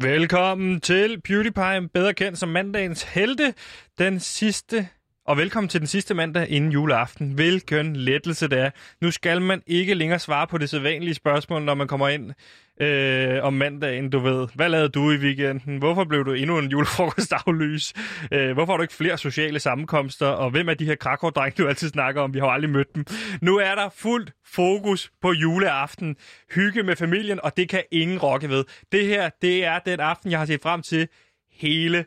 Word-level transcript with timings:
Velkommen 0.00 0.80
til 0.80 1.20
PewDiePie, 1.20 1.88
bedre 1.94 2.14
kendt 2.14 2.38
som 2.38 2.48
mandagens 2.48 3.02
helte, 3.02 3.54
den 3.98 4.20
sidste 4.20 4.88
og 5.26 5.36
velkommen 5.36 5.68
til 5.68 5.80
den 5.80 5.86
sidste 5.86 6.14
mandag 6.14 6.48
inden 6.48 6.72
juleaften. 6.72 7.32
Hvilken 7.32 7.96
lettelse 7.96 8.48
det 8.48 8.58
er. 8.58 8.70
Nu 9.00 9.10
skal 9.10 9.42
man 9.42 9.62
ikke 9.66 9.94
længere 9.94 10.18
svare 10.18 10.46
på 10.46 10.58
det 10.58 10.70
sædvanlige 10.70 11.14
spørgsmål, 11.14 11.62
når 11.62 11.74
man 11.74 11.88
kommer 11.88 12.08
ind 12.08 12.32
øh, 12.80 13.44
om 13.44 13.52
mandagen, 13.52 14.10
du 14.10 14.18
ved. 14.18 14.48
Hvad 14.54 14.68
lavede 14.68 14.88
du 14.88 15.10
i 15.10 15.16
weekenden? 15.16 15.78
Hvorfor 15.78 16.04
blev 16.04 16.24
du 16.24 16.32
endnu 16.32 16.58
en 16.58 16.70
julefrokost 16.70 17.32
aflys? 17.46 17.92
Øh, 18.32 18.52
hvorfor 18.52 18.72
har 18.72 18.76
du 18.76 18.82
ikke 18.82 18.94
flere 18.94 19.18
sociale 19.18 19.58
sammenkomster? 19.58 20.26
Og 20.26 20.50
hvem 20.50 20.68
er 20.68 20.74
de 20.74 20.84
her 20.84 20.94
krakow 20.94 21.30
du 21.58 21.68
altid 21.68 21.88
snakker 21.88 22.22
om? 22.22 22.34
Vi 22.34 22.38
har 22.38 22.46
jo 22.46 22.52
aldrig 22.52 22.70
mødt 22.70 22.94
dem. 22.94 23.04
Nu 23.42 23.56
er 23.56 23.74
der 23.74 23.88
fuldt 23.96 24.32
fokus 24.46 25.10
på 25.22 25.32
juleaften. 25.32 26.16
Hygge 26.54 26.82
med 26.82 26.96
familien, 26.96 27.40
og 27.42 27.56
det 27.56 27.68
kan 27.68 27.82
ingen 27.90 28.18
rokke 28.18 28.48
ved. 28.48 28.64
Det 28.92 29.06
her, 29.06 29.30
det 29.42 29.64
er 29.64 29.78
den 29.78 30.00
aften, 30.00 30.30
jeg 30.30 30.38
har 30.38 30.46
set 30.46 30.62
frem 30.62 30.82
til 30.82 31.08
hele 31.52 32.04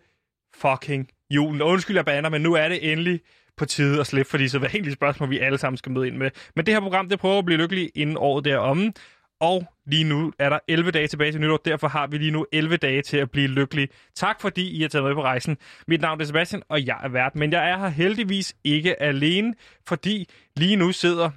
fucking 0.56 1.10
julen. 1.30 1.62
Og 1.62 1.68
undskyld, 1.68 1.98
jeg 1.98 2.06
baner, 2.06 2.30
men 2.30 2.42
nu 2.42 2.54
er 2.54 2.68
det 2.68 2.92
endelig 2.92 3.20
på 3.58 3.66
tide 3.66 4.00
at 4.00 4.08
slippe 4.08 4.30
for 4.30 4.38
de 4.38 4.50
så 4.50 4.60
vanlige 4.60 4.94
spørgsmål, 4.94 5.30
vi 5.30 5.40
alle 5.40 5.58
sammen 5.58 5.78
skal 5.78 5.92
møde 5.92 6.08
ind 6.08 6.18
med. 6.18 6.32
Men 6.56 6.66
det 6.66 6.74
her 6.74 6.82
program, 6.82 7.10
det 7.10 7.20
prøver 7.20 7.40
at 7.40 7.46
blive 7.46 7.58
lykkelig 7.58 7.92
inden 7.96 8.18
året 8.18 8.46
deromme. 8.46 8.94
Og 9.42 9.66
lige 9.86 10.04
nu 10.04 10.34
er 10.40 10.50
der 10.50 10.60
11 10.68 10.92
dage 10.92 11.08
tilbage 11.08 11.32
til 11.32 11.42
nytår, 11.42 11.58
derfor 11.66 11.88
har 11.88 12.08
vi 12.08 12.18
lige 12.18 12.32
nu 12.32 12.46
11 12.52 12.78
dage 12.78 13.02
til 13.02 13.18
at 13.18 13.32
blive 13.32 13.48
lykkelige. 13.48 13.88
Tak 14.16 14.42
fordi 14.42 14.70
I 14.78 14.82
har 14.82 14.90
taget 14.90 15.06
med 15.06 15.14
på 15.14 15.24
rejsen. 15.24 15.58
Mit 15.88 16.02
navn 16.02 16.22
er 16.22 16.26
Sebastian, 16.26 16.64
og 16.70 16.86
jeg 16.86 16.98
er 17.04 17.10
vært, 17.10 17.36
men 17.36 17.52
jeg 17.52 17.70
er 17.70 17.78
her 17.78 17.88
heldigvis 17.88 18.56
ikke 18.64 19.02
alene, 19.02 19.54
fordi 19.88 20.30
lige 20.56 20.76
nu 20.76 20.92
sidder 20.92 21.30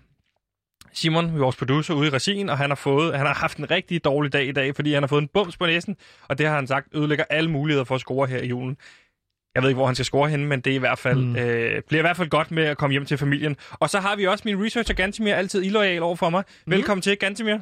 Simon, 0.92 1.38
vores 1.38 1.56
producer, 1.56 1.94
ude 1.94 2.06
i 2.06 2.10
regien, 2.10 2.48
og 2.48 2.58
han 2.58 2.70
har, 2.70 2.74
fået, 2.74 3.16
han 3.16 3.26
har 3.26 3.34
haft 3.34 3.58
en 3.58 3.70
rigtig 3.70 4.04
dårlig 4.04 4.32
dag 4.32 4.46
i 4.46 4.52
dag, 4.52 4.76
fordi 4.76 4.92
han 4.92 5.02
har 5.02 5.08
fået 5.08 5.22
en 5.22 5.28
bums 5.28 5.56
på 5.56 5.66
næsen, 5.66 5.96
og 6.28 6.38
det 6.38 6.46
har 6.46 6.54
han 6.54 6.66
sagt 6.66 6.88
ødelægger 6.94 7.24
alle 7.30 7.50
muligheder 7.50 7.84
for 7.84 7.94
at 7.94 8.00
score 8.00 8.26
her 8.26 8.38
i 8.38 8.46
julen. 8.46 8.76
Jeg 9.54 9.62
ved 9.62 9.70
ikke, 9.70 9.76
hvor 9.76 9.86
han 9.86 9.94
skal 9.94 10.04
score 10.04 10.28
henne, 10.30 10.46
men 10.46 10.60
det 10.60 10.70
er 10.70 10.74
i 10.74 10.78
hvert 10.78 10.98
fald, 10.98 11.18
mm. 11.18 11.36
øh, 11.36 11.82
bliver 11.88 12.00
i 12.00 12.06
hvert 12.06 12.16
fald 12.16 12.28
godt 12.28 12.50
med 12.50 12.64
at 12.64 12.78
komme 12.78 12.92
hjem 12.92 13.04
til 13.04 13.18
familien. 13.18 13.56
Og 13.70 13.90
så 13.90 14.00
har 14.00 14.16
vi 14.16 14.26
også 14.26 14.42
min 14.46 14.64
researcher 14.64 14.94
Gantimir, 14.94 15.34
altid 15.34 15.62
illoyal 15.62 16.02
over 16.02 16.16
for 16.16 16.30
mig. 16.30 16.44
Mm. 16.66 16.72
Velkommen 16.72 17.02
til, 17.02 17.18
Gantimir. 17.18 17.58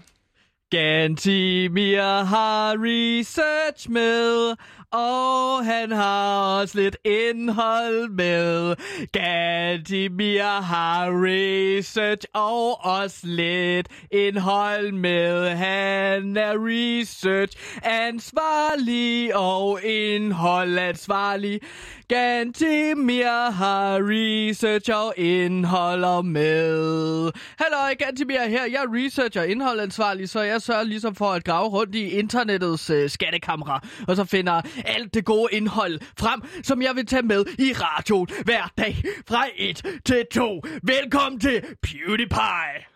Gantimir 0.73 2.25
har 2.25 2.77
research 2.79 3.91
med, 3.91 4.57
og 4.93 5.65
han 5.65 5.91
har 5.93 6.61
også 6.61 6.79
lidt 6.79 6.97
indhold 7.05 8.09
med. 8.09 8.77
Gantimir 9.13 10.63
har 10.63 11.07
research 11.11 12.27
og 12.35 12.85
også 12.85 13.19
lidt 13.23 13.89
indhold 14.11 14.93
med. 14.93 15.49
Han 15.49 16.37
er 16.37 16.55
research 16.57 17.57
ansvarlig 17.83 19.37
og 19.37 19.83
indhold 19.83 20.79
ansvarlig. 20.79 21.61
Gantimir 22.09 23.51
har 23.51 23.99
research 24.03 24.91
og 24.95 25.15
indholder 25.17 26.23
med. 26.23 27.31
Hallo, 27.59 27.95
Gantimir 27.99 28.49
her. 28.49 28.65
Jeg 28.65 28.83
er 28.83 29.05
research 29.05 29.39
og 29.39 29.49
indholdansvarlig, 29.49 30.29
så 30.29 30.41
jeg 30.41 30.62
sørger 30.63 30.83
ligesom 30.83 31.15
for 31.15 31.27
at 31.27 31.45
grave 31.45 31.69
rundt 31.69 31.95
i 31.95 32.09
internettets 32.09 32.91
øh, 32.91 33.11
skattekamera, 33.11 33.87
og 34.09 34.17
så 34.17 34.25
finder 34.25 34.63
alt 34.85 35.15
det 35.15 35.25
gode 35.25 35.49
indhold 35.53 36.01
frem, 36.19 36.43
som 36.63 36.83
jeg 36.83 36.97
vil 36.97 37.07
tage 37.07 37.23
med 37.23 37.45
i 37.59 37.73
radioen 37.73 38.29
hver 38.45 38.73
dag 38.79 38.97
fra 39.29 39.45
1 39.57 40.01
til 40.05 40.27
2. 40.33 40.63
Velkommen 40.83 41.41
til 41.41 41.63
PewDiePie! 41.83 42.93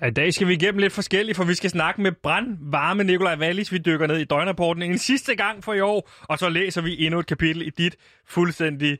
Ja, 0.00 0.06
i 0.06 0.10
dag 0.10 0.34
skal 0.34 0.48
vi 0.48 0.52
igennem 0.52 0.78
lidt 0.78 0.92
forskelligt, 0.92 1.36
for 1.36 1.44
vi 1.44 1.54
skal 1.54 1.70
snakke 1.70 2.02
med 2.02 2.12
brandvarme 2.12 3.04
Nikolaj 3.04 3.36
Wallis. 3.38 3.72
Vi 3.72 3.78
dykker 3.78 4.06
ned 4.06 4.16
i 4.16 4.24
døgnrapporten 4.24 4.82
en 4.82 4.98
sidste 4.98 5.34
gang 5.34 5.64
for 5.64 5.74
i 5.74 5.80
år, 5.80 6.10
og 6.22 6.38
så 6.38 6.48
læser 6.48 6.82
vi 6.82 7.06
endnu 7.06 7.20
et 7.20 7.26
kapitel 7.26 7.62
i 7.62 7.70
dit 7.70 7.96
fuldstændig... 8.26 8.98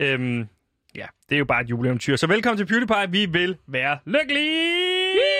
Øhm, 0.00 0.48
ja, 0.94 1.06
det 1.28 1.34
er 1.34 1.38
jo 1.38 1.44
bare 1.44 1.60
et 1.60 1.70
juleeventyr. 1.70 2.16
Så 2.16 2.26
velkommen 2.26 2.56
til 2.56 2.66
PewDiePie. 2.66 3.10
Vi 3.10 3.26
vil 3.26 3.56
være 3.66 3.98
lykkelige! 4.06 5.31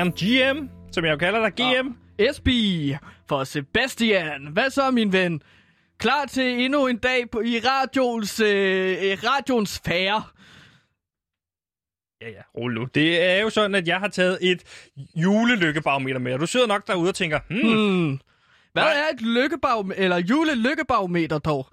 And 0.00 0.12
GM, 0.12 0.68
som 0.92 1.04
jeg 1.04 1.12
jo 1.12 1.16
kalder 1.16 1.48
dig, 1.48 1.52
GM. 1.52 1.88
Og 1.88 2.34
SB 2.34 2.48
for 3.28 3.44
Sebastian. 3.44 4.46
Hvad 4.52 4.70
så, 4.70 4.90
min 4.90 5.12
ven? 5.12 5.42
Klar 5.98 6.26
til 6.26 6.64
endnu 6.64 6.86
en 6.86 6.96
dag 6.96 7.30
på, 7.30 7.40
i 7.40 7.60
radions, 7.64 8.40
øh, 8.40 9.18
radions 9.24 9.80
fære. 9.86 10.22
Ja, 12.22 12.28
ja, 12.28 12.42
rolig 12.58 12.78
nu. 12.78 12.84
Det 12.94 13.22
er 13.22 13.40
jo 13.40 13.50
sådan, 13.50 13.74
at 13.74 13.88
jeg 13.88 13.98
har 13.98 14.08
taget 14.08 14.38
et 14.40 14.62
julelykkebarometer 15.16 16.18
med, 16.18 16.34
og 16.34 16.40
du 16.40 16.46
sidder 16.46 16.66
nok 16.66 16.86
derude 16.86 17.08
og 17.08 17.14
tænker, 17.14 17.40
hmm, 17.48 17.60
hmm. 17.60 18.20
Hvad 18.72 18.82
Nej. 18.82 18.92
er 18.92 19.14
et 19.14 19.20
lykkebarometer, 19.22 20.02
eller 20.02 20.16
julelykkebarometer 20.18 21.38
dog? 21.38 21.66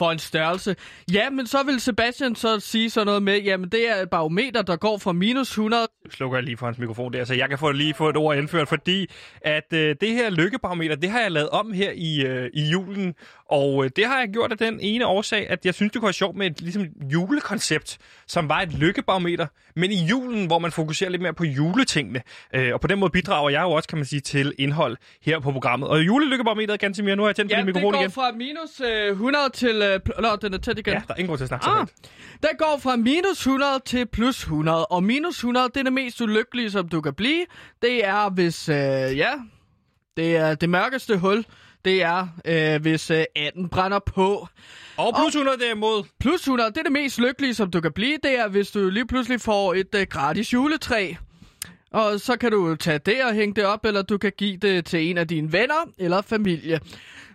For 0.00 0.12
en 0.12 0.18
størrelse. 0.18 0.76
Ja, 1.12 1.30
men 1.30 1.46
så 1.46 1.62
vil 1.62 1.80
Sebastian 1.80 2.36
så 2.36 2.60
sige 2.60 2.90
sådan 2.90 3.06
noget 3.06 3.22
med, 3.22 3.38
jamen 3.38 3.68
det 3.68 3.90
er 3.90 4.02
et 4.02 4.10
barometer, 4.10 4.62
der 4.62 4.76
går 4.76 4.98
fra 4.98 5.12
minus 5.12 5.48
100... 5.48 5.88
Slukker 6.10 6.36
jeg 6.36 6.44
lige 6.44 6.56
for 6.56 6.66
hans 6.66 6.78
mikrofon 6.78 7.12
der, 7.12 7.24
så 7.24 7.34
jeg 7.34 7.48
kan 7.48 7.58
få 7.58 7.72
lige 7.72 7.94
få 7.94 8.08
et 8.08 8.16
ord 8.16 8.36
indført, 8.36 8.68
fordi 8.68 9.10
at 9.40 9.72
øh, 9.72 9.96
det 10.00 10.08
her 10.08 10.30
lykkebarometer, 10.30 10.96
det 10.96 11.10
har 11.10 11.20
jeg 11.20 11.30
lavet 11.30 11.48
om 11.48 11.72
her 11.72 11.90
i, 11.94 12.22
øh, 12.26 12.50
i 12.54 12.62
julen, 12.70 13.14
og 13.50 13.84
øh, 13.84 13.90
det 13.96 14.06
har 14.06 14.18
jeg 14.18 14.28
gjort 14.28 14.52
af 14.52 14.58
den 14.58 14.80
ene 14.80 15.06
årsag, 15.06 15.50
at 15.50 15.66
jeg 15.66 15.74
synes, 15.74 15.92
det 15.92 16.00
kunne 16.00 16.06
være 16.06 16.12
sjovt 16.12 16.36
med 16.36 16.46
et 16.46 16.60
ligesom, 16.60 16.86
julekoncept, 17.12 17.98
som 18.26 18.48
var 18.48 18.60
et 18.60 18.72
lykkebarometer, 18.72 19.46
men 19.76 19.90
i 19.90 20.04
julen, 20.04 20.46
hvor 20.46 20.58
man 20.58 20.72
fokuserer 20.72 21.10
lidt 21.10 21.22
mere 21.22 21.34
på 21.34 21.44
juletingene. 21.44 22.22
Øh, 22.54 22.74
og 22.74 22.80
på 22.80 22.86
den 22.86 22.98
måde 22.98 23.10
bidrager 23.10 23.50
jeg 23.50 23.62
jo 23.62 23.70
også, 23.70 23.88
kan 23.88 23.98
man 23.98 24.04
sige, 24.04 24.20
til 24.20 24.54
indhold 24.58 24.96
her 25.22 25.40
på 25.40 25.52
programmet. 25.52 25.88
Og 25.88 26.06
julelykkebarometeret, 26.06 26.80
ganske 26.80 27.02
mere, 27.02 27.16
nu 27.16 27.22
har 27.22 27.28
jeg 27.28 27.36
tændt 27.36 27.50
ja, 27.50 27.56
på 27.56 27.58
din 27.58 27.66
mikrofon 27.66 27.94
igen. 27.94 28.02
Ja, 28.02 28.06
det 28.06 28.14
går 28.14 28.22
fra 28.22 28.32
minus 28.32 28.80
øh, 28.80 29.10
100 29.12 29.50
til... 29.54 29.82
Øh, 29.82 29.89
Nå, 30.18 30.36
den 30.36 30.54
er 30.54 30.58
tæt 30.58 30.78
igen. 30.78 30.92
Ja, 30.92 31.02
der 31.08 31.14
er 31.14 31.18
ingen 31.18 31.28
grund 31.28 31.38
til 31.38 31.44
at 31.44 31.48
snakke 31.48 31.66
ah, 31.66 31.86
så 31.86 32.10
Den 32.42 32.50
går 32.58 32.80
fra 32.82 32.96
minus 32.96 33.38
100 33.38 33.70
til 33.84 34.06
plus 34.06 34.38
100, 34.40 34.86
og 34.86 35.04
minus 35.04 35.36
100, 35.36 35.68
det 35.68 35.76
er 35.76 35.82
det 35.84 35.92
mest 35.92 36.20
ulykkelige, 36.20 36.70
som 36.70 36.88
du 36.88 37.00
kan 37.00 37.14
blive. 37.14 37.46
Det 37.82 38.06
er, 38.06 38.30
hvis... 38.30 38.68
Øh, 38.68 38.76
ja, 38.76 39.32
det 40.16 40.36
er 40.36 40.54
det 40.54 40.70
mørkeste 40.70 41.16
hul 41.16 41.44
det 41.84 42.02
er, 42.02 42.28
øh, 42.44 42.82
hvis 42.82 43.10
øh, 43.10 43.24
18 43.36 43.68
brænder 43.68 43.98
på. 43.98 44.48
Og 44.96 45.14
plus 45.16 45.34
100 45.34 45.58
derimod. 45.58 46.04
Plus 46.20 46.40
100, 46.40 46.70
det 46.70 46.78
er 46.78 46.82
det 46.82 46.92
mest 46.92 47.18
lykkelige, 47.18 47.54
som 47.54 47.70
du 47.70 47.80
kan 47.80 47.92
blive. 47.92 48.18
Det 48.22 48.38
er, 48.38 48.48
hvis 48.48 48.70
du 48.70 48.88
lige 48.88 49.06
pludselig 49.06 49.40
får 49.40 49.74
et 49.74 49.94
øh, 49.94 50.06
gratis 50.10 50.52
juletræ. 50.52 51.14
Og 51.92 52.20
så 52.20 52.36
kan 52.36 52.50
du 52.50 52.76
tage 52.76 52.98
det 52.98 53.24
og 53.24 53.34
hænge 53.34 53.54
det 53.54 53.64
op, 53.64 53.84
eller 53.84 54.02
du 54.02 54.18
kan 54.18 54.32
give 54.38 54.56
det 54.56 54.84
til 54.84 55.10
en 55.10 55.18
af 55.18 55.28
dine 55.28 55.52
venner 55.52 55.90
eller 55.98 56.22
familie. 56.22 56.80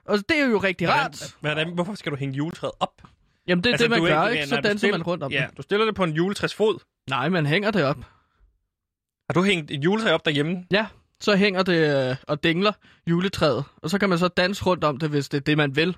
Og 0.06 0.18
det 0.30 0.40
er 0.40 0.46
jo 0.46 0.58
rigtig 0.58 0.88
hvordan, 0.88 1.04
rart. 1.04 1.36
Hvordan, 1.40 1.74
hvorfor 1.74 1.96
skal 1.96 2.12
du 2.12 2.18
hænge 2.18 2.36
juletræet 2.36 2.74
op? 2.80 3.02
Jamen, 3.48 3.64
det 3.64 3.70
er 3.70 3.74
altså, 3.74 3.84
det, 3.84 3.92
man 3.92 4.02
gør, 4.02 4.28
ikke? 4.28 4.42
ikke? 4.42 4.48
Så 4.50 4.62
danser 4.62 4.92
man 4.92 5.04
rundt 5.04 5.24
om 5.24 5.32
Ja, 5.32 5.48
du 5.58 5.62
stiller 5.62 5.86
det 5.86 5.96
på 5.96 6.04
en 6.04 6.14
juletræsfod. 6.14 6.80
Nej, 7.10 7.30
man 7.30 7.46
hænger 7.46 7.72
det 7.72 7.84
op. 7.84 7.98
Har 9.30 9.34
du 9.34 9.44
hængt 9.44 9.72
et 9.72 9.84
juletræ 9.84 10.14
op 10.14 10.26
derhjemme? 10.26 10.66
Ja 10.72 10.88
så 11.20 11.36
hænger 11.36 11.64
det 11.64 12.10
øh, 12.10 12.16
og 12.28 12.44
dingler 12.44 12.72
juletræet, 13.10 13.64
og 13.78 13.90
så 13.90 14.00
kan 14.00 14.10
man 14.10 14.18
så 14.18 14.28
danse 14.28 14.64
rundt 14.64 14.84
om 14.84 14.98
det, 14.98 15.10
hvis 15.10 15.30
det 15.30 15.38
er 15.38 15.42
det, 15.42 15.58
man 15.58 15.76
vil. 15.76 15.98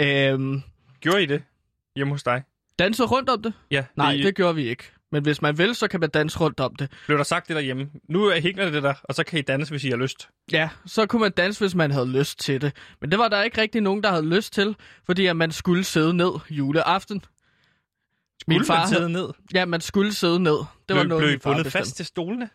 Øhm, 0.00 0.62
Gjorde 1.00 1.22
I 1.22 1.26
det 1.26 1.42
hjemme 1.96 2.14
hos 2.14 2.22
dig? 2.22 2.42
Danse 2.78 3.04
rundt 3.04 3.28
om 3.28 3.42
det? 3.42 3.52
Ja. 3.70 3.84
Nej, 3.96 4.12
det, 4.12 4.24
det 4.24 4.34
gjorde 4.34 4.54
vi 4.54 4.68
ikke. 4.68 4.92
Men 5.12 5.22
hvis 5.22 5.42
man 5.42 5.58
vil, 5.58 5.74
så 5.74 5.88
kan 5.88 6.00
man 6.00 6.10
danse 6.10 6.38
rundt 6.38 6.60
om 6.60 6.74
det. 6.74 6.90
Blev 7.06 7.18
der 7.18 7.24
sagt 7.24 7.48
det 7.48 7.56
derhjemme? 7.56 7.90
Nu 8.08 8.30
hænger 8.30 8.70
det 8.70 8.82
der, 8.82 8.94
og 9.04 9.14
så 9.14 9.24
kan 9.24 9.38
I 9.38 9.42
danse, 9.42 9.70
hvis 9.70 9.84
I 9.84 9.90
har 9.90 9.96
lyst. 9.96 10.28
Ja, 10.52 10.68
så 10.86 11.06
kunne 11.06 11.20
man 11.20 11.32
danse, 11.32 11.60
hvis 11.60 11.74
man 11.74 11.90
havde 11.90 12.18
lyst 12.18 12.38
til 12.38 12.60
det. 12.60 12.72
Men 13.00 13.10
det 13.10 13.18
var 13.18 13.28
der 13.28 13.42
ikke 13.42 13.60
rigtig 13.60 13.80
nogen, 13.80 14.02
der 14.02 14.10
havde 14.10 14.26
lyst 14.26 14.52
til, 14.52 14.76
fordi 15.06 15.26
at 15.26 15.36
man 15.36 15.52
skulle 15.52 15.84
sidde 15.84 16.14
ned 16.14 16.30
juleaften. 16.50 17.24
Skulle 18.40 18.58
min 18.58 18.66
far 18.66 18.78
man 18.78 18.88
sidde 18.88 19.10
ned? 19.10 19.28
Ja, 19.54 19.64
man 19.64 19.80
skulle 19.80 20.14
sidde 20.14 20.40
ned. 20.40 20.56
Det 20.56 20.66
blev, 20.86 20.96
var 20.96 21.04
noget, 21.04 21.22
blev 21.22 21.34
I 21.34 21.38
bundet 21.38 21.72
fast 21.72 21.96
til 21.96 22.06
stolene? 22.06 22.48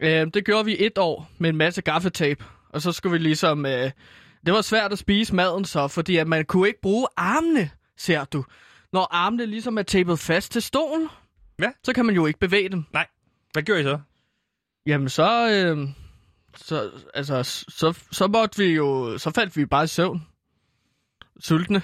Øh, 0.00 0.26
det 0.34 0.44
gjorde 0.44 0.64
vi 0.64 0.76
et 0.78 0.98
år 0.98 1.30
med 1.38 1.50
en 1.50 1.56
masse 1.56 1.82
gaffetape. 1.82 2.44
Og 2.70 2.82
så 2.82 2.92
skulle 2.92 3.12
vi 3.12 3.18
ligesom... 3.18 3.66
Øh, 3.66 3.90
det 4.46 4.54
var 4.54 4.60
svært 4.60 4.92
at 4.92 4.98
spise 4.98 5.34
maden 5.34 5.64
så, 5.64 5.88
fordi 5.88 6.16
at 6.16 6.26
man 6.28 6.44
kunne 6.44 6.68
ikke 6.68 6.80
bruge 6.80 7.06
armene, 7.16 7.70
ser 7.96 8.24
du. 8.24 8.44
Når 8.92 9.08
armene 9.10 9.46
ligesom 9.46 9.78
er 9.78 9.82
tapet 9.82 10.18
fast 10.18 10.52
til 10.52 10.62
stolen, 10.62 11.08
ja. 11.60 11.70
så 11.84 11.92
kan 11.92 12.06
man 12.06 12.14
jo 12.14 12.26
ikke 12.26 12.38
bevæge 12.38 12.68
dem. 12.68 12.84
Nej. 12.92 13.06
Hvad 13.52 13.62
gjorde 13.62 13.80
I 13.80 13.84
så? 13.84 13.98
Jamen 14.86 15.08
så... 15.08 15.50
Øh, 15.50 15.88
så, 16.56 16.90
altså, 17.14 17.42
så, 17.68 17.98
så 18.12 18.26
måtte 18.26 18.58
vi 18.58 18.64
jo... 18.64 19.18
Så 19.18 19.30
faldt 19.30 19.56
vi 19.56 19.66
bare 19.66 19.84
i 19.84 19.86
søvn. 19.86 20.26
Sultne. 21.40 21.82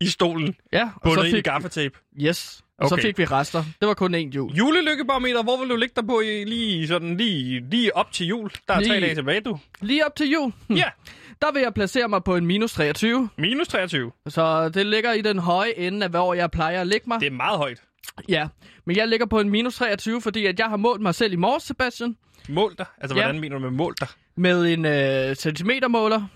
I 0.00 0.06
stolen? 0.06 0.54
Ja. 0.72 0.90
Og 0.94 1.00
Bundet 1.02 1.24
så 1.24 1.30
fik, 1.30 1.38
i 1.38 1.40
gaffetape? 1.50 1.98
Yes. 2.20 2.64
Og 2.78 2.88
så 2.88 2.94
Okay. 2.94 3.02
fik 3.02 3.18
vi 3.18 3.24
rester. 3.24 3.64
Det 3.80 3.88
var 3.88 3.94
kun 3.94 4.14
én 4.14 4.18
jul. 4.18 4.52
Julelykkebarometer, 4.52 5.42
hvor 5.42 5.60
vil 5.60 5.68
du 5.70 5.76
ligge 5.76 5.92
dig 5.96 6.06
på 6.06 6.20
i, 6.20 6.44
lige, 6.44 6.88
sådan, 6.88 7.16
lige, 7.16 7.60
lige 7.70 7.96
op 7.96 8.12
til 8.12 8.26
jul? 8.26 8.50
Der 8.68 8.74
er 8.74 8.78
tre 8.80 8.82
Lige- 8.88 9.00
dage 9.00 9.14
tilbage, 9.14 9.40
du. 9.40 9.58
Lige 9.80 10.06
op 10.06 10.16
til 10.16 10.30
jul, 10.30 10.52
hm, 10.68 10.74
Ja, 10.74 10.90
der 11.42 11.52
vil 11.52 11.62
jeg 11.62 11.74
placere 11.74 12.08
mig 12.08 12.24
på 12.24 12.36
en 12.36 12.46
minus 12.46 12.72
23. 12.72 13.28
minus 13.38 13.68
23. 13.68 14.12
Så 14.26 14.68
det 14.68 14.86
ligger 14.86 15.12
i 15.12 15.20
den 15.20 15.38
høje 15.38 15.72
ende 15.78 16.04
af, 16.04 16.10
hvor 16.10 16.34
jeg 16.34 16.50
plejer 16.50 16.80
at 16.80 16.86
lægge 16.86 17.08
mig. 17.08 17.20
Det 17.20 17.26
er 17.26 17.30
meget 17.30 17.58
højt. 17.58 17.82
Ja, 18.28 18.48
men 18.84 18.96
jeg 18.96 19.08
ligger 19.08 19.26
på 19.26 19.40
en 19.40 19.50
minus 19.50 19.74
23, 19.76 20.22
fordi 20.22 20.46
at 20.46 20.58
jeg 20.58 20.66
har 20.68 20.76
målt 20.76 21.00
mig 21.02 21.14
selv 21.14 21.32
i 21.32 21.36
morges, 21.36 21.62
Sebastian, 21.62 22.16
Mål 22.48 22.74
dig. 22.78 22.86
Altså, 23.00 23.16
Ja. 23.16 23.22
hvordan 23.22 23.40
mener 23.40 23.56
du 23.56 23.62
med 23.62 23.70
mål 23.70 23.94
dig? 24.00 24.08
med 24.36 24.72
en 24.72 24.84
øh, 24.84 25.36
centimetermåler. 25.36 26.26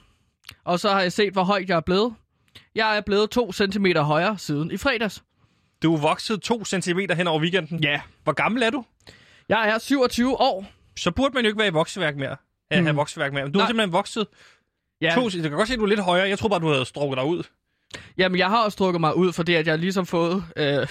Og 0.64 0.80
så 0.80 0.90
har 0.90 1.00
jeg 1.00 1.12
set, 1.12 1.32
hvor 1.32 1.42
højt 1.44 1.68
jeg 1.68 1.76
er 1.76 1.80
blevet. 1.80 2.14
Jeg 2.74 2.96
er 2.96 3.00
blevet 3.00 3.30
2 3.30 3.52
cm 3.52 3.86
højere 3.96 4.38
siden 4.38 4.70
i 4.70 4.76
fredags. 4.76 5.22
Du 5.82 5.94
er 5.94 6.00
vokset 6.00 6.42
2 6.42 6.64
cm 6.64 6.98
hen 7.16 7.26
over 7.26 7.40
weekenden. 7.40 7.82
Ja. 7.82 8.00
Hvor 8.24 8.32
gammel 8.32 8.62
er 8.62 8.70
du? 8.70 8.84
Jeg 9.48 9.68
er 9.68 9.78
27 9.78 10.40
år. 10.40 10.66
Så 10.96 11.10
burde 11.10 11.34
man 11.34 11.44
jo 11.44 11.48
ikke 11.48 11.58
være 11.58 11.68
i 11.68 11.72
vokseværk 11.72 12.16
mere. 12.16 12.36
At 12.70 12.78
Mm. 12.78 12.84
have 12.86 12.96
vokseværk 12.96 13.32
mere. 13.32 13.44
Men 13.44 13.52
Du 13.52 13.58
har 13.58 13.64
Nej. 13.64 13.68
simpelthen 13.70 13.92
vokset. 13.92 14.26
Ja. 15.00 15.12
To, 15.14 15.22
jeg 15.34 15.42
kan 15.42 15.50
godt 15.52 15.68
se, 15.68 15.74
at 15.74 15.78
du 15.78 15.84
er 15.84 15.88
lidt 15.88 16.00
højere. 16.00 16.28
Jeg 16.28 16.38
tror 16.38 16.48
bare, 16.48 16.60
du 16.60 16.68
havde 16.72 16.84
strukket 16.84 17.16
dig 17.16 17.24
ud. 17.26 17.42
Jamen, 18.18 18.38
jeg 18.38 18.48
har 18.48 18.64
også 18.64 18.74
strukket 18.74 19.00
mig 19.00 19.16
ud, 19.16 19.32
fordi 19.32 19.54
at 19.54 19.66
jeg 19.66 19.72
har 19.72 19.76
ligesom 19.78 20.06
fået, 20.06 20.44
øh, 20.56 20.86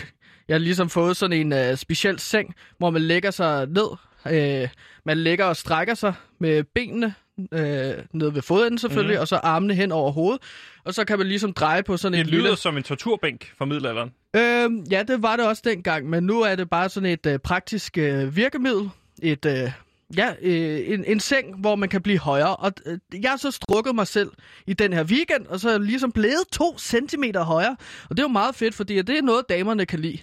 jeg 0.52 0.56
har 0.56 0.64
ligesom 0.64 0.90
fået 0.90 1.18
sådan 1.18 1.38
en 1.38 1.54
øh, 1.54 1.78
speciel 1.78 2.20
seng, 2.20 2.56
hvor 2.78 2.90
man 2.90 3.02
lægger 3.02 3.32
sig 3.32 3.68
ned. 3.68 3.88
Øh, 4.32 4.70
man 5.06 5.18
lægger 5.18 5.46
og 5.46 5.56
strækker 5.56 5.94
sig 5.94 6.14
med 6.40 6.64
benene 6.64 7.14
øh, 7.52 7.94
ned 8.14 8.32
ved 8.32 8.42
fodenden 8.42 8.78
selvfølgelig, 8.78 9.16
mm. 9.16 9.22
og 9.22 9.28
så 9.28 9.36
armene 9.36 9.74
hen 9.74 9.92
over 9.92 10.12
hovedet. 10.12 10.42
Og 10.86 10.94
så 10.94 11.06
kan 11.06 11.18
man 11.18 11.28
ligesom 11.28 11.54
dreje 11.54 11.84
på 11.84 11.98
sådan 11.98 12.14
Det 12.14 12.20
et 12.20 12.28
lyder 12.28 12.44
lille... 12.44 12.58
som 12.58 12.78
en 12.78 12.84
torturbænk 12.84 13.54
fra 13.58 13.66
middelalderen. 13.66 14.12
Øh, 14.36 14.92
ja, 14.92 15.04
det 15.04 15.22
var 15.22 15.36
det 15.36 15.48
også 15.48 15.62
dengang, 15.66 16.10
men 16.10 16.24
nu 16.24 16.42
er 16.42 16.56
det 16.56 16.70
bare 16.70 16.90
sådan 16.90 17.10
et 17.10 17.26
øh, 17.26 17.40
praktisk 17.40 17.98
øh, 17.98 18.36
virkemiddel. 18.36 18.90
Et, 19.24 19.46
øh, 19.46 19.72
ja, 20.18 20.30
øh, 20.42 20.94
en, 20.94 21.06
en 21.06 21.20
seng, 21.20 21.60
hvor 21.60 21.76
man 21.76 21.90
kan 21.90 22.02
blive 22.02 22.20
højere. 22.20 22.56
Og 22.56 22.72
øh, 22.86 23.00
jeg 23.24 23.30
har 23.30 23.38
så 23.38 23.52
strukket 23.52 23.96
mig 23.96 24.08
selv 24.08 24.32
i 24.68 24.74
den 24.74 24.94
her 24.94 25.04
weekend, 25.04 25.48
og 25.48 25.60
så 25.60 25.68
er 25.68 25.74
jeg 25.74 25.82
ligesom 25.82 26.12
blevet 26.12 26.44
to 26.52 26.78
centimeter 26.78 27.44
højere. 27.44 27.76
Og 28.10 28.18
det 28.18 28.20
er 28.20 28.24
jo 28.24 28.28
meget 28.28 28.56
fedt, 28.56 28.76
fordi 28.76 29.02
det 29.02 29.18
er 29.18 29.22
noget, 29.22 29.50
damerne 29.50 29.86
kan 29.86 30.00
lide. 30.00 30.18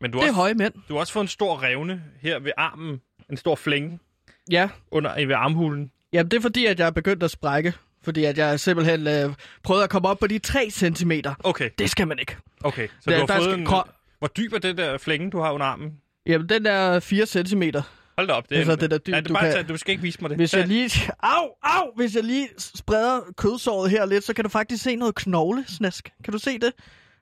Men 0.00 0.10
du 0.10 0.18
Det 0.18 0.22
har, 0.24 0.28
er 0.28 0.30
også, 0.32 0.40
høje 0.40 0.54
mænd. 0.54 0.74
du 0.88 0.94
har 0.94 1.00
også 1.00 1.12
fået 1.12 1.24
en 1.24 1.28
stor 1.28 1.62
revne 1.62 2.02
her 2.20 2.38
ved 2.38 2.52
armen. 2.56 3.00
En 3.30 3.36
stor 3.36 3.54
flænge 3.54 3.98
Ja, 4.50 4.68
under, 4.90 5.26
ved 5.26 5.34
armhulen. 5.34 5.90
Jamen, 6.12 6.30
det 6.30 6.36
er 6.36 6.40
fordi, 6.40 6.66
at 6.66 6.78
jeg 6.78 6.86
er 6.86 6.90
begyndt 6.90 7.22
at 7.22 7.30
sprække. 7.30 7.72
Fordi 8.02 8.24
at 8.24 8.38
jeg 8.38 8.60
simpelthen 8.60 9.06
øh, 9.06 9.34
prøvede 9.62 9.84
at 9.84 9.90
komme 9.90 10.08
op 10.08 10.18
på 10.18 10.26
de 10.26 10.38
3 10.38 10.70
centimeter. 10.70 11.34
Okay, 11.44 11.70
Det 11.78 11.90
skal 11.90 12.08
man 12.08 12.18
ikke. 12.18 12.36
okay. 12.64 12.88
Så 13.00 13.10
Der- 13.10 13.16
du 13.16 13.20
har 13.20 13.26
der 13.26 13.34
fået 13.36 13.44
skal 13.44 13.58
en... 13.58 13.66
Hvor 14.18 14.28
dyb 14.36 14.52
er 14.52 14.58
det 14.58 14.76
der 14.78 14.98
flænge, 14.98 15.30
du 15.30 15.40
har 15.40 15.52
under 15.52 15.66
armen? 15.66 15.92
Jamen, 16.26 16.48
den 16.48 16.66
er 16.66 17.00
4 17.00 17.26
centimeter. 17.26 17.82
Hold 18.18 18.26
da 18.28 18.32
op. 18.32 18.48
Det 18.48 18.54
er, 18.54 18.58
Altså, 18.58 18.76
det 18.76 18.90
der 18.90 18.98
dyb, 18.98 19.12
ja, 19.14 19.16
det 19.20 19.24
er 19.24 19.28
du 19.28 19.34
bare 19.34 19.42
kan- 19.44 19.52
tage, 19.52 19.64
du 19.64 19.76
skal 19.76 19.90
ikke 19.90 20.02
vise 20.02 20.18
mig 20.20 20.30
det. 20.30 20.38
Hvis 20.38 20.54
jeg 20.54 20.66
lige... 20.68 20.90
Au, 21.20 21.48
au! 21.62 21.96
Hvis 21.96 22.14
jeg 22.14 22.24
lige 22.24 22.48
spreder 22.58 23.20
kødsåret 23.36 23.90
her 23.90 24.06
lidt, 24.06 24.24
så 24.24 24.34
kan 24.34 24.44
du 24.44 24.48
faktisk 24.50 24.82
se 24.82 24.96
noget 24.96 25.14
knoglesnask. 25.14 26.10
Kan 26.24 26.32
du 26.32 26.38
se 26.38 26.58
det? 26.58 26.72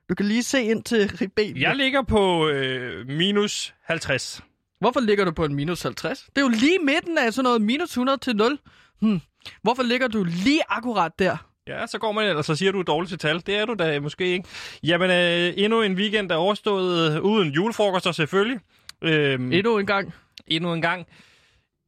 Du 0.09 0.15
kan 0.15 0.25
lige 0.25 0.43
se 0.43 0.63
ind 0.63 0.83
til 0.83 1.11
ribben. 1.21 1.57
Jeg 1.57 1.75
ligger 1.75 2.01
på 2.01 2.47
øh, 2.47 3.07
minus 3.07 3.73
50. 3.83 4.41
Hvorfor 4.79 4.99
ligger 4.99 5.25
du 5.25 5.31
på 5.31 5.45
en 5.45 5.55
minus 5.55 5.81
50? 5.81 6.19
Det 6.35 6.37
er 6.37 6.41
jo 6.41 6.47
lige 6.47 6.79
midten 6.79 7.17
af 7.17 7.33
sådan 7.33 7.43
noget 7.43 7.61
minus 7.61 7.89
100 7.89 8.17
til 8.17 8.35
0. 8.35 8.59
Hmm. 9.01 9.21
Hvorfor 9.61 9.83
ligger 9.83 10.07
du 10.07 10.23
lige 10.23 10.61
akkurat 10.69 11.11
der? 11.19 11.37
Ja, 11.67 11.87
så 11.87 11.97
går 11.97 12.11
man 12.11 12.27
ellers 12.27 12.49
og 12.49 12.57
siger, 12.57 12.71
du 12.71 12.79
er 12.79 12.83
dårlig 12.83 13.09
til 13.09 13.17
tal. 13.17 13.43
Det 13.45 13.55
er 13.55 13.65
du 13.65 13.73
da 13.73 13.99
måske 13.99 14.25
ikke. 14.25 14.49
Jamen, 14.83 15.11
øh, 15.11 15.53
endnu 15.57 15.81
en 15.81 15.93
weekend 15.93 16.31
er 16.31 16.35
overstået 16.35 17.15
øh, 17.15 17.21
uden 17.21 17.49
julefrokoster 17.49 18.11
selvfølgelig. 18.11 18.59
Øhm, 19.01 19.51
Endnu 19.51 19.77
en 19.79 19.85
gang. 19.85 20.13
endnu 20.47 20.73
en 20.73 20.81
gang. 20.81 21.05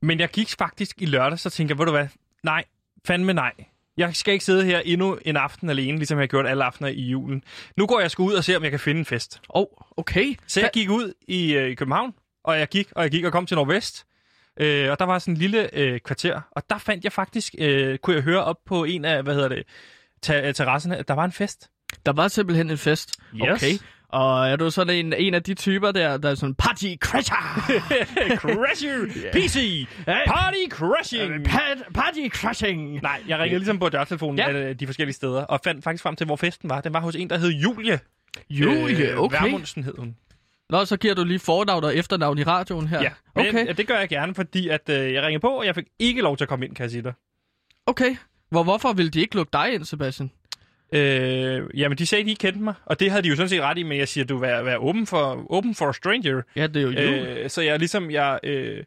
Men 0.01 0.19
jeg 0.19 0.29
gik 0.29 0.49
faktisk 0.57 1.01
i 1.01 1.05
lørdag, 1.05 1.39
så 1.39 1.49
tænkte 1.49 1.71
jeg, 1.71 1.79
ved 1.79 1.85
du 1.85 1.91
hvad? 1.91 2.07
Nej, 2.43 2.63
fandme 3.07 3.33
nej. 3.33 3.53
Jeg 3.97 4.15
skal 4.15 4.33
ikke 4.33 4.45
sidde 4.45 4.65
her 4.65 4.79
endnu 4.79 5.17
en 5.25 5.37
aften 5.37 5.69
alene, 5.69 5.97
ligesom 5.97 6.17
jeg 6.17 6.21
har 6.21 6.27
gjort 6.27 6.47
alle 6.47 6.63
aftener 6.63 6.89
i 6.89 7.01
julen. 7.01 7.43
Nu 7.77 7.87
går 7.87 7.99
jeg 7.99 8.11
sgu 8.11 8.25
ud 8.25 8.33
og 8.33 8.43
ser, 8.43 8.57
om 8.57 8.63
jeg 8.63 8.71
kan 8.71 8.79
finde 8.79 8.99
en 8.99 9.05
fest. 9.05 9.41
Åh, 9.55 9.61
oh, 9.61 9.67
okay. 9.97 10.35
Så 10.47 10.59
jeg 10.59 10.69
gik 10.73 10.89
ud 10.89 11.13
i, 11.27 11.53
øh, 11.53 11.69
i 11.69 11.75
København, 11.75 12.13
og 12.43 12.59
jeg 12.59 12.67
gik, 12.67 12.87
og 12.91 13.03
jeg 13.03 13.11
gik 13.11 13.23
og 13.25 13.31
kom 13.31 13.45
til 13.45 13.55
Nordvest. 13.55 14.05
Øh, 14.59 14.91
og 14.91 14.99
der 14.99 15.05
var 15.05 15.19
sådan 15.19 15.33
en 15.33 15.37
lille 15.37 15.75
øh, 15.75 15.99
kvarter, 15.99 16.41
og 16.51 16.63
der 16.69 16.77
fandt 16.77 17.03
jeg 17.03 17.11
faktisk, 17.11 17.55
øh, 17.59 17.97
kunne 17.97 18.15
jeg 18.15 18.23
høre 18.23 18.43
op 18.43 18.57
på 18.65 18.83
en 18.83 19.05
af, 19.05 19.23
hvad 19.23 19.33
hedder 19.33 19.49
det, 19.49 19.63
ta- 20.21 20.51
terrasserne, 20.51 20.97
at 20.97 21.07
der 21.07 21.13
var 21.13 21.25
en 21.25 21.31
fest. 21.31 21.69
Der 22.05 22.13
var 22.13 22.27
simpelthen 22.27 22.69
en 22.71 22.77
fest. 22.77 23.15
Yes. 23.35 23.41
Okay. 23.41 23.73
Og 24.09 24.47
er 24.49 24.55
du 24.55 24.69
sådan 24.69 25.05
en, 25.05 25.13
en 25.13 25.33
af 25.33 25.43
de 25.43 25.53
typer 25.53 25.91
der, 25.91 26.17
der 26.17 26.29
er 26.29 26.35
sådan 26.35 26.55
party 26.55 26.85
crasher? 26.99 27.35
Crasher! 28.41 29.05
PC! 29.33 29.85
Party 30.05 30.57
crashing! 30.69 31.47
Pa- 31.47 31.91
party 31.93 32.27
crashing! 32.29 33.01
Nej, 33.01 33.21
jeg 33.27 33.39
ringede 33.39 33.59
ligesom 33.59 33.79
på 33.79 33.89
dørtelefonen 33.89 34.37
Ja. 34.37 34.51
af 34.67 34.77
de 34.77 34.85
forskellige 34.87 35.13
steder, 35.15 35.43
og 35.43 35.59
fandt 35.63 35.83
faktisk 35.83 36.03
frem 36.03 36.15
til, 36.15 36.25
hvor 36.25 36.35
festen 36.35 36.69
var. 36.69 36.81
Den 36.81 36.93
var 36.93 36.99
hos 36.99 37.15
en, 37.15 37.29
der 37.29 37.37
hed 37.37 37.49
Julie. 37.49 37.99
Julie, 38.49 39.11
Øh, 39.11 39.19
okay. 39.19 39.41
Værmundsen 39.43 39.83
hed 39.83 39.93
hun. 39.97 40.15
Nå, 40.69 40.85
så 40.85 40.97
giver 40.97 41.13
du 41.13 41.23
lige 41.23 41.39
fornavn 41.39 41.83
og 41.83 41.95
efternavn 41.95 42.37
i 42.37 42.43
radioen 42.43 42.87
her. 42.87 43.01
Ja, 43.01 43.11
Okay, 43.35 43.67
ja, 43.67 43.71
det 43.71 43.87
gør 43.87 43.99
jeg 43.99 44.09
gerne, 44.09 44.35
fordi 44.35 44.67
at, 44.69 44.89
øh, 44.89 45.13
jeg 45.13 45.23
ringede 45.23 45.41
på, 45.41 45.47
og 45.49 45.65
jeg 45.65 45.75
fik 45.75 45.85
ikke 45.99 46.21
lov 46.21 46.37
til 46.37 46.43
at 46.43 46.49
komme 46.49 46.65
ind, 46.65 46.75
kan 46.75 46.83
jeg 46.83 46.91
sige 46.91 47.01
dig. 47.03 47.13
okay. 47.85 48.15
Hvor, 48.49 48.63
hvorfor 48.63 48.93
ville 48.93 49.09
de 49.09 49.19
ikke 49.21 49.35
lukke 49.35 49.49
dig 49.53 49.73
ind, 49.73 49.85
Sebastian? 49.85 50.31
Øh, 50.91 51.63
jamen, 51.73 51.97
de 51.97 52.05
sagde, 52.05 52.21
at 52.21 52.27
de 52.27 52.35
kendte 52.35 52.61
mig, 52.61 52.73
og 52.85 52.99
det 52.99 53.11
havde 53.11 53.23
de 53.23 53.27
jo 53.27 53.35
sådan 53.35 53.49
set 53.49 53.61
ret 53.61 53.77
i, 53.77 53.83
men 53.83 53.97
jeg 53.97 54.07
siger, 54.07 54.25
du 54.25 54.37
vil 54.37 54.49
være 54.49 54.77
åben 54.77 55.07
for, 55.07 55.45
open 55.49 55.75
for 55.75 55.89
a 55.89 55.93
stranger. 55.93 56.41
Ja, 56.55 56.67
det 56.67 56.77
er 56.77 56.81
jo 56.81 56.89
jul. 56.89 57.27
Øh, 57.27 57.49
så 57.49 57.61
jeg 57.61 57.79
ligesom, 57.79 58.11
jeg, 58.11 58.39
øh, 58.43 58.83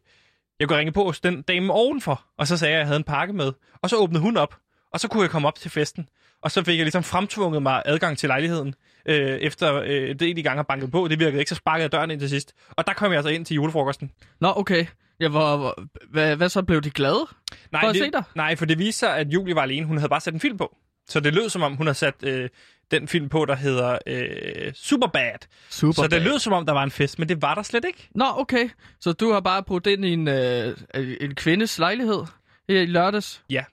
jeg 0.59 0.67
kunne 0.67 0.79
ringe 0.79 0.91
på 0.91 1.03
hos 1.03 1.19
den 1.19 1.41
dame 1.41 1.73
ovenfor, 1.73 2.25
og 2.37 2.47
så 2.47 2.57
sagde 2.57 2.71
jeg, 2.71 2.77
at 2.77 2.79
jeg 2.79 2.87
havde 2.87 2.97
en 2.97 3.03
pakke 3.03 3.33
med. 3.33 3.51
Og 3.81 3.89
så 3.89 3.97
åbnede 3.97 4.21
hun 4.21 4.37
op, 4.37 4.55
og 4.93 4.99
så 4.99 5.07
kunne 5.07 5.23
jeg 5.23 5.29
komme 5.29 5.47
op 5.47 5.55
til 5.55 5.71
festen. 5.71 6.09
Og 6.41 6.51
så 6.51 6.63
fik 6.63 6.77
jeg 6.77 6.83
ligesom 6.85 7.03
fremtvunget 7.03 7.63
mig 7.63 7.81
adgang 7.85 8.17
til 8.17 8.27
lejligheden, 8.29 8.75
øh, 9.05 9.37
efter 9.37 9.75
øh, 9.75 10.09
det 10.19 10.35
de 10.35 10.43
gange 10.43 10.55
har 10.57 10.63
banket 10.63 10.91
på. 10.91 11.07
Det 11.07 11.19
virkede 11.19 11.39
ikke, 11.39 11.49
så 11.49 11.55
sparkede 11.55 11.83
jeg 11.83 11.91
døren 11.91 12.11
ind 12.11 12.19
til 12.19 12.29
sidst. 12.29 12.53
Og 12.69 12.87
der 12.87 12.93
kom 12.93 13.11
jeg 13.11 13.17
altså 13.17 13.29
ind 13.29 13.45
til 13.45 13.55
julefrokosten. 13.55 14.11
Nå, 14.39 14.53
okay. 14.55 14.85
Ja, 15.19 15.27
hvor, 15.27 15.57
hvor, 15.57 15.83
hvad, 16.09 16.35
hvad 16.35 16.49
så 16.49 16.63
blev 16.63 16.81
de 16.81 16.89
glade? 16.89 17.27
Nej, 17.71 17.81
For 17.81 17.87
at 17.87 17.95
det, 17.95 18.03
se 18.03 18.11
dig? 18.11 18.23
Nej, 18.35 18.55
for 18.55 18.65
det 18.65 18.79
viste 18.79 18.99
sig, 18.99 19.17
at 19.17 19.27
Julie 19.27 19.55
var 19.55 19.61
alene. 19.61 19.85
Hun 19.85 19.97
havde 19.97 20.09
bare 20.09 20.21
sat 20.21 20.33
en 20.33 20.39
film 20.39 20.57
på. 20.57 20.77
Så 21.11 21.19
det 21.19 21.33
lød 21.33 21.49
som 21.49 21.61
om, 21.61 21.75
hun 21.75 21.87
havde 21.87 21.97
sat 21.97 22.15
øh, 22.23 22.49
den 22.91 23.07
film 23.07 23.29
på, 23.29 23.45
der 23.45 23.55
hedder 23.55 23.97
øh, 24.07 24.73
Superbad. 24.73 25.47
Super. 25.69 26.01
Så 26.01 26.07
det 26.07 26.21
lød 26.21 26.39
som 26.39 26.53
om, 26.53 26.65
der 26.65 26.73
var 26.73 26.83
en 26.83 26.91
fest, 26.91 27.19
men 27.19 27.29
det 27.29 27.41
var 27.41 27.55
der 27.55 27.63
slet 27.63 27.85
ikke. 27.85 28.09
Nå, 28.15 28.25
okay. 28.35 28.69
Så 28.99 29.13
du 29.13 29.31
har 29.31 29.39
bare 29.39 29.63
brugt 29.63 29.87
ind 29.87 30.05
i 30.05 30.13
en, 30.13 30.27
øh, 30.27 30.77
en 31.21 31.35
kvindes 31.35 31.79
lejlighed 31.79 32.23
i 32.67 32.85
lørdags? 32.85 33.43
Ja. 33.49 33.63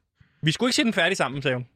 Vi 0.42 0.52
skulle 0.52 0.68
ikke 0.68 0.76
se 0.76 0.84
den 0.84 0.92
færdig 0.92 1.16
sammen, 1.16 1.42
sagde 1.42 1.54
hun. 1.54 1.66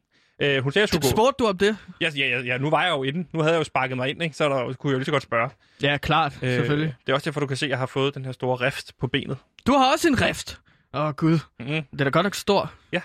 Øh, 0.42 0.62
hun 0.62 0.72
sagde, 0.72 0.82
jeg 0.82 0.88
skulle 0.88 1.02
gå. 1.02 1.08
Spurgte 1.08 1.44
du 1.44 1.48
om 1.48 1.58
det? 1.58 1.76
Ja, 2.00 2.10
ja, 2.16 2.26
ja, 2.26 2.40
ja, 2.40 2.58
nu 2.58 2.70
var 2.70 2.82
jeg 2.82 2.90
jo 2.90 3.04
i 3.04 3.10
den. 3.10 3.28
Nu 3.32 3.40
havde 3.40 3.52
jeg 3.52 3.58
jo 3.58 3.64
sparket 3.64 3.96
mig 3.96 4.10
ind, 4.10 4.22
ikke? 4.22 4.36
så 4.36 4.48
der, 4.48 4.72
kunne 4.72 4.90
jeg 4.90 4.92
jo 4.92 4.98
lige 4.98 5.04
så 5.04 5.10
godt 5.12 5.22
spørge. 5.22 5.50
Ja, 5.82 5.96
klart. 5.96 6.38
Øh, 6.42 6.54
selvfølgelig. 6.54 6.94
Det 7.06 7.12
er 7.12 7.14
også 7.14 7.24
derfor, 7.24 7.40
du 7.40 7.46
kan 7.46 7.56
se, 7.56 7.66
at 7.66 7.70
jeg 7.70 7.78
har 7.78 7.86
fået 7.86 8.14
den 8.14 8.24
her 8.24 8.32
store 8.32 8.56
rift 8.56 8.92
på 9.00 9.06
benet. 9.06 9.38
Du 9.66 9.72
har 9.72 9.92
også 9.92 10.08
en 10.08 10.20
rift. 10.20 10.60
Åh, 10.94 11.06
oh, 11.06 11.14
gud. 11.14 11.38
Mm. 11.60 11.66
Den 11.66 11.84
er 11.98 12.04
da 12.04 12.10
godt 12.10 12.24
nok 12.24 12.34
stor. 12.34 12.72
Ja. 12.92 13.00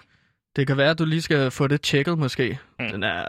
Det 0.58 0.68
kan 0.68 0.78
være, 0.78 0.90
at 0.90 1.00
du 1.00 1.06
lige 1.06 1.22
skal 1.22 1.52
få 1.52 1.68
det 1.68 1.82
tjekket, 1.82 2.18
måske. 2.18 2.60
Mm. 2.80 2.86
Den 2.92 3.04
er... 3.04 3.26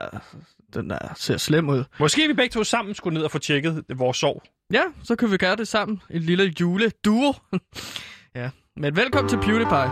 Den 0.74 0.90
er, 0.90 1.14
ser 1.16 1.36
slem 1.36 1.68
ud. 1.68 1.84
Måske 2.00 2.28
vi 2.28 2.32
begge 2.32 2.52
to 2.52 2.64
sammen 2.64 2.94
skulle 2.94 3.14
ned 3.14 3.24
og 3.24 3.30
få 3.30 3.38
tjekket 3.38 3.84
vores 3.96 4.16
sår. 4.16 4.42
Ja, 4.72 4.82
så 5.04 5.16
kan 5.16 5.30
vi 5.30 5.36
gøre 5.36 5.56
det 5.56 5.68
sammen. 5.68 6.02
En 6.10 6.22
lille 6.22 6.52
juleduo. 6.60 7.34
ja. 8.34 8.50
Men 8.76 8.96
velkommen 8.96 9.28
til 9.28 9.36
PewDiePie. 9.36 9.90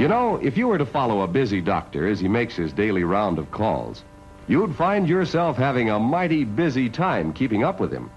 You 0.00 0.08
know, 0.08 0.40
if 0.42 0.58
you 0.58 0.68
were 0.68 0.78
to 0.78 0.84
follow 0.84 1.22
a 1.22 1.26
busy 1.26 1.60
doctor 1.66 2.10
as 2.12 2.20
he 2.20 2.28
makes 2.28 2.56
his 2.56 2.72
daily 2.72 3.04
round 3.04 3.38
of 3.38 3.46
calls, 3.52 4.04
you'd 4.48 4.74
find 4.74 5.08
yourself 5.08 5.56
having 5.56 5.90
a 5.90 5.98
mighty 5.98 6.44
busy 6.44 6.88
time 6.88 7.32
keeping 7.32 7.64
up 7.64 7.80
with 7.80 7.92
him. 7.92 8.10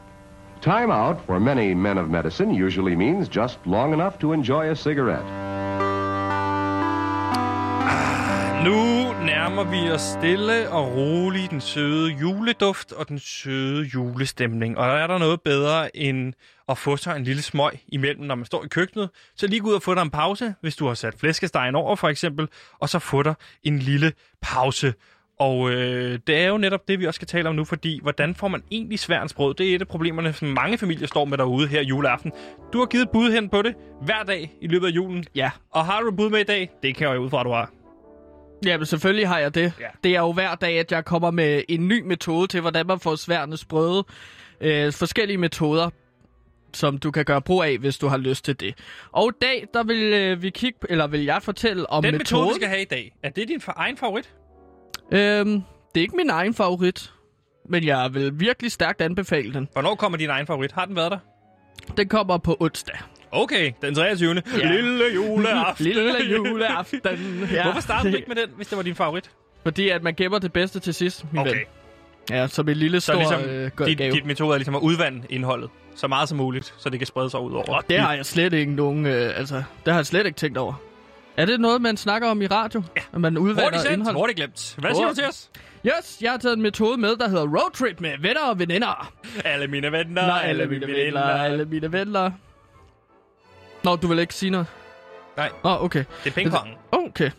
Time 0.62 0.92
out 0.92 1.26
for 1.26 1.40
many 1.40 1.74
men 1.74 1.98
of 1.98 2.10
medicine 2.10 2.66
usually 2.66 2.96
means 2.96 3.30
just 3.30 3.58
long 3.66 3.94
enough 3.94 4.20
to 4.20 4.34
enjoy 4.34 4.70
a 4.72 4.76
cigarette. 4.76 5.59
Nu 8.66 9.14
nærmer 9.26 9.64
vi 9.64 9.92
os 9.92 10.02
stille 10.02 10.70
og 10.70 10.96
roligt 10.96 11.52
den 11.52 11.62
søde 11.62 12.12
juleduft 12.12 12.92
og 12.92 13.10
den 13.10 13.20
søde 13.20 13.84
julestemning. 13.94 14.78
Og 14.78 14.88
er 14.88 15.08
der 15.08 15.18
noget 15.18 15.42
bedre 15.42 15.98
end 15.98 16.34
at 16.70 16.78
få 16.78 16.98
sig 16.98 17.16
en 17.16 17.24
lille 17.24 17.42
smøg 17.42 17.72
imellem, 17.88 18.24
når 18.24 18.36
man 18.36 18.46
står 18.46 18.64
i 18.64 18.68
køkkenet, 18.68 19.10
så 19.36 19.48
lige 19.48 19.60
gå 19.60 19.70
ud 19.70 19.74
og 19.74 19.82
få 19.82 19.96
dig 19.96 20.02
en 20.02 20.10
pause, 20.10 20.56
hvis 20.62 20.76
du 20.76 20.88
har 20.88 20.94
sat 20.94 21.14
flæskestegen 21.20 21.76
over 21.76 21.96
for 21.96 22.10
eksempel, 22.10 22.48
og 22.80 22.90
så 22.90 23.00
få 23.00 23.24
dig 23.24 23.34
en 23.64 23.80
lille 23.80 24.14
pause. 24.42 24.94
Og 25.40 25.72
øh, 25.72 26.20
det 26.28 26.38
er 26.38 26.48
jo 26.48 26.58
netop 26.58 26.88
det, 26.88 27.00
vi 27.00 27.06
også 27.06 27.18
skal 27.18 27.28
tale 27.28 27.50
om 27.50 27.56
nu, 27.56 27.66
fordi 27.66 28.00
hvordan 28.02 28.36
får 28.36 28.48
man 28.48 28.64
egentlig 28.72 29.00
sværensbrød? 29.00 29.54
Det 29.54 29.72
er 29.72 29.76
et 29.76 29.82
af 29.82 29.88
problemerne, 29.88 30.34
som 30.34 30.48
mange 30.48 30.78
familier 30.78 31.08
står 31.08 31.26
med 31.26 31.38
derude 31.38 31.68
her 31.68 31.82
juleaften. 31.82 32.32
Du 32.74 32.80
har 32.80 32.86
givet 32.86 33.04
et 33.04 33.10
bud 33.10 33.32
hen 33.32 33.50
på 33.50 33.62
det 33.62 33.76
hver 34.02 34.24
dag 34.24 34.52
i 34.62 34.68
løbet 34.68 34.88
af 34.88 34.92
julen. 34.92 35.26
Ja. 35.36 35.52
Og 35.72 35.86
har 35.86 36.02
du 36.02 36.08
et 36.08 36.18
bud 36.18 36.30
med 36.30 36.40
i 36.40 36.44
dag? 36.44 36.70
Det 36.84 36.96
kan 36.96 37.08
jeg 37.08 37.16
jo 37.16 37.22
ud 37.22 37.30
fra, 37.30 37.40
at 37.40 37.46
du 37.46 37.52
har. 37.52 37.79
Ja, 38.66 38.78
men 38.78 38.86
selvfølgelig 38.86 39.28
har 39.28 39.40
jeg 39.40 39.56
det. 39.56 39.74
Ja. 39.80 39.86
Det 40.04 40.16
er 40.16 40.20
jo 40.20 40.32
hver 40.34 40.56
dag, 40.56 40.80
at 40.80 40.92
jeg 40.92 41.06
kommer 41.06 41.32
med 41.32 41.64
en 41.70 41.88
ny 41.88 42.02
metode 42.06 42.48
til, 42.48 42.62
hvordan 42.62 42.88
man 42.88 43.00
får 43.00 43.16
sværene 43.16 43.58
sprøde. 43.58 44.04
øh, 44.62 44.94
forskellige 44.94 45.38
metoder, 45.38 45.90
som 46.74 46.98
du 46.98 47.12
kan 47.12 47.26
gøre 47.26 47.42
brug 47.42 47.64
af, 47.64 47.78
hvis 47.78 47.98
du 47.98 48.08
har 48.08 48.18
lyst 48.18 48.46
til 48.46 48.60
det. 48.60 48.76
Og 49.12 49.30
i 49.30 49.38
dag, 49.42 49.68
der 49.74 49.84
vil 49.84 49.98
øh, 50.14 50.42
vi 50.42 50.50
kigge, 50.50 50.80
eller 50.90 51.08
vil 51.08 51.24
jeg 51.24 51.44
fortælle 51.44 51.90
om 51.90 52.04
Den 52.04 52.12
metode, 52.18 52.40
vi 52.40 52.44
metoden. 52.44 52.56
skal 52.56 52.68
have 52.68 52.82
i 52.82 52.86
dag, 52.86 53.16
er 53.24 53.30
det 53.30 53.48
din 53.48 53.62
egen 53.76 53.98
favorit? 53.98 54.30
Øhm, 55.12 55.52
det 55.96 56.00
er 56.00 56.02
ikke 56.02 56.16
min 56.16 56.30
egen 56.30 56.54
favorit, 56.54 57.14
men 57.70 57.84
jeg 57.84 58.14
vil 58.14 58.40
virkelig 58.40 58.72
stærkt 58.72 59.02
anbefale 59.02 59.54
den. 59.54 59.68
Hvornår 59.74 59.96
kommer 59.96 60.18
din 60.18 60.30
egen 60.30 60.48
favorit? 60.48 60.72
Har 60.72 60.86
den 60.86 60.96
været 60.96 61.12
der? 61.12 61.18
Den 61.98 62.08
kommer 62.08 62.38
på 62.38 62.58
onsdag. 62.60 62.98
Okay, 63.32 63.72
den 63.82 63.96
23. 63.96 64.42
Ja. 64.58 64.72
Lille 64.72 65.04
juleaften. 65.16 65.86
Lille 65.86 66.12
juleaften. 66.36 67.00
Ja, 67.54 67.64
Hvorfor 67.64 67.82
startede 67.82 68.12
du 68.12 68.18
ikke 68.18 68.28
med 68.34 68.36
den, 68.36 68.50
hvis 68.56 68.68
det 68.68 68.78
var 68.78 68.84
din 68.84 68.96
favorit? 68.96 69.32
Fordi 69.64 69.90
at 69.90 70.04
man 70.04 70.14
gemmer 70.16 70.40
det 70.40 70.54
bedste 70.54 70.80
til 70.80 70.94
sidst, 70.94 71.26
min 71.32 71.42
Okay. 71.42 71.52
ven. 71.52 71.60
Ja, 72.30 72.48
som 72.48 72.70
en 72.70 72.78
lille 72.78 73.02
Så 73.02 73.12
stor 73.12 73.20
ligesom, 73.20 73.42
øh, 73.42 73.72
dit, 73.88 73.98
gave. 73.98 74.12
dit 74.12 74.26
metode 74.26 74.54
er 74.54 74.58
ligesom 74.58 74.76
at 74.76 74.82
udvande 74.82 75.22
indholdet 75.30 75.70
så 75.96 76.08
meget 76.08 76.30
som 76.30 76.38
muligt, 76.38 76.74
så 76.78 76.90
det 76.90 77.00
kan 77.00 77.08
sprede 77.08 77.30
sig 77.30 77.40
ud 77.40 77.52
over. 77.54 77.64
Og 77.76 77.84
det 77.90 78.00
har 78.00 78.14
jeg 78.14 78.26
slet 78.26 78.54
ikke 78.54 78.72
nogen... 78.72 79.06
Øh, 79.06 79.32
altså, 79.40 79.56
det 79.56 79.94
har 79.94 80.00
jeg 80.00 80.06
slet 80.06 80.26
ikke 80.26 80.38
tænkt 80.38 80.58
over. 80.58 80.74
Er 81.38 81.46
det 81.46 81.60
noget, 81.60 81.82
man 81.82 81.98
snakker 81.98 82.28
om 82.30 82.42
i 82.42 82.48
radio? 82.48 82.84
Ja. 82.96 83.02
At 83.14 83.22
man 83.22 83.36
Hurtigt 83.36 83.50
udvander 83.60 83.80
sendt, 83.80 83.94
indhold? 83.94 84.16
hurtigt 84.16 84.38
glemt. 84.38 84.76
Hvad 84.78 84.96
siger 84.96 85.08
du 85.10 85.16
til 85.16 85.24
os? 85.30 85.50
Yes, 85.86 86.18
jeg 86.22 86.32
har 86.32 86.38
taget 86.38 86.56
en 86.56 86.62
metode 86.62 86.98
med, 86.98 87.16
der 87.16 87.30
hedder 87.30 87.48
roadtrip 87.60 88.02
med 88.02 88.12
venner 88.22 88.42
og 88.42 88.60
veninder. 88.60 89.12
Alle 89.46 89.68
mine 89.68 89.92
venner, 89.92 90.28
Nå, 90.28 90.34
alle 90.34 90.66
mine 90.68 90.88
venner, 90.88 91.22
alle 91.22 91.66
mine 91.66 91.92
venner. 91.92 92.32
Nå, 93.90 93.96
du 93.96 94.08
vil 94.08 94.20
ikke 94.20 94.34
sige 94.34 94.50
noget? 94.50 94.68
Nej. 95.38 95.52
Nå, 95.64 95.70
okay. 95.70 96.04
Det 96.24 96.30
er 96.30 96.34
pingpong. 96.34 96.70
Okay. 96.92 97.32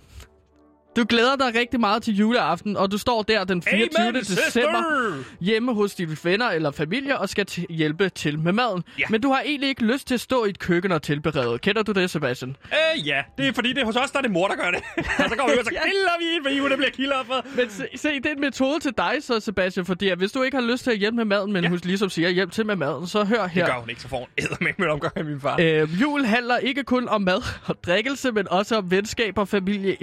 Du 0.96 1.04
glæder 1.08 1.36
dig 1.36 1.54
rigtig 1.60 1.80
meget 1.80 2.02
til 2.02 2.14
juleaften, 2.16 2.76
og 2.76 2.90
du 2.92 2.98
står 2.98 3.22
der 3.22 3.44
den 3.44 3.62
24. 3.62 4.06
Amen, 4.08 4.14
december 4.20 4.44
sister! 4.44 5.24
hjemme 5.44 5.74
hos 5.74 5.94
dine 5.94 6.16
venner 6.24 6.48
eller 6.50 6.70
familie 6.70 7.18
og 7.18 7.28
skal 7.28 7.46
t- 7.50 7.64
hjælpe 7.74 8.08
til 8.08 8.38
med 8.38 8.52
maden. 8.52 8.82
Ja. 8.98 9.04
Men 9.10 9.20
du 9.20 9.30
har 9.32 9.40
egentlig 9.40 9.68
ikke 9.68 9.84
lyst 9.84 10.06
til 10.06 10.14
at 10.14 10.20
stå 10.20 10.44
i 10.44 10.48
et 10.50 10.58
køkken 10.58 10.92
og 10.92 11.02
tilberede. 11.02 11.58
Kender 11.58 11.82
du 11.82 11.92
det, 11.92 12.10
Sebastian? 12.10 12.56
Øh, 12.72 13.06
ja. 13.08 13.22
Det 13.38 13.48
er 13.48 13.52
fordi, 13.52 13.68
det 13.72 13.78
er 13.78 13.84
hos 13.84 13.96
os, 13.96 14.10
der 14.10 14.18
er 14.18 14.22
det 14.22 14.30
mor, 14.30 14.48
der 14.48 14.54
gør 14.56 14.70
det. 14.70 14.80
og 15.24 15.28
så 15.28 15.36
går 15.36 15.46
vi 15.52 15.58
og 15.58 15.64
så 15.64 15.70
kilder 15.70 16.18
vi 16.18 16.50
en, 16.56 16.60
for 16.62 16.68
det 16.68 16.78
bliver 16.78 16.90
kilder 16.90 17.42
Men 17.56 17.70
se, 17.70 17.84
se, 17.96 18.08
det 18.08 18.26
er 18.26 18.30
en 18.32 18.40
metode 18.40 18.80
til 18.80 18.92
dig 18.98 19.12
så, 19.20 19.40
Sebastian, 19.40 19.86
fordi 19.86 20.08
at 20.08 20.18
hvis 20.18 20.32
du 20.32 20.42
ikke 20.42 20.56
har 20.56 20.64
lyst 20.64 20.84
til 20.84 20.90
at 20.90 20.98
hjælpe 20.98 21.16
med 21.16 21.24
maden, 21.24 21.52
men 21.52 21.62
Ja. 21.64 21.68
hun 21.70 21.80
ligesom 21.84 22.10
siger, 22.10 22.28
hjælp 22.28 22.52
til 22.52 22.66
med 22.66 22.76
maden, 22.76 23.06
så 23.06 23.24
hør 23.24 23.46
her. 23.46 23.64
Det 23.64 23.72
gør 23.74 23.80
hun 23.80 23.90
ikke, 23.90 24.02
så 24.02 24.08
får 24.08 24.18
hun 24.18 24.68
med 24.78 24.88
omgang 24.88 25.12
af 25.16 25.24
min 25.24 25.40
far. 25.40 25.56
Øh, 25.60 26.00
jul 26.00 26.24
handler 26.24 26.56
ikke 26.56 26.82
kun 26.84 27.08
om 27.08 27.22
mad 27.22 27.42
og 27.66 27.84
drikkelse, 27.84 28.32
men 28.32 28.48
også 28.50 28.76
om 28.76 28.90
venskab 28.90 29.38
og 29.38 29.48
familie, 29.48 29.96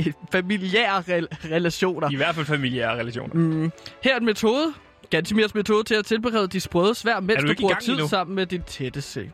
familiære 0.77 1.01
rel- 1.19 1.51
relationer. 1.51 2.11
I 2.11 2.15
hvert 2.15 2.35
fald 2.35 2.45
familiære 2.45 2.99
relationer. 2.99 3.33
Mm. 3.35 3.71
Her 4.03 4.13
er 4.15 4.19
en 4.19 4.25
metode, 4.25 4.73
Gantimirs 5.09 5.55
metode 5.55 5.83
til 5.83 5.95
at 5.95 6.05
tilberede 6.05 6.47
de 6.47 6.59
sprøde 6.59 6.95
svær, 6.95 7.19
mens 7.19 7.41
du 7.43 7.47
du 7.47 7.53
bruger 7.59 7.75
tid 7.75 7.93
endnu? 7.93 8.07
sammen 8.07 8.35
med 8.35 8.45
din 8.45 8.61
tætteste. 8.61 9.31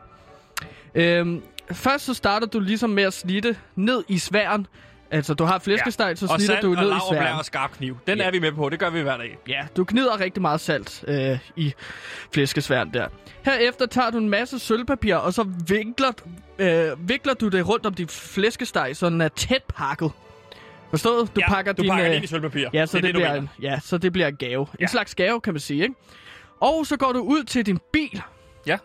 Øhm, 0.94 1.42
først 1.72 2.04
så 2.04 2.14
starter 2.14 2.46
du 2.46 2.60
ligesom 2.60 2.90
med 2.90 3.02
at 3.02 3.12
snitte 3.12 3.56
ned 3.76 4.04
i 4.08 4.18
sværen. 4.18 4.66
Altså, 5.10 5.34
du 5.34 5.44
har 5.44 5.58
flæskesteg, 5.58 6.18
så 6.18 6.26
og 6.30 6.40
snitter 6.40 6.60
du 6.60 6.74
og 6.76 6.82
ned 6.82 6.92
i 6.96 7.00
sværen. 7.10 7.38
og 7.38 7.44
skarp 7.44 7.70
kniv. 7.72 7.96
Den 8.06 8.18
Ja. 8.18 8.24
er 8.24 8.30
vi 8.30 8.38
med 8.38 8.52
på. 8.52 8.68
Det 8.68 8.78
gør 8.78 8.90
vi 8.90 9.00
hver 9.02 9.16
dag. 9.16 9.38
Ja, 9.48 9.66
du 9.76 9.84
gnider 9.88 10.20
rigtig 10.20 10.42
meget 10.42 10.60
salt 10.60 11.04
øh, 11.08 11.38
i 11.56 11.72
flæskesværen 12.32 12.90
der. 12.94 13.08
Herefter 13.44 13.86
tager 13.86 14.10
du 14.10 14.18
en 14.18 14.28
masse 14.28 14.58
sølvpapir, 14.58 15.14
og 15.16 15.34
så 15.34 15.46
vinkler, 15.68 16.10
øh, 16.58 17.08
vikler 17.08 17.34
du 17.34 17.48
det 17.48 17.68
rundt 17.68 17.86
om 17.86 17.94
din 17.94 18.08
flæskesteg, 18.08 18.90
så 18.96 19.10
den 19.10 19.20
er 19.20 19.28
tæt 19.28 19.62
pakket. 19.76 20.10
Forstået? 20.94 21.36
Du 21.36 21.40
ja, 21.40 21.48
pakker 21.48 21.72
du 21.72 21.82
din... 21.82 21.90
pakker 21.90 22.04
den 22.04 22.14
ind 22.14 22.24
i 22.24 22.26
sølvpapir. 22.26 22.68
Ja, 22.72 22.86
så 22.86 22.96
det, 22.96 23.04
det, 23.04 23.14
du 23.14 23.18
bliver, 23.18 23.34
en, 23.34 23.48
ja, 23.62 23.78
så 23.82 23.98
det 23.98 24.12
bliver 24.12 24.28
en 24.28 24.36
gave. 24.36 24.60
En 24.60 24.66
Ja. 24.80 24.86
slags 24.86 25.14
gave, 25.14 25.40
kan 25.40 25.52
man 25.54 25.60
sige, 25.60 25.82
ikke? 25.82 25.94
Og 26.60 26.86
så 26.86 26.96
går 26.96 27.12
du 27.12 27.18
ud 27.20 27.44
til 27.44 27.66
din 27.66 27.78
bil. 27.92 28.22
Ja. 28.66 28.78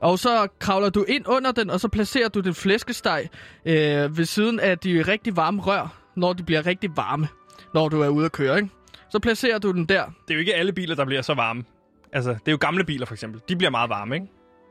Og 0.00 0.18
så 0.18 0.48
kravler 0.58 0.90
du 0.90 1.04
ind 1.08 1.28
under 1.28 1.52
den, 1.52 1.70
og 1.70 1.80
så 1.80 1.88
placerer 1.88 2.28
du 2.28 2.40
din 2.40 2.54
flæskesteg 2.54 3.28
øh, 3.66 4.18
ved 4.18 4.24
siden 4.24 4.60
af 4.60 4.78
de 4.78 5.02
rigtig 5.02 5.36
varme 5.36 5.62
rør, 5.62 6.00
når 6.16 6.32
de 6.32 6.42
bliver 6.42 6.66
rigtig 6.66 6.90
varme, 6.96 7.28
når 7.74 7.88
du 7.88 8.00
er 8.02 8.08
ude 8.08 8.24
at 8.24 8.32
køre, 8.32 8.56
ikke? 8.56 8.68
Så 9.10 9.18
placerer 9.18 9.58
du 9.58 9.72
den 9.72 9.84
der. 9.86 10.04
Det 10.04 10.30
er 10.30 10.34
jo 10.34 10.40
ikke 10.40 10.54
alle 10.54 10.72
biler, 10.72 10.94
der 10.94 11.04
bliver 11.04 11.22
så 11.22 11.34
varme. 11.34 11.64
Altså, 12.12 12.30
det 12.30 12.40
er 12.48 12.52
jo 12.52 12.58
gamle 12.60 12.84
biler, 12.84 13.06
for 13.06 13.14
eksempel. 13.14 13.40
De 13.48 13.56
bliver 13.56 13.70
meget 13.70 13.90
varme, 13.90 14.14
ikke? 14.14 14.26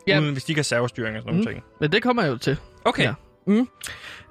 Ja. 0.08 0.20
Uden, 0.20 0.32
hvis 0.34 0.44
de 0.44 0.52
ikke 0.52 0.60
har 0.60 0.64
servostyring 0.64 1.16
og 1.18 1.22
sådan 1.24 1.40
Mm. 1.40 1.46
ting. 1.46 1.64
Men 1.82 1.92
det 1.92 2.04
kommer 2.04 2.24
jeg 2.24 2.32
jo 2.32 2.38
til. 2.38 2.58
Okay. 2.86 3.04
Ja. 3.04 3.14
Mm. 3.48 3.68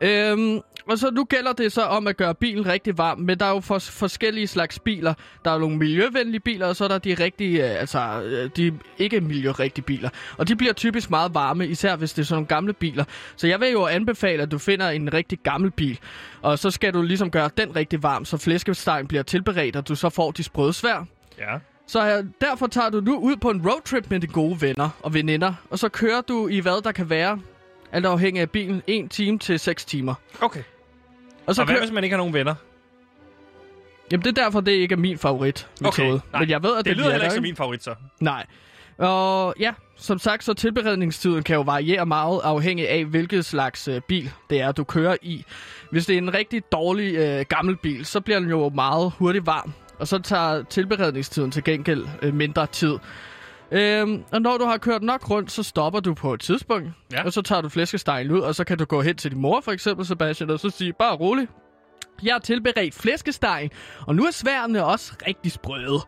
Øhm, 0.00 0.60
og 0.86 0.98
så 0.98 1.10
nu 1.10 1.24
gælder 1.24 1.52
det 1.52 1.72
så 1.72 1.82
om 1.82 2.06
at 2.06 2.16
gøre 2.16 2.34
bilen 2.34 2.66
rigtig 2.66 2.98
varm, 2.98 3.18
men 3.18 3.38
der 3.38 3.46
er 3.46 3.50
jo 3.50 3.60
for, 3.60 3.78
forskellige 3.78 4.46
slags 4.46 4.78
biler. 4.78 5.14
Der 5.44 5.50
er 5.50 5.58
nogle 5.58 5.76
miljøvenlige 5.76 6.40
biler, 6.40 6.66
og 6.66 6.76
så 6.76 6.84
er 6.84 6.88
der 6.88 6.98
de 6.98 7.14
rigtige, 7.14 7.70
øh, 7.70 7.80
altså 7.80 8.22
øh, 8.22 8.50
de 8.56 8.78
ikke 8.98 9.20
miljørigtige 9.20 9.84
biler. 9.84 10.08
Og 10.36 10.48
de 10.48 10.56
bliver 10.56 10.72
typisk 10.72 11.10
meget 11.10 11.34
varme, 11.34 11.66
især 11.66 11.96
hvis 11.96 12.12
det 12.12 12.22
er 12.22 12.26
sådan 12.26 12.36
nogle 12.36 12.46
gamle 12.46 12.72
biler. 12.72 13.04
Så 13.36 13.46
jeg 13.46 13.60
vil 13.60 13.72
jo 13.72 13.86
anbefale, 13.86 14.42
at 14.42 14.50
du 14.50 14.58
finder 14.58 14.90
en 14.90 15.14
rigtig 15.14 15.38
gammel 15.38 15.70
bil, 15.70 15.98
og 16.42 16.58
så 16.58 16.70
skal 16.70 16.94
du 16.94 17.02
ligesom 17.02 17.30
gøre 17.30 17.50
den 17.56 17.76
rigtig 17.76 18.02
varm, 18.02 18.24
så 18.24 18.36
flæskestegen 18.36 19.06
bliver 19.06 19.22
tilberedt, 19.22 19.76
og 19.76 19.88
du 19.88 19.94
så 19.94 20.10
får 20.10 20.30
de 20.30 20.42
sprøde 20.42 20.72
svær. 20.72 21.06
Ja. 21.38 21.58
Så 21.86 22.16
øh, 22.16 22.24
derfor 22.40 22.66
tager 22.66 22.90
du 22.90 23.00
nu 23.00 23.18
ud 23.18 23.36
på 23.36 23.50
en 23.50 23.68
roadtrip 23.70 24.10
med 24.10 24.20
dine 24.20 24.32
gode 24.32 24.60
venner 24.60 24.88
og 25.02 25.14
veninder, 25.14 25.54
og 25.70 25.78
så 25.78 25.88
kører 25.88 26.20
du 26.20 26.48
i 26.48 26.58
hvad 26.58 26.82
der 26.82 26.92
kan 26.92 27.10
være, 27.10 27.38
alt 27.92 28.06
afhængig 28.06 28.40
af 28.40 28.50
bilen, 28.50 28.82
1 28.86 29.10
time 29.10 29.38
til 29.38 29.58
6 29.58 29.84
timer. 29.84 30.14
Okay. 30.40 30.62
Og 31.46 31.54
så 31.54 31.62
Og 31.62 31.66
hvad 31.66 31.74
kører... 31.74 31.84
hvis 31.84 31.92
man 31.94 32.04
ikke 32.04 32.14
har 32.14 32.18
nogen 32.18 32.34
venner? 32.34 32.54
Jamen 34.12 34.24
det 34.24 34.38
er 34.38 34.42
derfor, 34.44 34.60
det 34.60 34.72
ikke 34.72 34.92
er 34.92 34.96
min 34.96 35.18
favorit 35.18 35.68
Okay, 35.84 36.10
nej. 36.10 36.40
Men 36.40 36.50
jeg 36.50 36.62
ved, 36.62 36.70
at 36.70 36.76
det, 36.78 36.84
Det 36.84 36.96
lyder 36.96 37.10
heller 37.10 37.24
ikke 37.24 37.34
som 37.34 37.42
min 37.42 37.56
favorit, 37.56 37.82
så. 37.84 37.94
Nej. 38.20 38.46
Og 38.98 39.54
ja, 39.60 39.72
som 39.96 40.18
sagt, 40.18 40.44
så 40.44 40.54
tilberedningstiden 40.54 41.42
kan 41.42 41.56
jo 41.56 41.62
variere 41.62 42.06
meget 42.06 42.40
afhængig 42.44 42.88
af, 42.88 43.04
hvilket 43.04 43.44
slags 43.44 43.88
øh, 43.88 44.00
bil 44.08 44.30
det 44.50 44.60
er, 44.60 44.72
du 44.72 44.84
kører 44.84 45.16
i. 45.22 45.44
Hvis 45.90 46.06
det 46.06 46.14
er 46.14 46.18
en 46.18 46.34
rigtig 46.34 46.62
dårlig 46.72 47.14
øh, 47.14 47.44
gammel 47.48 47.76
bil, 47.76 48.06
så 48.06 48.20
bliver 48.20 48.38
den 48.40 48.48
jo 48.50 48.68
meget 48.68 49.12
hurtigt 49.18 49.46
varm. 49.46 49.72
Og 49.98 50.08
så 50.08 50.18
tager 50.18 50.62
tilberedningstiden 50.62 51.50
til 51.50 51.64
gengæld 51.64 52.06
øh, 52.22 52.34
mindre 52.34 52.66
tid. 52.66 52.98
Øhm, 53.72 54.24
og 54.32 54.42
når 54.42 54.58
du 54.58 54.64
har 54.64 54.76
kørt 54.78 55.02
nok 55.02 55.30
rundt, 55.30 55.52
så 55.52 55.62
stopper 55.62 56.00
du 56.00 56.14
på 56.14 56.34
et 56.34 56.40
tidspunkt. 56.40 56.90
Ja. 57.12 57.24
Og 57.24 57.32
så 57.32 57.42
tager 57.42 57.60
du 57.60 57.68
flæskestegen 57.68 58.30
ud, 58.30 58.40
og 58.40 58.54
så 58.54 58.64
kan 58.64 58.78
du 58.78 58.84
gå 58.84 59.02
hen 59.02 59.16
til 59.16 59.30
din 59.30 59.40
mor, 59.40 59.60
for 59.60 59.72
eksempel, 59.72 60.06
Sebastian, 60.06 60.50
og 60.50 60.60
så 60.60 60.70
sige, 60.70 60.92
bare 60.92 61.16
rolig. 61.16 61.48
Jeg 62.22 62.34
har 62.34 62.38
tilberedt 62.38 62.94
flæskestegen, 62.94 63.70
og 64.06 64.14
nu 64.16 64.24
er 64.24 64.30
sværene 64.30 64.84
også 64.84 65.12
rigtig 65.26 65.52
sprøde. 65.52 66.00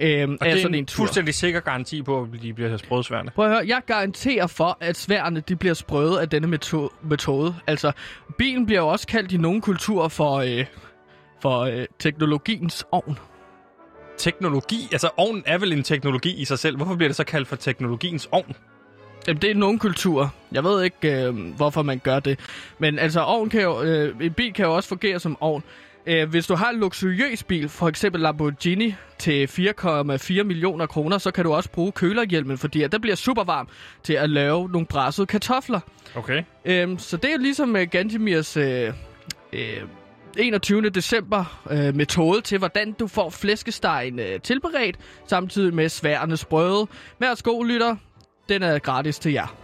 Øhm, 0.00 0.32
Og 0.40 0.46
det 0.46 0.52
er 0.52 0.56
sådan 0.56 0.74
en 0.74 0.78
en 0.80 0.86
tur. 0.86 0.96
fuldstændig 0.96 1.34
sikker 1.34 1.60
garanti 1.60 2.02
på, 2.02 2.22
at 2.22 2.42
de 2.42 2.52
bliver 2.54 2.76
sprødsværende. 2.76 3.32
Prøv 3.34 3.44
at 3.44 3.50
høre, 3.50 3.64
jeg 3.66 3.82
garanterer 3.86 4.46
for, 4.46 4.78
at 4.80 4.96
sværene 4.96 5.40
de 5.40 5.56
bliver 5.56 5.74
sprøde 5.74 6.20
af 6.20 6.28
denne 6.28 6.56
meto- 6.56 6.94
metode. 7.02 7.54
Altså, 7.66 7.92
bilen 8.38 8.66
bliver 8.66 8.80
jo 8.80 8.88
også 8.88 9.06
kaldt 9.06 9.32
i 9.32 9.36
nogle 9.36 9.60
kulturer 9.60 10.08
for, 10.08 10.36
øh, 10.36 10.66
for 11.42 11.60
øh, 11.60 11.86
teknologiens 11.98 12.84
ovn. 12.92 13.18
Teknologi, 14.18 14.88
altså 14.92 15.10
ovnen 15.16 15.42
er 15.46 15.58
vel 15.58 15.72
en 15.72 15.82
teknologi 15.82 16.34
i 16.40 16.44
sig 16.44 16.58
selv. 16.58 16.76
Hvorfor 16.76 16.94
bliver 16.94 17.08
det 17.08 17.16
så 17.16 17.24
kaldt 17.24 17.48
for 17.48 17.56
teknologiens 17.56 18.28
ovn? 18.32 18.56
Jamen, 19.28 19.42
det 19.42 19.50
er 19.50 19.54
nogle 19.54 19.78
kulturer. 19.78 20.28
Jeg 20.52 20.64
ved 20.64 20.82
ikke, 20.82 21.22
øh, 21.22 21.54
hvorfor 21.56 21.82
man 21.82 21.98
gør 21.98 22.20
det. 22.20 22.40
Men 22.78 22.98
altså, 22.98 23.20
ovn 23.20 23.48
kan 23.48 23.62
jo, 23.62 23.82
øh, 23.82 24.14
en 24.20 24.32
bil 24.32 24.52
kan 24.52 24.64
jo 24.64 24.74
også 24.76 24.88
fungere 24.88 25.20
som 25.20 25.36
ovn. 25.40 25.62
Øh, 26.06 26.28
hvis 26.28 26.46
du 26.46 26.54
har 26.54 26.70
en 26.70 26.80
luksuriøs 26.80 27.42
bil, 27.42 27.68
for 27.68 27.88
eksempel 27.88 28.20
Lamborghini, 28.20 28.94
til 29.18 29.46
4,4 29.46 30.42
millioner 30.42 30.86
kroner, 30.86 31.18
så 31.18 31.30
kan 31.30 31.44
du 31.44 31.52
også 31.52 31.70
bruge 31.70 31.92
kølerhjelmen, 31.92 32.58
fordi 32.58 32.82
at 32.82 32.92
der 32.92 32.98
bliver 32.98 33.16
super 33.16 33.44
varm 33.44 33.68
til 34.02 34.12
at 34.12 34.30
lave 34.30 34.68
nogle 34.68 34.86
brassede 34.86 35.26
kartofler. 35.26 35.80
Okay. 36.14 36.42
Øhm, 36.64 36.98
så 36.98 37.16
det 37.16 37.32
er 37.32 37.38
ligesom 37.38 37.74
uh, 37.74 37.80
Gantimirs 37.80 38.56
øh, 38.56 38.92
øh, 39.52 39.82
21. 40.36 40.90
december 40.90 41.64
øh, 41.70 41.94
metode 41.96 42.40
til, 42.40 42.58
hvordan 42.58 42.92
du 42.92 43.06
får 43.06 43.30
flæskestegen 43.30 44.18
øh, 44.18 44.40
tilberedt, 44.40 44.96
samtidig 45.26 45.74
med 45.74 45.88
sværene 45.88 46.36
sprøde. 46.36 46.86
Værsgo, 47.18 47.62
lytter. 47.62 47.96
Den 48.48 48.62
er 48.62 48.78
gratis 48.78 49.18
til 49.18 49.32
jer. 49.32 49.56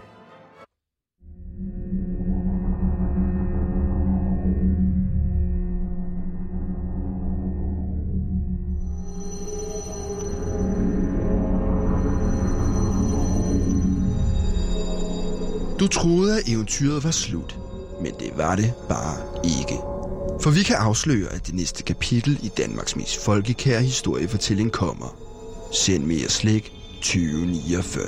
Du 15.80 15.88
troede, 15.88 16.38
at 16.38 16.48
eventyret 16.48 17.04
var 17.04 17.10
slut, 17.10 17.58
men 18.00 18.12
det 18.18 18.30
var 18.36 18.56
det 18.56 18.72
bare 18.88 19.44
ikke. 19.44 19.93
For 20.40 20.50
vi 20.50 20.62
kan 20.62 20.76
afsløre, 20.76 21.32
at 21.32 21.46
det 21.46 21.54
næste 21.54 21.82
kapitel 21.82 22.38
i 22.42 22.48
Danmarks 22.48 22.96
mest 22.96 23.24
folkekære 23.24 23.82
historiefortælling 23.82 24.72
kommer. 24.72 25.16
Send 25.72 26.04
mere 26.04 26.28
slik 26.28 26.72
2049. 27.02 28.04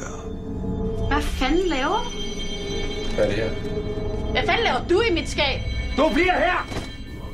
Hvad 1.08 1.22
fanden 1.22 1.68
laver 1.68 2.04
du? 2.04 2.10
Hvad 3.14 3.24
er 3.24 3.28
det 3.28 3.36
her? 3.36 3.50
Hvad 4.30 4.42
fanden 4.46 4.64
laver 4.64 4.88
du 4.88 5.00
i 5.00 5.14
mit 5.14 5.28
skab? 5.28 5.60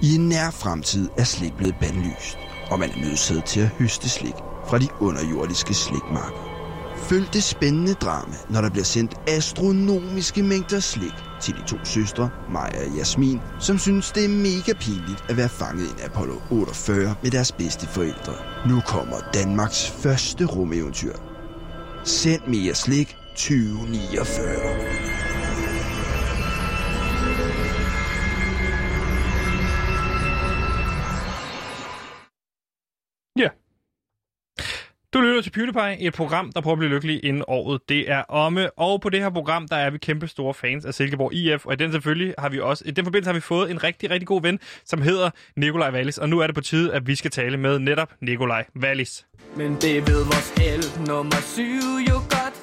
I 0.03 0.15
en 0.15 0.29
nær 0.29 0.51
fremtid 0.51 1.09
er 1.19 1.25
slik 1.25 1.53
blevet 1.57 1.75
bandlyst, 1.81 2.39
og 2.71 2.79
man 2.79 2.91
er 2.91 2.99
nødsaget 3.05 3.45
til 3.45 3.61
at 3.61 3.69
høste 3.69 4.09
slik 4.09 4.35
fra 4.69 4.79
de 4.79 4.89
underjordiske 5.01 5.75
slikmarker. 5.75 6.52
Følg 7.13 7.33
det 7.33 7.45
spændende 7.45 7.95
drama, 7.95 8.35
når 8.51 8.61
der 8.61 8.71
bliver 8.71 8.85
sendt 8.85 9.15
astronomiske 9.29 10.43
mængder 10.43 10.81
slik 10.81 11.15
til 11.41 11.55
de 11.55 11.63
to 11.67 11.77
søstre, 11.85 12.31
Maja 12.51 12.91
og 12.91 12.97
Jasmin, 12.97 13.41
som 13.61 13.79
synes, 13.79 14.13
det 14.13 14.25
er 14.25 14.29
mega 14.29 14.73
pinligt 14.81 15.25
at 15.29 15.37
være 15.37 15.49
fanget 15.49 15.85
i 15.85 15.91
en 15.91 16.01
Apollo 16.05 16.35
48 16.51 17.15
med 17.23 17.31
deres 17.31 17.53
bedste 17.53 17.87
forældre. 17.87 18.35
Nu 18.69 18.81
kommer 18.81 19.17
Danmarks 19.35 19.91
første 19.91 20.45
rumeventyr. 20.45 21.13
Send 22.05 22.43
mere 22.47 22.75
slik 22.75 23.17
2049. 23.37 24.92
Du 35.15 35.21
lytter 35.21 35.43
til 35.43 35.51
PewDiePie, 35.51 36.01
et 36.01 36.15
program, 36.15 36.53
der 36.53 36.61
prøver 36.61 36.75
at 36.75 36.79
blive 36.79 36.91
lykkelig 36.91 37.25
inden 37.25 37.45
året. 37.49 37.81
Det 37.89 38.11
er 38.11 38.23
omme, 38.29 38.71
og 38.79 39.01
på 39.01 39.09
det 39.09 39.21
her 39.21 39.31
program, 39.31 39.69
der 39.69 39.77
er 39.77 39.91
vi 39.91 39.99
kæmpe 39.99 40.29
store 40.29 40.55
fans 40.55 40.85
af 40.85 40.95
Silkeborg 40.95 41.35
IF, 41.35 41.67
og 41.67 41.73
i 41.73 41.77
den 41.77 41.93
selvfølgelig 41.93 42.35
har 42.39 42.49
vi 42.49 42.61
også, 42.61 42.85
i 42.87 42.91
den 42.91 43.05
forbindelse 43.05 43.29
har 43.29 43.35
vi 43.35 43.41
fået 43.41 43.71
en 43.71 43.85
rigtig, 43.85 44.11
rigtig 44.11 44.27
god 44.27 44.43
ven, 44.43 44.59
som 44.85 45.03
hedder 45.03 45.31
Nikolaj 45.57 45.91
Wallis, 45.91 46.19
og 46.19 46.29
nu 46.29 46.39
er 46.39 46.47
det 46.47 46.55
på 46.55 46.61
tide, 46.61 46.95
at 46.95 47.07
vi 47.07 47.15
skal 47.15 47.31
tale 47.31 47.57
med 47.57 47.79
netop 47.79 48.13
Nikolaj 48.21 48.65
Wallis. 48.83 49.27
Men 49.57 49.77
det 49.81 50.09
ved 50.09 50.25
vores 50.25 50.53
el 50.57 51.07
nummer 51.09 51.41
syv 51.55 51.85
jo 52.11 52.15
godt. 52.15 52.57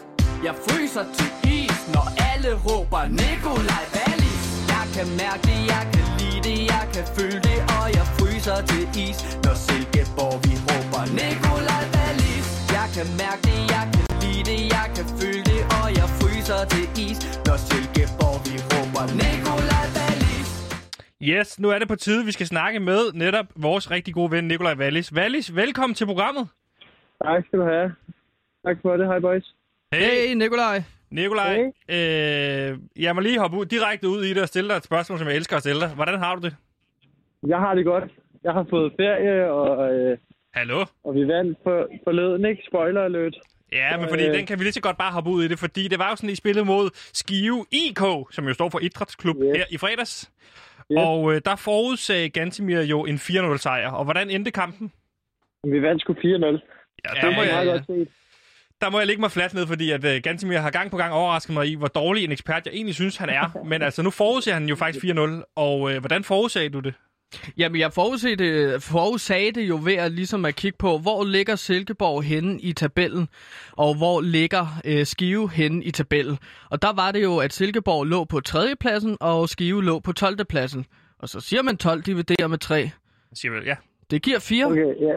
Jeg 0.44 0.54
fryser 0.68 1.04
til 1.18 1.52
is, 1.52 1.94
når 1.94 2.06
alle 2.34 2.52
råber 2.66 3.02
Nikolaj 3.08 3.86
Wallis. 3.96 4.42
Jeg 4.74 4.86
kan 4.96 5.08
mærke 5.22 5.42
det, 5.50 5.60
jeg 5.74 5.84
kan 5.94 6.04
lide 6.04 6.19
det, 6.48 6.58
jeg 6.74 6.86
kan 6.96 7.06
føle 7.18 7.40
det, 7.48 7.60
og 7.78 7.86
jeg 7.98 8.06
fryser 8.18 8.60
til 8.70 8.84
is, 9.06 9.18
når 9.46 9.56
Silkeborg 9.66 10.38
vi 10.46 10.54
råber 10.68 11.04
Nikolaj 11.20 11.84
Wallis. 11.96 12.48
Jeg 12.78 12.88
kan 12.96 13.08
mærke 13.22 13.42
det, 13.50 13.60
jeg 13.76 13.86
kan 13.94 14.06
lide 14.22 14.44
det, 14.52 14.60
jeg 14.76 14.88
kan 14.98 15.08
føle 15.20 15.44
det, 15.52 15.62
og 15.78 15.88
jeg 16.00 16.08
fryser 16.20 16.62
til 16.74 16.86
is, 17.08 17.18
når 17.48 17.58
Silkeborg 17.68 18.38
vi 18.48 18.56
råber 18.72 19.04
Nikolaj 19.22 19.86
Wallis. 19.98 20.50
Yes, 21.32 21.50
nu 21.62 21.68
er 21.74 21.80
det 21.82 21.88
på 21.94 21.98
tide, 22.06 22.22
vi 22.30 22.34
skal 22.38 22.48
snakke 22.56 22.80
med 22.90 23.02
netop 23.24 23.48
vores 23.56 23.86
rigtig 23.96 24.14
gode 24.14 24.32
ven 24.32 24.46
Nikolaj 24.52 24.76
Wallis. 24.82 25.08
Wallis, 25.18 25.48
velkommen 25.62 25.96
til 26.00 26.06
programmet. 26.12 26.46
Tak 27.26 27.42
skal 27.48 27.60
du 27.60 27.66
have. 27.74 27.88
Tak 28.66 28.78
for 28.82 28.98
det. 28.98 29.06
Hej, 29.08 29.20
boys. 29.20 29.48
Hey 29.94 30.34
Nikolaj. 30.34 30.84
Nikolaj, 31.12 31.60
øh, 31.90 32.78
jeg 33.00 33.16
må 33.16 33.22
lige 33.22 33.40
hoppe 33.40 33.58
ud, 33.58 33.66
direkte 33.66 34.08
ud 34.10 34.24
i 34.24 34.34
det 34.34 34.42
og 34.42 34.48
stille 34.48 34.70
dig 34.70 34.76
et 34.76 34.84
spørgsmål, 34.84 35.20
som 35.20 35.28
jeg 35.28 35.36
elsker 35.36 35.56
at 35.56 35.62
stille 35.62 35.82
dig. 35.82 35.90
Hvordan 35.90 36.20
har 36.20 36.36
du 36.36 36.42
det? 36.42 36.56
Jeg 37.48 37.58
har 37.60 37.76
det 37.76 37.86
godt. 37.86 38.04
Jeg 38.44 38.54
har 38.54 38.66
fået 38.70 38.94
ferie, 39.00 39.52
og, 39.52 39.94
øh, 39.94 40.18
Hallo? 40.54 40.86
og 41.04 41.16
vi 41.16 41.28
vandt 41.28 41.58
for, 41.64 41.88
forleden, 42.04 42.46
ikke? 42.46 42.64
Spoiler 42.70 43.02
alert. 43.04 43.36
Ja, 43.72 43.98
men 43.98 44.10
fordi 44.10 44.28
Øh. 44.28 44.34
den 44.34 44.46
kan 44.46 44.60
vi 44.60 44.64
lige 44.64 44.74
så 44.74 44.82
godt 44.82 44.98
bare 44.98 45.12
hoppe 45.12 45.30
ud 45.30 45.44
i 45.44 45.48
det, 45.48 45.60
fordi 45.60 45.88
det 45.88 46.00
var 46.00 46.10
jo 46.10 46.16
sådan, 46.16 46.30
I 46.30 46.36
spillede 46.36 46.66
mod 46.66 46.90
Skive 47.14 47.66
IK, 47.72 48.02
som 48.32 48.48
jo 48.48 48.54
står 48.54 48.70
for 48.70 48.80
Idrætsklub 48.80 49.36
Yes. 49.36 49.58
her 49.58 49.66
i 49.70 49.78
fredags. 49.78 50.32
Yes. 50.92 50.98
Og 51.06 51.34
øh, 51.34 51.42
der 51.46 51.56
forudsagde 51.56 52.30
Gantimir 52.30 52.82
jo 52.82 53.06
en 53.06 53.16
4-0 53.16 53.58
sejr. 53.58 53.92
Og 53.92 54.04
hvordan 54.04 54.30
endte 54.30 54.52
kampen? 54.52 54.92
Vi 55.64 55.82
vandt 55.82 56.02
sgu 56.02 56.14
4-0. 56.14 56.18
Ja, 56.20 56.30
Det 56.34 57.36
må 57.36 57.42
er 57.42 57.46
meget 57.46 57.48
jeg, 57.50 57.66
godt 57.66 57.86
set. 57.86 58.08
Der 58.82 58.90
må 58.90 58.98
jeg 58.98 59.08
lægge 59.08 59.22
mig 59.22 59.32
fladt 59.32 59.54
ned, 59.54 59.68
fordi 59.68 59.92
at 59.92 60.06
uh, 60.06 60.12
Gantimir 60.24 60.58
har 60.58 60.72
gang 60.72 60.92
på 60.92 60.98
gang 60.98 61.14
overrasket 61.14 61.54
mig 61.54 61.68
i, 61.68 61.76
hvor 61.76 61.88
dårlig 61.88 62.24
en 62.24 62.32
ekspert 62.32 62.66
jeg 62.66 62.74
egentlig 62.74 62.96
synes, 62.96 63.18
han 63.18 63.30
er. 63.30 63.60
Men 63.70 63.82
altså, 63.82 64.02
nu 64.02 64.10
forudser 64.10 64.54
han 64.54 64.70
jo 64.70 64.76
faktisk 64.76 65.06
4-0. 65.06 65.54
Og 65.56 65.92
øh, 65.92 66.00
hvordan 66.00 66.24
forudsagde 66.24 66.70
du 66.70 66.80
det? 66.80 66.94
Jamen, 67.58 67.82
jeg 67.82 67.94
forudsagde 67.94 68.36
det, 68.36 68.84
forudsagde 68.84 69.52
det 69.52 69.70
jo 69.70 69.80
ved 69.84 69.94
at, 69.94 70.12
ligesom 70.12 70.46
at 70.46 70.56
kigge 70.56 70.78
på, 70.78 70.98
hvor 70.98 71.24
ligger 71.24 71.56
Silkeborg 71.56 72.24
henne 72.24 72.60
i 72.62 72.74
tabellen, 72.74 73.28
og 73.72 73.98
hvor 73.98 74.22
ligger 74.22 74.66
øh, 74.86 75.06
Skive 75.06 75.50
henne 75.50 75.84
i 75.84 75.92
tabellen. 75.92 76.38
Og 76.70 76.82
der 76.82 76.94
var 76.94 77.12
det 77.12 77.24
jo, 77.24 77.38
at 77.38 77.54
Silkeborg 77.54 78.06
lå 78.06 78.24
på 78.24 78.40
tredjepladsen, 78.40 79.18
og 79.20 79.50
Skive 79.50 79.84
lå 79.84 80.00
på 80.00 80.12
12. 80.12 80.46
pladsen. 80.46 80.86
Og 81.20 81.30
så 81.30 81.40
siger 81.40 81.62
man 81.62 81.78
12 81.78 82.02
dividerer 82.02 82.48
med 82.48 82.58
3. 82.58 82.76
Jeg 82.76 82.92
siger 83.34 83.52
vel, 83.52 83.66
ja. 83.66 83.76
Det 84.12 84.22
giver 84.22 84.40
4. 84.40 84.66
Okay, 84.66 85.02
ja. 85.02 85.14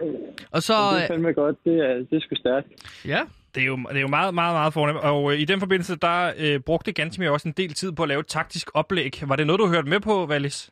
Og 0.50 0.62
så... 0.62 0.72
Det 0.94 1.02
er 1.02 1.06
fandme 1.06 1.32
godt. 1.32 1.56
Det 1.64 1.78
er, 1.78 1.94
det 1.94 2.12
er 2.12 2.20
sgu 2.20 2.34
stærkt. 2.34 2.66
Ja, 3.06 3.20
Det 3.54 3.62
er 3.62 3.66
jo, 3.66 3.76
det 3.76 3.96
er 3.96 4.00
jo 4.00 4.08
meget, 4.08 4.34
meget, 4.34 4.54
meget 4.54 4.72
fornemt. 4.72 4.98
Og 4.98 5.32
øh, 5.32 5.40
i 5.40 5.44
den 5.44 5.60
forbindelse, 5.60 5.96
der 5.96 6.32
øh, 6.38 6.60
brugte 6.60 6.92
Gantimir 6.92 7.30
også 7.30 7.48
en 7.48 7.54
del 7.56 7.72
tid 7.74 7.92
på 7.92 8.02
at 8.02 8.08
lave 8.08 8.20
et 8.20 8.26
taktisk 8.26 8.70
oplæg. 8.74 9.22
Var 9.30 9.36
det 9.36 9.46
noget, 9.46 9.60
du 9.60 9.66
hørte 9.66 9.88
med 9.88 10.00
på, 10.00 10.26
Wallis? 10.26 10.70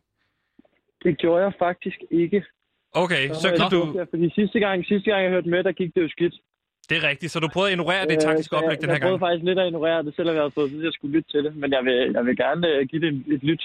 Det 1.05 1.19
gjorde 1.19 1.45
jeg 1.45 1.53
faktisk 1.59 1.99
ikke. 2.11 2.45
Okay, 2.95 3.29
så 3.29 3.49
var 3.49 3.57
kan 3.57 3.65
jeg 3.65 3.71
du... 3.71 4.07
Fordi 4.11 4.31
sidste 4.35 4.59
gang, 4.61 4.87
sidste 4.87 5.11
gang 5.11 5.23
jeg 5.23 5.31
hørte 5.31 5.49
med, 5.49 5.65
der 5.65 5.73
gik 5.73 5.95
det 5.95 6.03
jo 6.03 6.09
skidt. 6.09 6.35
Det 6.89 6.97
er 7.01 7.09
rigtigt, 7.09 7.33
så 7.33 7.41
du 7.41 7.49
prøvede 7.53 7.71
at 7.71 7.73
ignorere 7.73 8.05
det 8.07 8.17
Øh, 8.19 8.27
taktiske 8.29 8.53
så 8.53 8.57
oplæg 8.57 8.71
jeg, 8.71 8.81
den 8.81 8.89
her 8.89 8.95
jeg 8.95 9.01
prøvede 9.01 9.19
gang. 9.19 9.29
faktisk 9.29 9.45
lidt 9.45 9.59
at 9.59 9.67
ignorere 9.67 10.03
det, 10.03 10.13
selvom 10.17 10.35
jeg 10.35 10.43
havde 10.43 10.57
fået 10.59 10.69
at 10.79 10.85
jeg 10.85 10.93
skulle 10.93 11.13
lytte 11.17 11.31
til 11.31 11.45
det. 11.45 11.57
Men 11.57 11.73
jeg 11.73 11.83
vil, 11.85 11.99
jeg 12.17 12.25
vil 12.27 12.37
gerne 12.37 12.69
øh, 12.69 12.87
give 12.91 13.01
det 13.05 13.09
et, 13.15 13.35
et 13.35 13.43
lyt. 13.43 13.63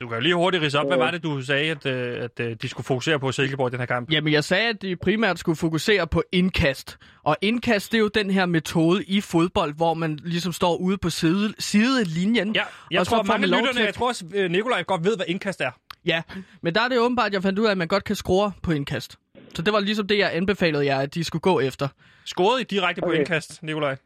Du 0.00 0.08
kan 0.08 0.16
jo 0.16 0.20
lige 0.20 0.34
hurtigt 0.34 0.62
rise 0.62 0.78
op. 0.80 0.86
Hvad 0.86 0.96
Øh. 0.96 1.00
var 1.00 1.10
det, 1.10 1.22
du 1.22 1.40
sagde, 1.42 1.70
at, 1.70 1.86
øh, 1.86 2.24
at 2.24 2.40
øh, 2.40 2.56
de 2.62 2.68
skulle 2.68 2.84
fokusere 2.84 3.18
på 3.20 3.32
Silkeborg 3.32 3.68
i 3.68 3.70
den 3.70 3.78
her 3.78 3.86
kamp? 3.86 4.12
Jamen, 4.12 4.32
jeg 4.32 4.44
sagde, 4.44 4.68
at 4.68 4.82
de 4.82 4.96
primært 4.96 5.38
skulle 5.38 5.56
fokusere 5.56 6.06
på 6.06 6.22
indkast. 6.32 6.98
Og 7.22 7.36
indkast, 7.42 7.92
det 7.92 7.98
er 7.98 8.02
jo 8.02 8.08
den 8.08 8.30
her 8.30 8.46
metode 8.46 9.04
i 9.04 9.20
fodbold, 9.20 9.74
hvor 9.76 9.94
man 9.94 10.18
ligesom 10.24 10.52
står 10.52 10.76
ude 10.76 10.98
på 10.98 11.10
side, 11.10 11.54
sidelinjen. 11.58 12.54
Ja, 12.54 12.62
jeg 12.90 13.00
og 13.00 13.06
så 13.06 13.10
tror, 13.10 13.18
får 13.18 13.24
mange 13.24 13.46
lytterne, 13.46 13.72
til- 13.72 13.82
jeg 13.84 13.94
tror 13.94 14.08
også, 14.08 14.24
Nikolaj 14.50 14.82
godt 14.82 15.04
ved, 15.04 15.16
hvad 15.16 15.26
indkast 15.28 15.60
er. 15.60 15.70
Ja, 16.06 16.22
men 16.62 16.74
der 16.74 16.80
er 16.80 16.88
det 16.88 16.98
åbenbart, 16.98 17.26
at 17.26 17.32
jeg 17.32 17.42
fandt 17.42 17.58
ud 17.58 17.66
af, 17.66 17.70
at 17.70 17.78
man 17.78 17.88
godt 17.88 18.04
kan 18.04 18.16
score 18.16 18.52
på 18.62 18.72
indkast. 18.72 19.18
Så 19.54 19.62
det 19.62 19.72
var 19.72 19.80
ligesom 19.80 20.06
det, 20.06 20.18
jeg 20.18 20.30
anbefalede 20.36 20.84
jer, 20.86 20.98
at 20.98 21.14
de 21.14 21.24
skulle 21.24 21.42
gå 21.42 21.60
efter. 21.60 21.88
Scorede 22.24 22.60
I 22.60 22.64
direkte 22.64 23.00
på 23.02 23.06
Okay. 23.08 23.18
indkast, 23.18 23.62
Nikolaj? 23.62 23.96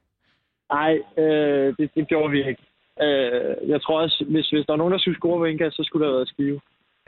Nej, 0.72 0.94
øh, 1.18 1.74
det, 1.78 1.90
det 1.94 2.08
gjorde 2.08 2.30
vi 2.30 2.48
ikke. 2.48 2.62
Øh, 3.02 3.68
jeg 3.68 3.82
tror 3.82 4.00
også, 4.00 4.24
hvis, 4.28 4.50
hvis 4.50 4.66
der 4.66 4.72
var 4.72 4.82
nogen, 4.82 4.92
der 4.92 4.98
skulle 4.98 5.18
score 5.18 5.38
på 5.38 5.44
indkast, 5.44 5.76
så 5.76 5.84
skulle 5.84 6.04
der 6.04 6.10
have 6.10 6.16
været 6.16 6.28
skive. 6.28 6.60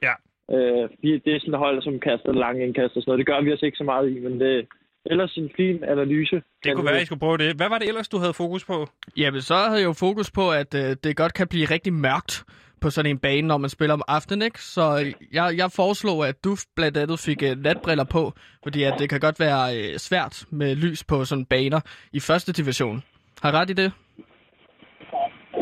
Ja. 0.03 0.15
Øh, 0.55 0.89
fordi 0.95 1.19
det 1.25 1.35
er 1.35 1.41
sådan 1.41 1.55
et 1.55 1.59
hold, 1.59 1.83
som 1.83 2.01
kaster 2.01 2.33
lange 2.33 2.67
indkast 2.67 2.97
og 2.97 3.03
sådan 3.03 3.11
noget. 3.11 3.19
Det 3.19 3.27
gør 3.27 3.41
vi 3.41 3.51
altså 3.51 3.67
ikke 3.67 3.79
så 3.79 3.85
meget 3.85 4.11
i, 4.11 4.19
men 4.19 4.41
det 4.41 4.67
ellers 5.11 5.37
en 5.37 5.51
fin 5.57 5.85
analyse. 5.85 6.43
Det 6.65 6.75
kunne 6.75 6.87
være, 6.87 7.03
I 7.03 7.05
skulle 7.05 7.19
prøve 7.19 7.39
det. 7.39 7.57
Hvad 7.57 7.69
var 7.69 7.79
det 7.79 7.89
ellers, 7.89 8.09
du 8.09 8.19
havde 8.19 8.35
fokus 8.35 8.65
på? 8.65 8.87
Jamen, 9.17 9.43
så 9.43 9.55
havde 9.55 9.81
jeg 9.81 9.85
jo 9.85 9.93
fokus 9.93 10.31
på, 10.31 10.51
at 10.51 10.75
øh, 10.75 10.97
det 11.05 11.17
godt 11.17 11.35
kan 11.35 11.49
blive 11.49 11.67
rigtig 11.67 11.93
mørkt 11.93 12.45
på 12.81 12.91
sådan 12.91 13.11
en 13.11 13.19
bane, 13.19 13.49
når 13.49 13.57
man 13.59 13.71
spiller 13.71 13.95
om 13.95 14.03
aftenen, 14.09 14.43
ikke? 14.43 14.63
Så 14.63 15.01
øh, 15.01 15.13
jeg, 15.33 15.55
jeg 15.57 15.73
foreslog, 15.73 16.29
at 16.29 16.45
du 16.45 16.57
blandt 16.77 16.97
andet 16.97 17.19
fik 17.19 17.43
øh, 17.43 17.57
natbriller 17.57 18.05
på, 18.05 18.33
fordi 18.63 18.83
at 18.83 18.95
det 18.99 19.11
kan 19.11 19.21
godt 19.21 19.41
være 19.41 19.79
øh, 19.79 19.99
svært 19.99 20.45
med 20.51 20.77
lys 20.77 21.05
på 21.05 21.25
sådan 21.25 21.45
baner 21.45 21.81
i 22.13 22.21
første 22.21 22.53
division. 22.53 23.03
Har 23.43 23.53
ret 23.53 23.71
i 23.71 23.73
det? 23.73 23.93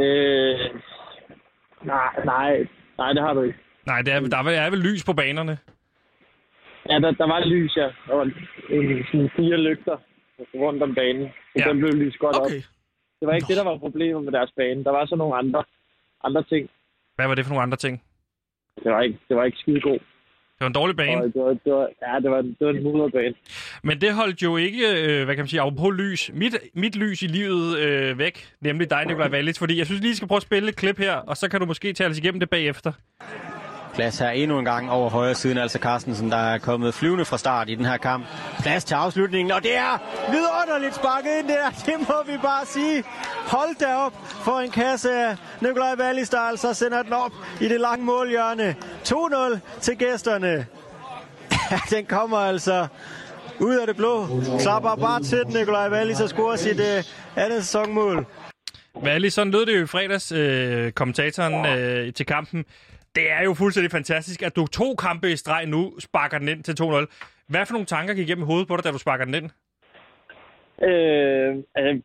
Øh, 0.03 0.59
nej, 1.83 2.11
nej, 2.25 2.67
nej, 2.99 3.13
det 3.13 3.23
har 3.23 3.33
du 3.35 3.43
ikke. 3.43 3.59
Nej, 3.87 4.03
det 4.03 4.13
er, 4.13 4.21
der 4.21 4.37
er 4.39 4.43
vel, 4.43 4.55
er 4.55 4.71
vel 4.71 4.79
lys 4.79 5.05
på 5.05 5.13
banerne. 5.13 5.59
Ja, 6.89 6.95
der, 6.99 7.11
der 7.11 7.27
var 7.27 7.45
lys, 7.45 7.77
ja. 7.77 7.89
Der 8.07 8.15
var 8.15 8.23
en, 8.23 9.05
sådan 9.11 9.31
fire 9.37 9.57
lygter 9.57 9.97
rundt 10.55 10.83
om 10.83 10.95
banen. 10.95 11.29
Så 11.29 11.63
Ja. 11.65 11.69
den 11.69 11.79
blev 11.79 11.93
lyst 11.95 12.19
godt 12.19 12.37
op. 12.37 12.47
Okay. 12.47 12.63
Det 13.21 13.27
var 13.29 13.35
ikke 13.35 13.47
det, 13.49 13.57
der 13.57 13.65
var 13.65 13.79
problemet 13.79 14.25
med 14.25 14.33
deres 14.33 14.53
bane. 14.57 14.85
Der 14.85 14.91
var 14.91 15.07
så 15.07 15.17
nogle 15.17 15.37
andre, 15.37 15.65
andre 16.25 16.43
ting. 16.43 16.71
Hvad 17.17 17.27
var 17.27 17.35
det 17.35 17.45
for 17.45 17.51
nogle 17.51 17.63
andre 17.63 17.77
ting? 17.77 18.03
Det 18.85 18.93
var 18.93 19.01
ikke, 19.03 19.19
det 19.29 19.37
var 19.37 19.45
ikke 19.45 19.59
skide 19.59 19.81
god. 19.81 19.99
Det 20.59 20.61
var 20.61 20.67
en 20.67 20.73
dårlig 20.73 20.97
bane. 20.97 21.17
Og 21.17 21.25
det 21.35 21.43
var, 21.43 21.49
det 21.65 21.73
var, 21.73 21.89
ja, 22.03 22.21
det 22.23 22.31
var, 22.31 22.43
det 22.43 22.57
var 22.61 22.71
en 22.71 22.83
mudderbane. 22.83 23.35
Men 23.83 24.01
det 24.01 24.15
holdt 24.15 24.43
jo 24.43 24.57
ikke, 24.57 24.83
øh, 25.03 25.25
hvad 25.25 25.35
kan 25.35 25.43
man 25.43 25.49
sige, 25.49 25.73
på 25.79 25.91
lys. 25.91 26.31
Mit, 26.35 26.57
mit 26.75 26.97
lys 26.97 27.23
i 27.23 27.27
livet 27.27 27.79
øh, 27.79 28.19
væk, 28.19 28.47
nemlig 28.61 28.91
dig, 28.91 29.07
Nikolaj 29.07 29.31
Wallis. 29.31 29.59
Fordi 29.59 29.79
jeg 29.79 29.87
synes 29.87 30.03
lige, 30.03 30.17
skal 30.17 30.29
prøve 30.29 30.37
at 30.37 30.43
spille 30.43 30.69
et 30.69 30.77
klip 30.77 30.99
her, 30.99 31.15
og 31.15 31.37
så 31.37 31.49
kan 31.51 31.61
du 31.61 31.67
måske 31.67 31.93
tale 31.93 32.11
os 32.11 32.19
igennem 32.19 32.41
det 32.41 32.51
bagefter. 32.51 32.93
Plads 33.95 34.19
her 34.19 34.31
endnu 34.31 34.59
en 34.59 34.65
gang 34.65 34.91
over 34.91 35.11
højre 35.11 35.35
siden, 35.35 35.59
altså 35.59 35.79
Carstensen, 35.79 36.31
der 36.31 36.37
er 36.37 36.59
kommet 36.59 36.95
flyvende 36.95 37.25
fra 37.25 37.39
start 37.39 37.69
i 37.69 37.75
den 37.75 37.85
her 37.85 37.97
kamp. 37.97 38.25
Plads 38.61 38.85
til 38.85 38.95
afslutningen, 38.95 39.53
og 39.53 39.63
det 39.63 39.77
er 39.77 39.99
vidunderligt 40.31 40.95
sparket 40.95 41.31
ind 41.41 41.49
der, 41.49 41.71
det 41.87 42.09
må 42.09 42.33
vi 42.33 42.39
bare 42.43 42.67
sige. 42.67 43.05
Hold 43.47 43.79
da 43.81 43.95
op 43.95 44.13
for 44.45 44.61
en 44.61 44.71
kasse 44.71 45.13
af 45.13 45.37
Nikolaj 45.61 45.95
Wallis, 45.99 46.31
der 46.31 46.39
altså 46.39 46.75
sender 46.75 47.03
den 47.03 47.13
op 47.13 47.33
i 47.61 47.69
det 47.69 47.81
lange 47.81 48.05
målhjørne. 48.05 48.77
2-0 49.09 49.59
til 49.81 49.99
gæsterne. 49.99 50.67
den 51.97 52.07
kommer 52.07 52.39
altså 52.39 52.87
ud 53.61 53.75
af 53.75 53.87
det 53.87 53.97
blå. 53.97 54.27
Klapper 54.61 54.95
bare 54.95 55.23
til 55.23 55.39
den, 55.39 55.53
Nikolaj 55.53 55.89
Wallis, 55.91 56.21
og 56.21 56.29
scorer 56.29 56.57
sit 56.57 56.81
uh, 56.81 57.43
andet 57.43 57.65
sæsonmål. 57.65 58.27
Valli, 59.03 59.31
sådan 59.31 59.53
lød 59.53 59.67
det 59.67 59.77
jo 59.77 59.83
i 59.83 59.87
fredags, 59.87 60.33
øh, 60.33 60.93
kommentatoren 60.93 61.67
øh, 61.67 62.13
til 62.13 62.27
kampen. 62.27 62.65
Det 63.15 63.31
er 63.31 63.43
jo 63.45 63.55
fuldstændig 63.55 63.91
fantastisk, 63.91 64.43
at 64.43 64.57
du 64.57 64.67
to 64.67 64.95
kampe 64.95 65.33
i 65.33 65.37
streg 65.37 65.67
nu 65.67 66.01
sparker 66.01 66.39
den 66.39 66.49
ind 66.49 66.63
til 66.65 66.83
2-0. 66.83 66.85
Hvad 67.49 67.67
for 67.67 67.73
nogle 67.73 67.87
tanker 67.87 68.15
gik 68.15 68.29
igennem 68.29 68.47
hovedet 68.47 68.69
på 68.69 68.77
dig, 68.77 68.85
da 68.85 68.91
du 68.91 68.99
sparker 68.99 69.25
den 69.25 69.35
ind? 69.35 69.51
Øh, 70.89 71.51
altså, 71.75 72.03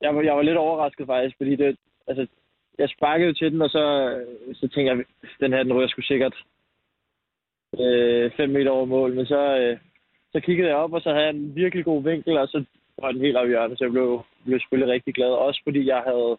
jeg, 0.00 0.14
var, 0.14 0.22
jeg 0.22 0.36
var 0.36 0.42
lidt 0.42 0.56
overrasket 0.56 1.06
faktisk, 1.06 1.36
fordi 1.36 1.56
det, 1.56 1.76
altså, 2.08 2.26
jeg 2.78 2.88
sparkede 2.88 3.34
til 3.34 3.52
den, 3.52 3.62
og 3.62 3.70
så, 3.70 3.84
så 4.54 4.68
tænkte 4.68 4.90
jeg, 4.90 5.04
den 5.40 5.52
her, 5.52 5.62
den 5.62 5.72
ryger 5.72 5.88
sgu 5.88 6.02
sikkert 6.02 6.34
5 7.76 7.80
øh, 8.38 8.50
meter 8.50 8.70
over 8.70 8.84
mål. 8.84 9.14
Men 9.14 9.26
så, 9.26 9.56
øh, 9.58 9.78
så 10.32 10.40
kiggede 10.40 10.68
jeg 10.68 10.76
op, 10.76 10.92
og 10.92 11.00
så 11.00 11.10
havde 11.10 11.24
jeg 11.24 11.34
en 11.34 11.54
virkelig 11.54 11.84
god 11.84 12.02
vinkel, 12.02 12.38
og 12.38 12.48
så 12.48 12.64
var 12.98 13.12
den 13.12 13.20
helt 13.20 13.36
afgørende, 13.36 13.76
så 13.76 13.84
jeg 13.84 13.92
blev, 13.92 14.22
blev 14.44 14.60
selvfølgelig 14.60 14.92
rigtig 14.92 15.14
glad. 15.14 15.28
Også 15.28 15.60
fordi 15.64 15.86
jeg 15.86 16.02
havde 16.06 16.38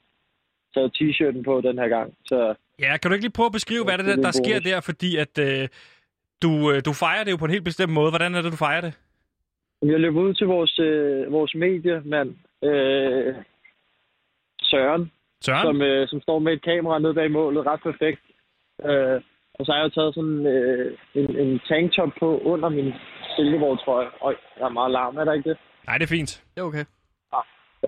taget 0.76 0.92
t-shirten 0.98 1.42
på 1.44 1.54
den 1.68 1.76
her 1.82 1.88
gang. 1.88 2.08
Så 2.26 2.56
Ja, 2.80 2.98
kan 2.98 3.10
du 3.10 3.14
ikke 3.14 3.26
lige 3.26 3.38
prøve 3.38 3.52
at 3.52 3.58
beskrive, 3.60 3.84
hvad 3.84 3.98
det 3.98 4.08
er, 4.08 4.12
er 4.12 4.16
der 4.16 4.28
en 4.28 4.44
sker 4.44 4.60
der? 4.60 4.82
Fordi 4.82 5.10
at 5.18 5.34
øh, 5.48 5.68
du, 6.44 6.52
øh, 6.72 6.78
du 6.88 6.94
fejrer 6.94 7.24
det 7.24 7.32
jo 7.32 7.38
på 7.38 7.46
en 7.46 7.52
helt 7.52 7.64
bestemt 7.64 7.94
måde. 7.94 8.10
Hvordan 8.12 8.36
er 8.36 8.42
det, 8.42 8.52
du 8.52 8.58
fejrer 8.58 8.82
det? 8.82 8.94
jeg 9.82 10.00
løb 10.00 10.16
ud 10.16 10.34
til 10.34 10.48
vores, 10.48 10.80
øh, 10.80 11.32
vores 11.32 11.56
mediemand, 11.56 12.30
øh, 12.64 13.36
Søren, 14.62 15.12
Søren? 15.42 15.66
som, 15.66 15.82
øh, 15.82 16.08
som 16.08 16.22
står 16.22 16.40
med 16.40 16.54
et 16.54 16.64
kamera 16.64 17.00
nede 17.00 17.14
bag 17.14 17.32
målet, 17.32 17.66
ret 17.66 17.82
perfekt. 17.84 18.22
Øh, 18.90 19.22
og 19.54 19.66
så 19.66 19.72
har 19.72 19.80
jeg 19.80 19.86
jo 19.86 19.90
taget 19.90 20.16
sådan 20.16 20.46
øh, 20.46 20.98
en, 21.16 21.36
en 21.36 21.60
tanktop 21.70 22.10
på 22.20 22.40
under 22.40 22.70
min 22.70 22.94
Silkeborg-trøje. 23.36 24.08
Øj, 24.22 24.36
der 24.60 24.66
er 24.66 24.70
meget 24.70 24.92
larm, 24.92 25.18
er 25.18 25.24
der 25.24 25.34
ikke 25.34 25.50
det? 25.50 25.58
Nej, 25.88 25.98
det 25.98 26.04
er 26.04 26.16
fint. 26.18 26.44
Det 26.56 26.62
er 26.62 26.66
okay. 26.66 26.86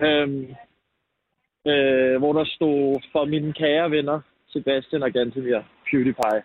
Øhm, 0.02 0.46
øh, 1.68 2.18
hvor 2.18 2.32
der 2.32 2.44
stod 2.56 3.00
for 3.12 3.24
mine 3.24 3.52
kære 3.52 3.90
venner, 3.90 4.20
Sebastian 4.48 5.02
og 5.02 5.10
Gantemir, 5.12 5.60
PewDiePie. 5.90 6.40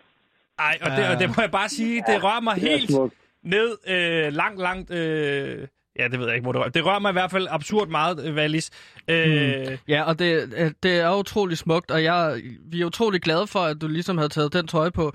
Ej, 0.58 0.78
og 0.82 0.90
det, 0.96 1.04
og 1.12 1.20
det 1.20 1.28
må 1.28 1.34
jeg 1.38 1.50
bare 1.50 1.68
sige, 1.68 2.02
det 2.08 2.24
rører 2.24 2.40
mig 2.40 2.54
Det 2.54 2.62
helt 2.62 2.90
smukt. 2.90 3.14
ned 3.42 3.68
øh, 3.88 4.32
langt, 4.32 4.60
langt... 4.60 4.90
Øh, 4.90 5.66
ja, 5.98 6.08
det 6.08 6.18
ved 6.18 6.26
jeg 6.26 6.34
ikke, 6.34 6.42
hvor 6.44 6.52
det 6.52 6.60
rører. 6.60 6.70
Det 6.70 6.86
rører 6.86 6.98
mig 6.98 7.10
i 7.10 7.12
hvert 7.12 7.30
fald 7.30 7.46
absurd 7.50 7.88
meget, 7.88 8.34
Valis. 8.36 8.70
Øh, 9.08 9.78
Ja, 9.88 10.02
og 10.02 10.18
det, 10.18 10.54
øh, 10.58 10.70
det 10.82 11.00
er 11.00 11.18
utrolig 11.18 11.58
smukt, 11.58 11.90
og 11.90 12.02
jeg, 12.04 12.40
vi 12.70 12.80
er 12.80 12.86
utrolig 12.86 13.20
glade 13.20 13.46
for, 13.46 13.58
at 13.58 13.80
du 13.80 13.88
ligesom 13.88 14.16
havde 14.18 14.28
taget 14.28 14.52
den 14.52 14.66
trøje 14.66 14.90
på. 14.90 15.12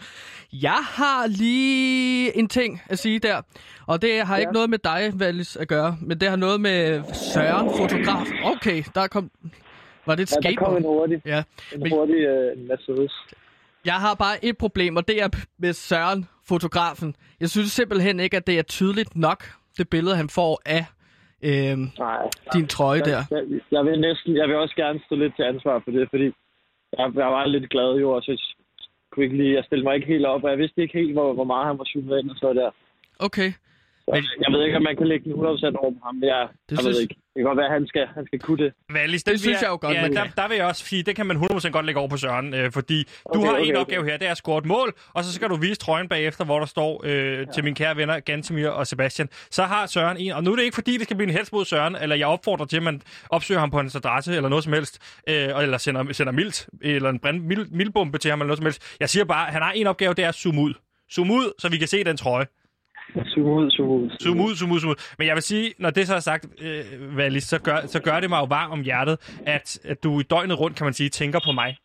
Jeg 0.54 0.80
har 0.98 1.28
lige 1.28 2.38
en 2.38 2.48
ting 2.50 2.82
at 2.90 3.00
sige 3.00 3.20
der, 3.20 3.42
og 3.88 4.02
det 4.02 4.22
har 4.28 4.36
ja. 4.36 4.40
ikke 4.40 4.54
noget 4.54 4.70
med 4.70 4.78
dig, 4.84 5.12
Valis, 5.14 5.56
at 5.56 5.68
gøre, 5.68 5.98
men 6.02 6.20
det 6.20 6.30
har 6.30 6.36
noget 6.36 6.62
med 6.62 7.04
Søren, 7.14 7.70
fotograf. 7.78 8.26
Okay, 8.44 8.84
der 8.96 9.08
kom... 9.08 9.32
Var 10.10 10.16
det 10.16 10.24
et 10.24 10.32
Ja, 10.44 10.50
der 10.50 10.56
kom 10.56 10.74
en 10.76 10.82
skateboard? 10.82 11.00
hurtig, 11.00 11.22
Ja. 11.34 11.44
en 11.74 11.80
Men- 11.84 11.92
hurtig 11.92 12.16
øh, 12.16 12.58
Mercedes. 12.70 13.14
Jeg 13.86 13.94
har 14.06 14.14
bare 14.16 14.36
et 14.46 14.58
problem, 14.58 14.94
og 15.00 15.08
det 15.08 15.22
er 15.24 15.30
med 15.64 15.74
Søren, 15.74 16.22
fotografen. 16.48 17.16
Jeg 17.40 17.50
synes 17.50 17.72
simpelthen 17.72 18.20
ikke, 18.20 18.38
at 18.38 18.48
det 18.48 18.56
er 18.60 18.62
tydeligt 18.78 19.16
nok, 19.16 19.40
det 19.78 19.90
billede, 19.90 20.16
han 20.16 20.30
får 20.30 20.62
af 20.66 20.86
øhm, 21.44 21.86
Nej. 21.98 22.22
din 22.54 22.68
trøje 22.68 23.00
der. 23.00 23.22
Jeg, 23.32 23.44
jeg, 23.52 23.60
jeg, 23.72 23.86
vil 23.86 24.00
næsten, 24.08 24.36
jeg 24.38 24.48
vil 24.48 24.56
også 24.56 24.76
gerne 24.76 25.00
stå 25.06 25.16
lidt 25.16 25.36
til 25.36 25.44
ansvar 25.44 25.82
for 25.84 25.92
det, 25.92 26.08
fordi 26.10 26.26
jeg, 26.98 27.06
jeg 27.16 27.30
var 27.38 27.46
lidt 27.46 27.70
glad 27.70 27.92
jo, 28.04 28.12
og 28.12 28.22
så 28.24 28.34
kunne 29.12 29.24
ikke 29.26 29.38
lige, 29.38 29.56
jeg 29.56 29.64
stillede 29.64 29.88
mig 29.88 29.96
ikke 29.96 30.08
helt 30.08 30.26
op, 30.26 30.44
og 30.44 30.50
jeg 30.50 30.58
vidste 30.58 30.82
ikke 30.82 30.98
helt, 31.00 31.14
hvor, 31.14 31.34
hvor 31.34 31.44
meget 31.44 31.68
han 31.68 31.78
var 31.78 31.86
zoomet 31.94 32.20
ind 32.20 32.30
og 32.30 32.36
så 32.36 32.54
der. 32.54 32.70
Okay. 33.20 33.52
Så 34.10 34.16
Men- 34.16 34.44
jeg 34.46 34.50
ved 34.54 34.62
ikke, 34.66 34.78
om 34.78 34.84
man 34.90 34.96
kan 35.00 35.08
lægge 35.08 35.24
den 35.26 35.34
100% 35.34 35.76
over 35.82 35.92
på 35.98 36.02
ham, 36.06 36.16
men 36.16 36.24
jeg, 36.34 36.42
Det 36.48 36.72
jeg 36.72 36.78
synes- 36.80 36.96
ved 36.96 37.02
ikke. 37.02 37.16
Det 37.34 37.38
kan 37.42 37.44
godt 37.50 37.58
være, 37.58 37.66
at 37.66 37.74
han 37.80 37.88
skal, 37.88 38.06
han 38.18 38.26
skal 38.26 38.40
kunne 38.40 38.64
det. 38.66 38.74
Valis, 38.94 39.24
Det 39.24 39.32
vil 39.32 39.40
synes 39.40 39.62
jeg 39.62 39.70
jo 39.70 39.78
godt, 39.82 39.96
ja, 39.98 40.02
man 40.02 40.14
der, 40.16 40.24
kan. 40.24 40.32
der 40.38 40.48
vil 40.48 40.58
jeg 40.58 40.66
også 40.66 40.86
sige, 40.86 41.04
det 41.04 41.16
kan 41.16 41.26
man 41.26 41.38
100% 41.38 41.74
godt 41.74 41.86
lægge 41.86 42.00
over 42.00 42.10
på 42.10 42.18
Søren, 42.18 42.54
øh, 42.54 42.72
fordi 42.72 43.04
du 43.04 43.10
Okay, 43.40 43.48
har 43.48 43.54
okay, 43.54 43.64
en 43.64 43.70
okay. 43.70 43.82
opgave 43.82 44.04
her, 44.06 44.18
det 44.18 44.28
er 44.28 44.32
at 44.32 44.38
score 44.38 44.58
et 44.58 44.66
mål, 44.66 44.94
og 45.14 45.24
så 45.24 45.34
skal 45.34 45.50
du 45.50 45.56
vise 45.56 45.76
trøjen 45.76 46.08
bagefter, 46.08 46.46
hvor 46.46 46.60
der 46.60 46.66
står 46.66 47.02
øh, 47.06 47.48
til 47.54 47.64
mine 47.64 47.76
kære 47.76 47.98
venner, 47.98 48.20
Gantemir 48.20 48.68
og 48.70 48.88
Sebastian. 48.88 49.30
Så 49.52 49.64
har 49.64 49.86
Søren 49.88 50.18
en, 50.18 50.32
og 50.32 50.44
nu 50.44 50.52
er 50.52 50.56
det 50.56 50.64
ikke 50.64 50.76
fordi, 50.76 50.94
det 50.94 51.04
skal 51.04 51.16
blive 51.18 51.30
en 51.30 51.36
hets 51.38 51.52
mod 51.52 51.66
Søren, 51.66 51.96
eller 52.02 52.16
jeg 52.16 52.28
opfordrer 52.28 52.66
til, 52.66 52.78
at 52.78 52.84
man 52.84 53.02
opsøger 53.30 53.60
ham 53.60 53.72
på 53.72 53.78
hans 53.78 53.96
adresse, 53.96 54.36
eller 54.36 54.50
noget 54.50 54.64
som 54.64 54.74
helst, 54.74 55.00
øh, 55.30 55.36
eller 55.64 55.78
sender, 55.78 56.14
sender 56.14 56.34
mildt, 56.34 56.68
eller 56.82 57.10
en 57.10 57.20
brand, 57.20 57.42
mild, 57.42 57.66
mildbombe 57.72 58.18
til 58.18 58.30
ham, 58.32 58.40
eller 58.42 58.48
noget 58.48 58.58
som 58.58 58.66
helst. 58.66 58.96
Jeg 59.00 59.10
siger 59.10 59.26
bare, 59.26 59.48
at 59.48 59.54
han 59.54 59.62
har 59.62 59.72
en 59.72 59.88
opgave, 59.88 60.14
det 60.14 60.24
er 60.26 60.30
at 60.30 60.36
zoome 60.36 60.62
ud. 60.62 60.74
Zoom 61.14 61.32
ud, 61.32 61.54
så 61.60 61.70
vi 61.70 61.78
kan 61.78 61.88
se 61.88 62.04
den 62.04 62.18
trøje. 62.18 62.46
Zoom 63.14 63.46
ud, 63.46 63.72
zoom 63.72 63.90
ud. 63.90 64.10
Zoom 64.10 64.40
ud, 64.40 64.56
zoom 64.56 64.72
ud, 64.72 64.80
zoom 64.80 64.92
ud. 64.92 64.96
Men 65.18 65.28
jeg 65.28 65.36
vil 65.36 65.44
sige, 65.44 65.74
når 65.78 65.90
det 65.90 66.08
så 66.08 66.16
er 66.16 66.20
sagt, 66.20 66.46
øh, 66.62 67.18
Valis, 67.18 67.44
så 67.44 67.62
gør, 67.62 67.78
så 67.88 68.02
gør 68.02 68.20
det 68.20 68.30
mig 68.30 68.40
jo 68.40 68.46
varm 68.46 68.72
om 68.72 68.82
hjertet, 68.82 69.40
at, 69.46 69.80
at 69.84 70.04
du 70.04 70.20
i 70.20 70.24
døgnet 70.24 70.60
rundt, 70.60 70.78
kan 70.78 70.86
man 70.86 70.94
sige, 70.94 71.10
tænker 71.10 71.40
på 71.46 71.52
mig. 71.52 71.78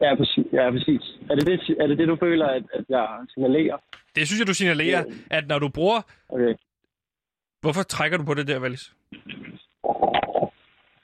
Ja, 0.00 0.14
præcis. 0.14 0.46
Ja, 0.52 0.70
præcis. 0.70 1.02
Er 1.30 1.34
det 1.34 1.46
det, 1.46 1.76
er 1.80 1.86
det, 1.86 1.98
det 1.98 2.08
du 2.08 2.16
føler, 2.20 2.46
at, 2.46 2.62
at 2.74 2.84
jeg 2.88 3.06
signalerer? 3.34 3.76
Det 4.16 4.26
synes 4.26 4.40
jeg, 4.40 4.46
du 4.46 4.54
signalerer, 4.54 5.04
at 5.30 5.48
når 5.48 5.58
du 5.58 5.68
bruger... 5.68 6.00
Okay. 6.28 6.54
Hvorfor 7.60 7.82
trækker 7.82 8.18
du 8.18 8.24
på 8.24 8.34
det 8.34 8.48
der, 8.48 8.58
Valis? 8.58 8.94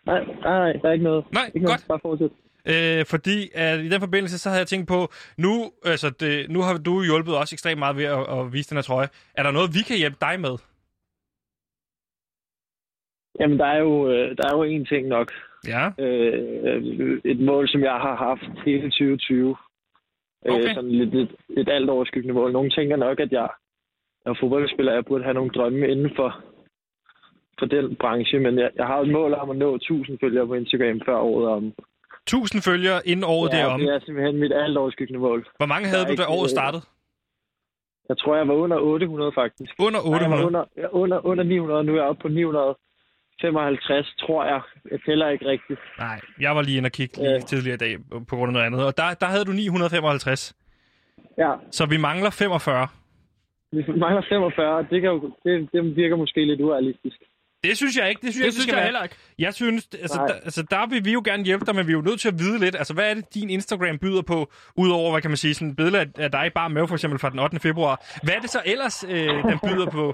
Nej, 0.07 0.25
nej, 0.25 0.59
nej, 0.59 0.73
der 0.73 0.89
er 0.89 0.93
ikke 0.93 1.05
noget. 1.05 1.25
Nej, 1.33 1.51
ikke 1.55 1.67
godt. 1.67 1.89
Noget. 1.89 1.89
Bare 1.89 1.99
fortsæt. 2.03 2.31
Øh, 2.69 3.05
fordi 3.13 3.51
at 3.55 3.81
i 3.81 3.89
den 3.89 4.01
forbindelse, 4.01 4.39
så 4.39 4.49
havde 4.49 4.61
jeg 4.61 4.67
tænkt 4.67 4.89
på, 4.89 5.09
nu, 5.39 5.73
altså 5.85 6.11
det, 6.11 6.51
nu 6.51 6.61
har 6.61 6.79
du 6.79 7.03
hjulpet 7.03 7.39
os 7.39 7.53
ekstremt 7.53 7.79
meget 7.79 7.97
ved 7.97 8.05
at, 8.05 8.25
at 8.39 8.53
vise 8.53 8.71
den 8.71 8.77
her 8.77 8.83
trøje. 8.83 9.09
Er 9.35 9.43
der 9.43 9.51
noget, 9.51 9.75
vi 9.75 9.83
kan 9.89 9.99
hjælpe 9.99 10.17
dig 10.21 10.41
med? 10.41 10.55
Jamen, 13.41 13.59
der 13.59 13.67
er 13.67 13.79
jo, 13.79 14.11
øh, 14.11 14.37
der 14.37 14.45
er 14.49 14.57
jo 14.57 14.65
én 14.65 14.85
ting 14.89 15.09
nok. 15.09 15.33
Ja. 15.67 15.85
Øh, 15.99 17.21
et 17.25 17.41
mål, 17.41 17.69
som 17.69 17.81
jeg 17.81 17.93
har 17.93 18.17
haft 18.17 18.65
hele 18.65 18.83
2020. 18.83 19.57
Okay. 20.47 20.69
Øh, 20.69 20.75
sådan 20.75 20.91
lidt 20.91 21.15
et, 21.15 21.35
et 21.57 21.69
alt 21.69 21.91
overskyggende 21.91 22.35
mål. 22.35 22.53
Nogle 22.53 22.71
tænker 22.71 22.97
nok, 22.97 23.21
at 23.21 23.33
jeg 23.33 23.49
er 24.27 24.35
fodboldspiller, 24.41 24.93
jeg 24.93 25.05
burde 25.05 25.25
have 25.25 25.35
nogle 25.35 25.51
drømme 25.51 25.89
inden 25.89 26.11
for, 26.17 26.45
for 27.59 27.67
den 27.67 27.97
branche, 27.97 28.39
men 28.39 28.59
jeg, 28.59 28.71
jeg 28.77 28.87
har 28.87 29.01
et 29.01 29.09
mål 29.09 29.35
om 29.35 29.51
at 29.51 29.57
nå 29.57 29.75
1000 29.75 30.19
følgere 30.21 30.47
på 30.47 30.55
Instagram 30.55 31.01
før 31.07 31.17
året 31.17 31.49
om. 31.49 31.73
1000 32.27 32.63
følgere 32.63 32.99
inden 33.09 33.25
året 33.25 33.51
ja, 33.53 33.57
derom. 33.59 33.81
det 33.81 33.89
er 33.95 34.01
simpelthen 34.07 34.37
mit 34.41 34.53
alt 34.53 34.77
overskyggende 34.77 35.21
mål. 35.21 35.47
Hvor 35.57 35.67
mange 35.67 35.89
havde 35.89 36.05
du, 36.05 36.15
da 36.15 36.25
året 36.29 36.47
øh, 36.51 36.57
startede? 36.57 36.83
Jeg 38.09 38.19
tror, 38.19 38.37
jeg 38.37 38.49
var 38.49 38.55
under 38.55 38.77
800 38.79 39.33
faktisk. 39.35 39.73
Under 39.79 40.01
Nej, 40.01 40.21
jeg 40.21 40.31
var 40.31 40.37
800? 40.37 40.47
under, 40.47 40.65
under, 40.93 41.27
under 41.27 41.45
900, 41.45 41.85
nu 41.85 41.93
er 41.93 41.97
jeg 41.97 42.05
oppe 42.05 42.23
på 42.23 42.29
955, 42.29 44.15
tror 44.21 44.45
jeg. 44.45 44.61
Jeg 44.91 45.01
tæller 45.07 45.29
ikke 45.29 45.47
rigtigt. 45.47 45.81
Nej, 45.99 46.21
jeg 46.41 46.57
var 46.57 46.63
lige 46.63 46.77
inde 46.77 46.87
og 46.87 46.93
kigge 46.93 47.17
lige 47.17 47.31
Ja. 47.31 47.39
tidligere 47.41 47.75
i 47.75 47.79
dag 47.79 47.97
på 48.29 48.37
grund 48.37 48.49
af 48.49 48.53
noget 48.53 48.67
andet. 48.67 48.87
Og 48.87 48.97
der, 48.97 49.15
der 49.21 49.27
havde 49.27 49.45
du 49.45 49.53
955. 49.53 50.55
Ja, 51.39 51.53
Så 51.71 51.87
vi 51.87 51.97
mangler 51.97 52.31
45. 52.31 52.89
vi 53.73 53.85
mangler 53.97 54.23
45, 54.29 54.77
og 54.77 54.85
det, 54.91 55.01
kan 55.03 55.11
jo, 55.11 55.33
det, 55.45 55.69
det 55.73 55.97
virker 55.97 56.17
måske 56.17 56.45
lidt 56.45 56.61
urealistisk. 56.61 57.17
Det 57.65 57.77
synes 57.77 57.97
jeg 57.99 58.09
ikke. 58.11 58.21
Det 58.27 58.33
synes, 58.33 58.45
Det 58.45 58.53
synes 58.53 58.63
skal 58.65 58.73
jeg 58.75 58.77
være. 58.77 58.85
heller 58.85 59.03
ikke. 59.03 59.17
Jeg 59.39 59.55
synes, 59.55 59.89
altså, 60.05 60.19
Nej. 60.19 60.27
der, 60.27 60.35
altså, 60.35 60.63
der 60.71 60.87
vil 60.93 61.05
vi 61.05 61.13
jo 61.13 61.23
gerne 61.25 61.45
hjælpe 61.45 61.65
dig, 61.67 61.75
men 61.75 61.87
vi 61.87 61.93
er 61.93 61.97
jo 61.97 62.03
nødt 62.11 62.21
til 62.21 62.29
at 62.29 62.39
vide 62.39 62.59
lidt. 62.65 62.75
Altså, 62.77 62.95
hvad 62.95 63.11
er 63.11 63.15
det, 63.15 63.35
din 63.35 63.51
Instagram 63.51 63.99
byder 63.99 64.23
på, 64.23 64.39
udover, 64.77 65.11
hvad 65.13 65.23
kan 65.23 65.31
man 65.31 65.37
sige, 65.37 65.55
sådan 65.55 65.71
et 65.71 65.77
billede 65.77 65.99
af, 66.01 66.07
af 66.25 66.31
dig 66.31 66.51
bare 66.55 66.71
med, 66.71 66.89
for 66.89 66.95
eksempel 66.95 67.19
fra 67.19 67.31
den 67.31 67.39
8. 67.39 67.61
februar. 67.61 67.95
Hvad 68.25 68.35
er 68.35 68.41
det 68.41 68.51
så 68.51 68.61
ellers, 68.67 69.05
øh, 69.15 69.37
den 69.51 69.59
byder 69.69 69.89
på? 69.99 70.05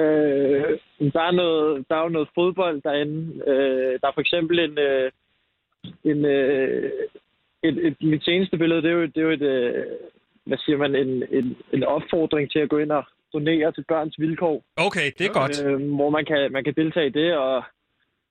Øh, 0.00 0.78
der, 1.16 1.22
er 1.28 1.30
noget, 1.30 1.84
der 1.88 1.94
er 1.96 2.02
jo 2.02 2.08
noget 2.08 2.28
fodbold 2.34 2.82
derinde. 2.82 3.18
Øh, 3.50 3.92
der 4.00 4.06
er 4.08 4.14
for 4.14 4.20
eksempel 4.20 4.58
en... 4.58 4.78
Øh, 4.78 5.10
en 6.04 6.24
øh, 6.24 6.90
et, 7.62 7.86
et, 7.86 7.96
mit 8.00 8.24
seneste 8.24 8.56
billede, 8.58 8.82
det 8.82 8.90
er 8.90 8.94
jo, 8.94 9.02
det 9.02 9.16
er 9.16 9.22
jo 9.22 9.30
et... 9.30 9.42
Øh, 9.42 9.84
hvad 10.44 10.58
siger 10.58 10.78
man? 10.78 10.94
En, 10.94 11.24
en, 11.30 11.56
en 11.72 11.84
opfordring 11.84 12.50
til 12.50 12.58
at 12.58 12.68
gå 12.68 12.78
ind 12.78 12.92
og 12.92 13.04
donere 13.32 13.72
til 13.72 13.84
børns 13.88 14.16
vilkår. 14.18 14.62
Okay, 14.76 15.06
det 15.18 15.24
er 15.26 15.32
godt. 15.40 15.64
Øh, 15.64 15.94
hvor 15.94 16.10
man 16.10 16.24
kan, 16.24 16.52
man 16.52 16.64
kan 16.64 16.74
deltage 16.74 17.06
i 17.06 17.16
det, 17.20 17.36
og 17.36 17.62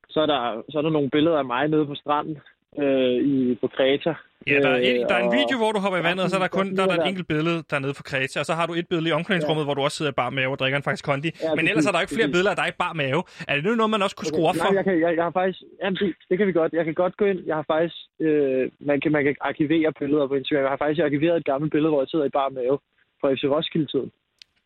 så 0.10 0.20
er, 0.22 0.26
der, 0.26 0.64
så 0.70 0.78
er 0.78 0.82
der 0.82 0.90
nogle 0.90 1.10
billeder 1.10 1.38
af 1.38 1.46
mig 1.46 1.68
nede 1.68 1.86
på 1.86 1.96
stranden 1.96 2.38
øh, 2.78 3.18
i, 3.34 3.58
på 3.62 3.68
Kreta. 3.68 4.14
Ja, 4.48 4.60
der 4.66 4.70
er, 4.70 4.78
en, 4.90 5.02
der 5.10 5.16
er 5.20 5.24
en 5.28 5.34
video, 5.40 5.58
hvor 5.62 5.72
du 5.72 5.80
hopper 5.80 6.00
i 6.00 6.04
vandet, 6.04 6.24
og 6.26 6.30
så 6.30 6.36
er 6.40 6.44
der 6.46 6.48
kun 6.60 6.68
der 6.76 6.84
er 6.84 6.90
der 6.92 6.98
et 7.04 7.08
enkelt 7.12 7.28
billede 7.28 7.58
dernede 7.72 7.94
på 8.00 8.04
Kreta, 8.10 8.40
og 8.40 8.46
så 8.50 8.54
har 8.60 8.66
du 8.68 8.74
et 8.74 8.88
billede 8.92 9.10
i 9.10 9.16
omklædningsrummet, 9.20 9.66
hvor 9.66 9.74
du 9.74 9.82
også 9.82 9.98
sidder 9.98 10.12
i 10.12 10.18
bar 10.22 10.30
mave 10.30 10.52
og 10.56 10.60
drikker 10.60 10.78
en 10.78 10.84
faktisk 10.84 11.06
kondi. 11.06 11.30
Ja, 11.44 11.56
Men 11.58 11.68
ellers 11.70 11.86
er 11.86 11.92
der 11.92 12.02
ikke 12.02 12.16
flere 12.18 12.32
billeder 12.36 12.52
af 12.56 12.60
dig 12.62 12.68
i 12.74 12.76
bar 12.84 12.94
mave. 12.94 13.22
Er 13.48 13.54
det 13.56 13.64
nu 13.64 13.72
noget, 13.76 13.90
man 13.96 14.02
også 14.06 14.16
kunne 14.16 14.32
skrue 14.34 14.48
op 14.50 14.56
for? 14.56 14.70
Nej, 14.70 14.76
jeg, 14.80 14.84
kan, 14.88 14.96
jeg, 15.06 15.12
jeg 15.18 15.24
har 15.28 15.36
faktisk... 15.40 15.60
Jamen, 15.82 15.98
det, 16.02 16.16
det 16.30 16.36
kan 16.38 16.48
vi 16.48 16.54
godt. 16.60 16.72
Jeg 16.80 16.86
kan 16.86 16.96
godt 17.04 17.18
gå 17.18 17.26
ind. 17.32 17.40
Jeg 17.50 17.56
har 17.60 17.66
faktisk... 17.74 17.98
Øh, 18.26 18.64
man, 18.90 18.98
kan, 19.02 19.12
man 19.12 19.24
kan 19.26 19.36
arkivere 19.50 19.92
billeder 20.00 20.28
på 20.28 20.36
Instagram. 20.40 20.64
Jeg 20.64 20.74
har 20.76 20.82
faktisk 20.84 21.02
arkiveret 21.08 21.38
et 21.38 21.50
gammelt 21.52 21.72
billede, 21.74 21.92
hvor 21.92 22.02
jeg 22.02 22.10
sidder 22.10 22.26
i 22.26 22.36
bar 22.40 22.50
mave 22.50 22.78
fra 23.20 23.28
FC 23.36 23.44
Roskilde-tiden. 23.54 24.12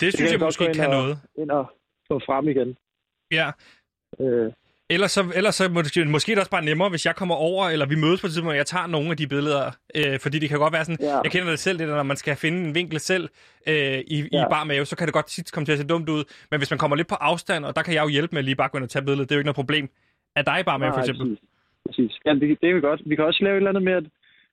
Det 0.06 0.14
synes 0.16 0.32
jeg 0.32 0.40
godt 0.40 0.48
måske 0.48 0.74
kan 0.74 0.86
og- 0.86 0.92
noget. 1.02 1.18
Ind 1.38 1.52
og 1.52 1.66
få 2.08 2.20
frem 2.28 2.48
igen. 2.48 2.78
Ja. 3.32 3.48
Øh, 4.20 4.52
Ellers 4.90 5.12
så, 5.12 5.32
ellers 5.36 5.56
så 5.56 5.70
måske, 5.70 6.06
måske 6.06 6.32
er 6.32 6.36
det 6.36 6.40
også 6.42 6.52
bare 6.52 6.66
nemmere, 6.66 6.90
hvis 6.90 7.06
jeg 7.06 7.16
kommer 7.16 7.36
over, 7.36 7.64
eller 7.70 7.86
vi 7.86 7.96
mødes 7.96 8.22
på 8.22 8.28
et 8.28 8.32
tidspunkt, 8.32 8.50
og 8.52 8.58
jeg 8.58 8.66
tager 8.66 8.88
nogle 8.88 9.10
af 9.12 9.18
de 9.18 9.28
billeder. 9.28 9.72
Øh, 9.96 10.20
fordi 10.20 10.40
det 10.40 10.50
kan 10.50 10.60
godt 10.60 10.74
være 10.74 10.86
sådan, 10.86 11.06
Ja. 11.06 11.18
jeg 11.26 11.32
kender 11.32 11.50
det 11.50 11.60
selv, 11.60 11.80
det 11.80 11.88
der, 11.88 11.96
når 11.96 12.04
man 12.04 12.18
skal 12.18 12.36
finde 12.36 12.58
en 12.68 12.76
vinkel 12.76 13.00
selv 13.00 13.30
øh, 13.68 14.00
i, 14.16 14.18
i 14.20 14.28
Ja. 14.32 14.50
bar 14.50 14.64
mave, 14.64 14.86
så 14.86 14.96
kan 14.98 15.08
det 15.08 15.14
godt 15.14 15.26
tit 15.28 15.52
komme 15.52 15.66
til 15.66 15.72
at 15.72 15.80
se 15.80 15.88
dumt 15.88 16.10
ud. 16.10 16.24
Men 16.52 16.60
hvis 16.60 16.72
man 16.72 16.78
kommer 16.78 16.96
lidt 16.98 17.08
på 17.08 17.16
afstand, 17.16 17.66
og 17.66 17.76
der 17.76 17.82
kan 17.84 17.94
jeg 17.94 18.04
jo 18.04 18.10
hjælpe 18.10 18.36
med 18.36 18.44
lige 18.44 18.56
bare 18.56 18.70
gå 18.70 18.78
ind 18.78 18.84
og 18.84 18.90
tage 18.90 19.06
billedet, 19.06 19.30
det 19.30 19.36
er 19.36 19.38
jo 19.38 19.40
ikke 19.40 19.52
noget 19.52 19.56
problem. 19.64 19.90
Er 20.36 20.42
dig 20.42 20.60
i 20.60 20.64
bar 20.64 20.78
mave, 20.78 20.94
for 20.94 21.00
eksempel? 21.00 21.28
Præcis. 21.28 21.40
præcis. 21.86 22.12
Ja, 22.26 22.32
det, 22.34 22.58
det 22.62 22.70
er 22.70 22.74
vi 22.74 22.82
godt. 22.82 23.02
Vi 23.06 23.16
kan 23.16 23.26
også 23.26 23.44
lave 23.44 23.54
et 23.56 23.58
eller 23.58 23.70
andet 23.70 23.84
med, 23.84 23.94
at, 23.94 24.06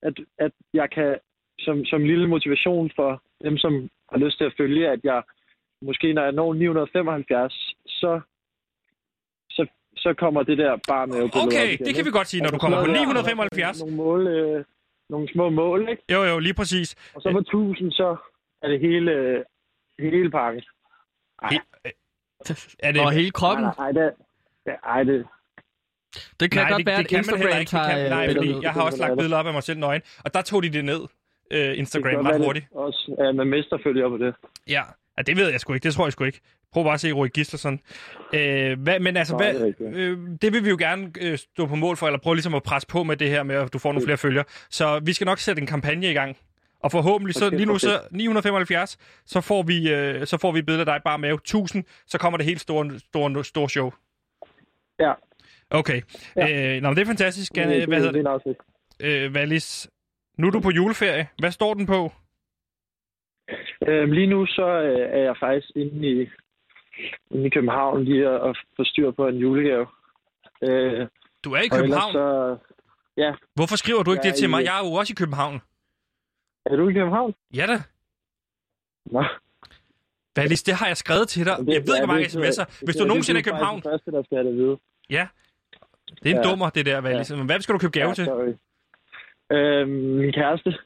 at, 0.03 0.15
at 0.39 0.53
jeg 0.75 0.89
kan 0.97 1.17
som, 1.59 1.85
som 1.85 2.01
lille 2.05 2.29
motivation 2.29 2.91
for 2.97 3.23
dem, 3.45 3.57
som 3.59 3.73
har 4.13 4.19
lyst 4.19 4.39
til 4.39 4.45
at 4.45 4.55
følge, 4.61 4.89
at 4.89 5.01
jeg 5.05 5.23
måske, 5.83 6.13
når 6.13 6.23
jeg 6.23 6.33
når 6.33 6.55
975, 6.55 7.53
så, 7.87 8.21
så, 9.51 9.67
så 9.97 10.15
kommer 10.19 10.43
det 10.43 10.59
der 10.59 10.77
bar 10.89 11.07
med 11.07 11.23
Okay, 11.45 11.79
det 11.79 11.95
kan 11.95 12.05
vi 12.05 12.11
godt 12.11 12.27
sige, 12.29 12.43
når 12.43 12.51
du 12.51 12.59
kommer 12.59 12.81
på 12.85 12.91
975. 12.93 13.81
Nogle, 13.81 13.97
mål, 13.97 14.27
øh, 14.27 14.65
nogle 15.09 15.29
små 15.33 15.51
mål, 15.51 15.89
ikke? 15.91 16.03
Jo, 16.13 16.23
jo, 16.25 16.39
lige 16.39 16.55
præcis. 16.55 16.97
Og 17.15 17.23
så 17.23 17.33
på 17.33 17.39
1000, 17.39 17.93
så 17.93 18.17
er 18.63 18.69
det 18.69 18.81
hele, 18.81 19.45
hele 19.99 20.31
pakken. 20.31 20.63
He- 21.45 21.81
øh, 21.87 21.93
Er 22.79 22.93
det, 22.93 23.01
Og 23.01 23.13
hele 23.13 23.31
kroppen. 23.31 23.65
Nej, 23.65 23.75
nej, 23.79 23.93
det, 23.93 24.13
ja, 24.67 24.73
ej, 24.73 25.03
det, 25.03 25.27
Det 26.41 26.51
kan 26.51 26.63
nej, 26.63 26.71
godt 26.71 26.79
det, 26.79 26.87
være, 26.87 26.97
det 26.99 27.05
at 27.05 27.09
kan 27.11 27.25
man 27.31 27.39
heller 27.41 27.59
Instagram 27.59 27.61
ikke. 27.61 27.71
Det 27.71 27.87
kan, 27.87 27.97
tager 27.97 28.09
nej, 28.09 28.25
øh, 28.25 28.29
fordi 28.31 28.41
billedet. 28.41 28.63
jeg 28.63 28.73
har 28.73 28.83
også 28.83 28.99
lagt 28.99 29.11
Det 29.11 29.19
billeder 29.19 29.39
op 29.41 29.47
af 29.47 29.53
mig 29.53 29.63
selv 29.63 29.79
nøgen, 29.79 30.03
og 30.25 30.35
der 30.35 30.43
tog 30.43 30.63
de 30.63 30.71
det 30.73 30.85
ned, 30.85 31.01
øh, 31.51 31.79
Instagram, 31.79 32.27
ret 32.27 32.45
hurtigt. 32.45 32.67
Også, 32.75 33.17
ja, 33.19 33.33
man 33.33 33.47
mister 33.47 33.79
følger 33.85 34.09
på 34.09 34.19
det. 34.19 34.35
Ja. 34.69 34.83
Ja, 35.21 35.23
det 35.23 35.37
ved 35.37 35.51
jeg 35.51 35.61
sgu 35.61 35.73
ikke. 35.73 35.85
Det 35.85 35.95
tror 35.95 36.07
jeg 36.07 36.13
sgu 36.13 36.25
ikke. 36.25 36.41
Prøv 36.73 36.85
bare 36.85 36.95
at 36.95 37.01
se 37.01 37.13
Rui 37.13 37.29
Gislason. 37.29 37.81
Øh, 38.35 38.81
hvad, 38.81 39.01
men 39.01 39.17
altså, 39.17 39.37
Nej, 39.37 39.53
hvad, 39.53 39.93
øh, 39.95 40.19
det 40.43 40.53
vil 40.53 40.65
vi 40.65 40.71
jo 40.71 40.77
gerne 40.79 41.11
øh, 41.21 41.39
stå 41.39 41.67
på 41.67 41.75
mål 41.75 41.97
for, 41.97 42.07
eller 42.07 42.19
prøve 42.19 42.37
ligesom 42.37 42.55
at 42.55 42.63
presse 42.63 42.89
på 42.89 43.03
med 43.03 43.17
det 43.17 43.31
her 43.31 43.43
med, 43.43 43.57
at 43.57 43.73
du 43.73 43.79
får 43.79 43.93
nogle 43.93 44.07
flere 44.07 44.17
følger. 44.17 44.43
Så 44.71 45.01
vi 45.01 45.13
skal 45.13 45.25
nok 45.25 45.39
sætte 45.39 45.61
en 45.61 45.67
kampagne 45.67 46.11
i 46.11 46.13
gang. 46.13 46.37
Og 46.83 46.93
forhåbentlig, 46.93 47.35
så 47.35 47.51
lige 47.51 47.67
nu 47.67 47.79
så 47.79 47.99
okay. 47.99 48.17
975, 48.17 48.99
så 49.27 49.41
får 49.41 49.63
vi, 49.63 49.93
øh, 49.93 50.27
så 50.27 50.39
får 50.39 50.53
vi 50.53 50.59
et 50.59 50.67
billede 50.67 50.81
af 50.81 50.87
dig 50.87 51.01
bare 51.05 51.19
med 51.19 51.31
1000, 51.31 51.85
så 52.07 52.19
kommer 52.19 52.37
det 52.37 52.47
helt 52.47 52.61
store, 52.61 52.99
store, 52.99 53.45
store 53.45 53.69
show. 53.69 53.93
Ja. 55.01 55.13
Okay. 55.71 56.03
Ja. 56.37 56.75
Øh, 56.77 56.83
nå, 56.83 56.89
men 56.89 56.97
det 56.97 57.03
er 57.03 57.07
fantastisk. 57.07 57.55
Hvad 57.55 57.67
hedder 57.67 58.31
er 58.31 58.39
det. 58.39 58.57
øh, 59.01 59.35
Valis? 59.35 59.91
Nu 60.39 60.47
er 60.47 60.51
du 60.51 60.61
på 60.61 60.71
juleferie. 60.71 61.29
Hvad 61.39 61.51
står 61.51 61.75
den 61.75 61.87
på? 61.87 62.13
Øhm, 63.89 64.13
lige 64.13 64.27
nu 64.27 64.47
så 64.47 64.67
øh, 64.67 65.09
er 65.19 65.19
jeg 65.23 65.37
faktisk 65.41 65.71
inde 65.77 66.09
i, 66.09 66.29
inde 67.31 67.47
i 67.47 67.51
København 67.51 68.05
lige 68.05 68.29
at, 68.29 68.49
at 68.49 68.57
få 68.77 68.85
styr 68.85 69.11
på 69.11 69.29
en 69.29 69.37
julegave. 69.37 69.87
Øh, 70.63 71.07
Du 71.45 71.53
er 71.53 71.61
i 71.61 71.69
København. 71.69 72.13
så... 72.13 72.57
Ja, 73.17 73.35
Hvorfor 73.55 73.77
skriver 73.77 74.03
du 74.03 74.11
ikke 74.13 74.21
Jeg 74.25 74.33
det 74.33 74.39
til 74.39 74.45
er 74.45 74.51
mig? 74.51 74.63
i- 74.63 74.65
Jeg 74.65 74.81
er 74.81 74.89
jo 74.89 74.93
også 74.93 75.13
i 75.13 75.19
København. 75.19 75.61
er 76.67 76.77
du 76.77 76.89
i 76.89 76.93
København? 76.93 77.35
Ja 77.55 77.67
da. 77.67 77.77
Nå. 79.07 79.25
Valis, 80.37 80.63
det 80.63 80.75
har 80.75 80.87
jeg 80.87 80.97
skrevet 80.97 81.29
til 81.29 81.47
dig. 81.47 81.55
Jeg 81.59 81.67
ved 81.67 81.75
ikke, 81.77 82.07
hvor 82.07 82.07
mange 82.07 82.27
sms'er. 82.27 82.81
Hvis 82.85 82.97
du 82.97 83.05
nogensinde 83.05 83.39
er 83.39 83.43
i 83.43 83.45
København... 83.45 83.77
Det 83.81 83.87
er 83.87 83.91
det 83.91 84.01
første, 84.05 84.11
der 84.11 84.23
skal 84.23 84.45
det 84.47 84.55
vide. 84.55 84.79
Ja. 85.11 85.29
Det 86.23 86.27
er 86.31 86.37
en 86.39 86.43
Ja. 86.45 86.51
dummer, 86.51 86.71
det 86.71 86.87
der, 86.87 87.01
Valis. 87.01 87.31
Men 87.31 87.47
hvad 87.47 87.61
skal 87.61 87.73
du 87.73 87.79
købe 87.79 87.99
gave 88.01 88.15
til? 88.15 88.25
sorry. 88.25 88.53
Øhm, 89.53 89.89
min 89.91 90.33
kæreste. 90.33 90.79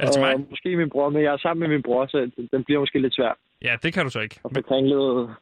Er 0.00 0.04
det 0.04 0.12
til 0.12 0.22
mig? 0.22 0.34
Og 0.34 0.46
måske 0.50 0.76
min 0.76 0.90
bror, 0.90 1.08
men 1.10 1.22
jeg 1.22 1.32
er 1.32 1.36
sammen 1.38 1.60
med 1.68 1.76
min 1.76 1.82
bror, 1.82 2.06
så 2.06 2.30
den- 2.52 2.64
bliver 2.64 2.80
måske 2.80 2.98
lidt 2.98 3.14
svær 3.14 3.38
Ja, 3.62 3.76
det 3.82 3.94
kan 3.94 4.04
du 4.04 4.10
så 4.10 4.20
ikke. 4.20 4.40
at 4.44 4.50
få 4.56 4.62
kringlet. 4.62 5.34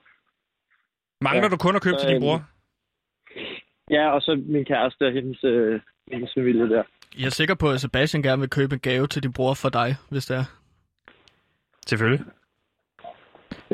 Mangler 1.21 1.43
Ja. 1.43 1.49
du 1.49 1.57
kun 1.57 1.77
at 1.77 1.83
købe 1.83 1.97
til 2.01 2.09
din 2.09 2.21
bror? 2.21 2.39
Ja, 3.91 4.11
og 4.11 4.23
så 4.23 4.43
min 4.47 4.65
kæreste 4.65 5.07
og 5.07 5.13
hendes, 5.13 5.45
øh, 5.45 5.81
hendes 6.13 6.31
familie 6.37 6.69
der. 6.69 6.83
Jeg 7.19 7.27
er 7.27 7.31
sikker 7.31 7.55
på, 7.55 7.71
at 7.71 7.81
Sebastian 7.81 8.23
gerne 8.23 8.41
vil 8.41 8.51
købe 8.51 8.75
en 8.75 8.81
gave 8.81 9.07
til 9.07 9.23
din 9.23 9.33
bror 9.33 9.55
for 9.55 9.69
dig, 9.69 9.95
hvis 10.11 10.27
det 10.27 10.37
er. 10.37 10.45
Selvfølgelig. 11.87 12.25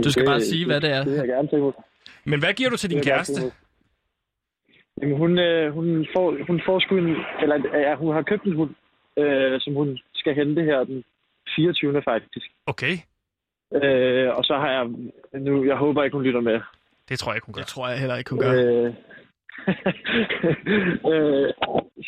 Du 0.04 0.10
skal 0.10 0.22
Det- 0.22 0.28
bare 0.30 0.40
sige, 0.40 0.66
hvad 0.66 0.80
det 0.80 0.90
er. 0.92 1.02
Det 1.04 1.12
vil 1.12 1.18
jeg 1.18 1.28
gerne 1.28 1.48
tænke 1.48 1.62
på. 1.72 1.84
Men 2.24 2.38
hvad 2.40 2.52
giver 2.52 2.70
du 2.70 2.76
til 2.76 2.90
din 2.90 3.02
kæreste? 3.02 3.40
Jamen, 5.02 5.16
hun, 5.16 5.38
øh, 5.38 5.72
hun, 5.72 6.06
får, 6.16 6.44
hun 6.46 6.60
får 6.66 6.80
sgu 6.80 6.96
en... 6.96 7.16
Eller 7.42 7.78
ja, 7.78 7.94
hun 7.94 8.14
har 8.14 8.22
købt 8.22 8.44
en 8.44 8.56
hund, 8.56 8.74
øh, 9.16 9.60
som 9.60 9.74
hun 9.74 9.98
skal 10.28 10.46
hente 10.46 10.62
her 10.62 10.84
den 10.84 11.04
24. 11.56 12.02
faktisk. 12.02 12.46
Okay. 12.66 12.94
Øh, 13.82 14.28
og 14.36 14.44
så 14.44 14.54
har 14.62 14.70
jeg... 14.76 14.84
Nu, 15.40 15.64
jeg 15.64 15.76
håber 15.76 16.04
ikke, 16.04 16.16
hun 16.16 16.24
lytter 16.26 16.40
med. 16.40 16.60
Det 17.08 17.18
tror 17.18 17.32
jeg 17.32 17.36
ikke, 17.36 17.46
hun 17.46 17.52
gør. 17.54 17.60
Det 17.62 17.68
tror 17.68 17.88
jeg 17.88 17.98
heller 17.98 18.16
ikke, 18.16 18.30
hun 18.30 18.38
gør. 18.40 18.52
Øh, 18.52 18.94
øh, 21.12 21.48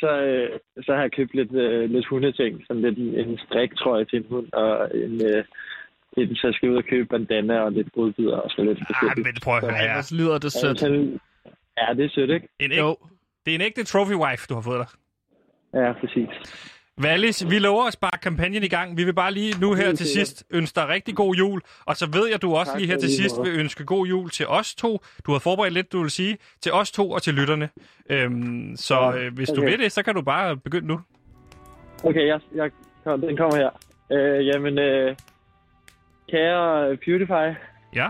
så, 0.02 0.10
øh, 0.28 0.58
så 0.84 0.90
har 0.94 1.00
jeg 1.00 1.12
købt 1.12 1.34
lidt, 1.34 1.52
øh, 1.52 1.90
lidt 1.90 2.06
hundeting, 2.06 2.62
sådan 2.66 2.82
lidt 2.82 2.98
en, 2.98 3.14
en 3.14 3.38
striktrøje 3.38 4.04
til 4.04 4.16
en 4.18 4.26
hund, 4.30 4.52
og 4.52 4.90
en, 4.94 5.14
øh, 5.26 5.44
en, 6.16 6.36
så 6.36 6.46
jeg 6.46 6.54
skal 6.54 6.70
ud 6.70 6.76
og 6.76 6.84
købe 6.84 7.06
bandana 7.08 7.60
og 7.60 7.72
lidt 7.72 7.92
godbidder 7.92 8.36
og 8.36 8.50
så 8.50 8.62
lidt 8.62 8.78
Ah, 8.80 8.86
forskelligt. 8.86 9.26
men 9.26 9.34
prøv 9.44 9.56
at 9.56 9.62
høre 9.62 9.72
her. 9.78 10.14
lyder 10.18 10.38
det 10.38 10.52
sødt. 10.52 10.82
Ja, 11.80 11.94
det 11.96 12.04
er 12.04 12.08
sødt, 12.14 12.30
ikke? 12.30 12.48
En 12.60 12.72
æg... 12.72 12.78
Jo. 12.78 12.96
Det 13.46 13.50
er 13.50 13.54
en 13.54 13.60
ægte 13.68 13.84
trophy 13.84 14.14
wife, 14.24 14.46
du 14.48 14.54
har 14.54 14.62
fået 14.62 14.78
dig. 14.84 14.90
Ja, 15.80 15.92
præcis. 16.00 16.28
Valis, 17.02 17.50
vi 17.50 17.58
lover 17.58 17.84
at 17.86 17.92
sparke 17.92 18.18
kampagnen 18.22 18.62
i 18.62 18.68
gang. 18.68 18.96
Vi 18.96 19.04
vil 19.04 19.12
bare 19.12 19.32
lige 19.32 19.60
nu 19.60 19.74
her 19.74 19.94
til 19.94 20.06
sidst 20.06 20.44
ønske 20.50 20.80
dig 20.80 20.88
rigtig 20.88 21.14
god 21.16 21.34
jul. 21.34 21.60
Og 21.86 21.96
så 21.96 22.06
ved 22.12 22.26
jeg, 22.26 22.34
at 22.34 22.42
du 22.42 22.54
også 22.54 22.72
Tak 22.72 22.80
lige 22.80 22.90
her 22.90 22.98
til 22.98 23.10
sidst 23.16 23.36
vil 23.44 23.60
ønske 23.60 23.84
god 23.84 24.06
jul 24.06 24.30
til 24.30 24.46
os 24.48 24.74
to. 24.74 25.00
Du 25.26 25.32
har 25.32 25.38
forberedt 25.38 25.74
lidt, 25.74 25.92
du 25.92 26.00
vil 26.00 26.10
sige, 26.10 26.38
til 26.60 26.72
os 26.72 26.92
to 26.92 27.10
og 27.10 27.22
til 27.22 27.34
lytterne. 27.34 27.68
Øhm, 28.10 28.76
så 28.76 29.14
øh, 29.18 29.34
hvis 29.34 29.48
du 29.48 29.60
vil 29.60 29.78
det, 29.78 29.92
så 29.92 30.02
kan 30.02 30.14
du 30.14 30.22
bare 30.22 30.56
begynde 30.56 30.86
nu. 30.86 31.00
Okay, 32.04 32.26
jeg, 32.26 32.40
jeg, 32.54 32.70
den 33.04 33.36
kommer 33.36 33.56
her. 33.56 33.70
Øh, 34.12 34.46
jamen, 34.46 34.78
øh, 34.78 35.16
kære 36.30 36.96
PewDiePie. 36.96 37.56
Ja. 37.94 38.08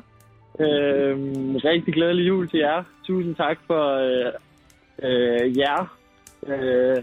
Øh, 0.61 1.17
rigtig 1.65 1.95
glædelig 1.95 2.29
jul 2.29 2.49
til 2.49 2.59
jer. 2.59 2.85
Tusind 3.07 3.37
tak 3.37 3.59
for 3.67 3.85
øh, 3.97 4.33
øh, 5.03 5.59
jer. 5.59 5.97
Øh, 6.47 7.03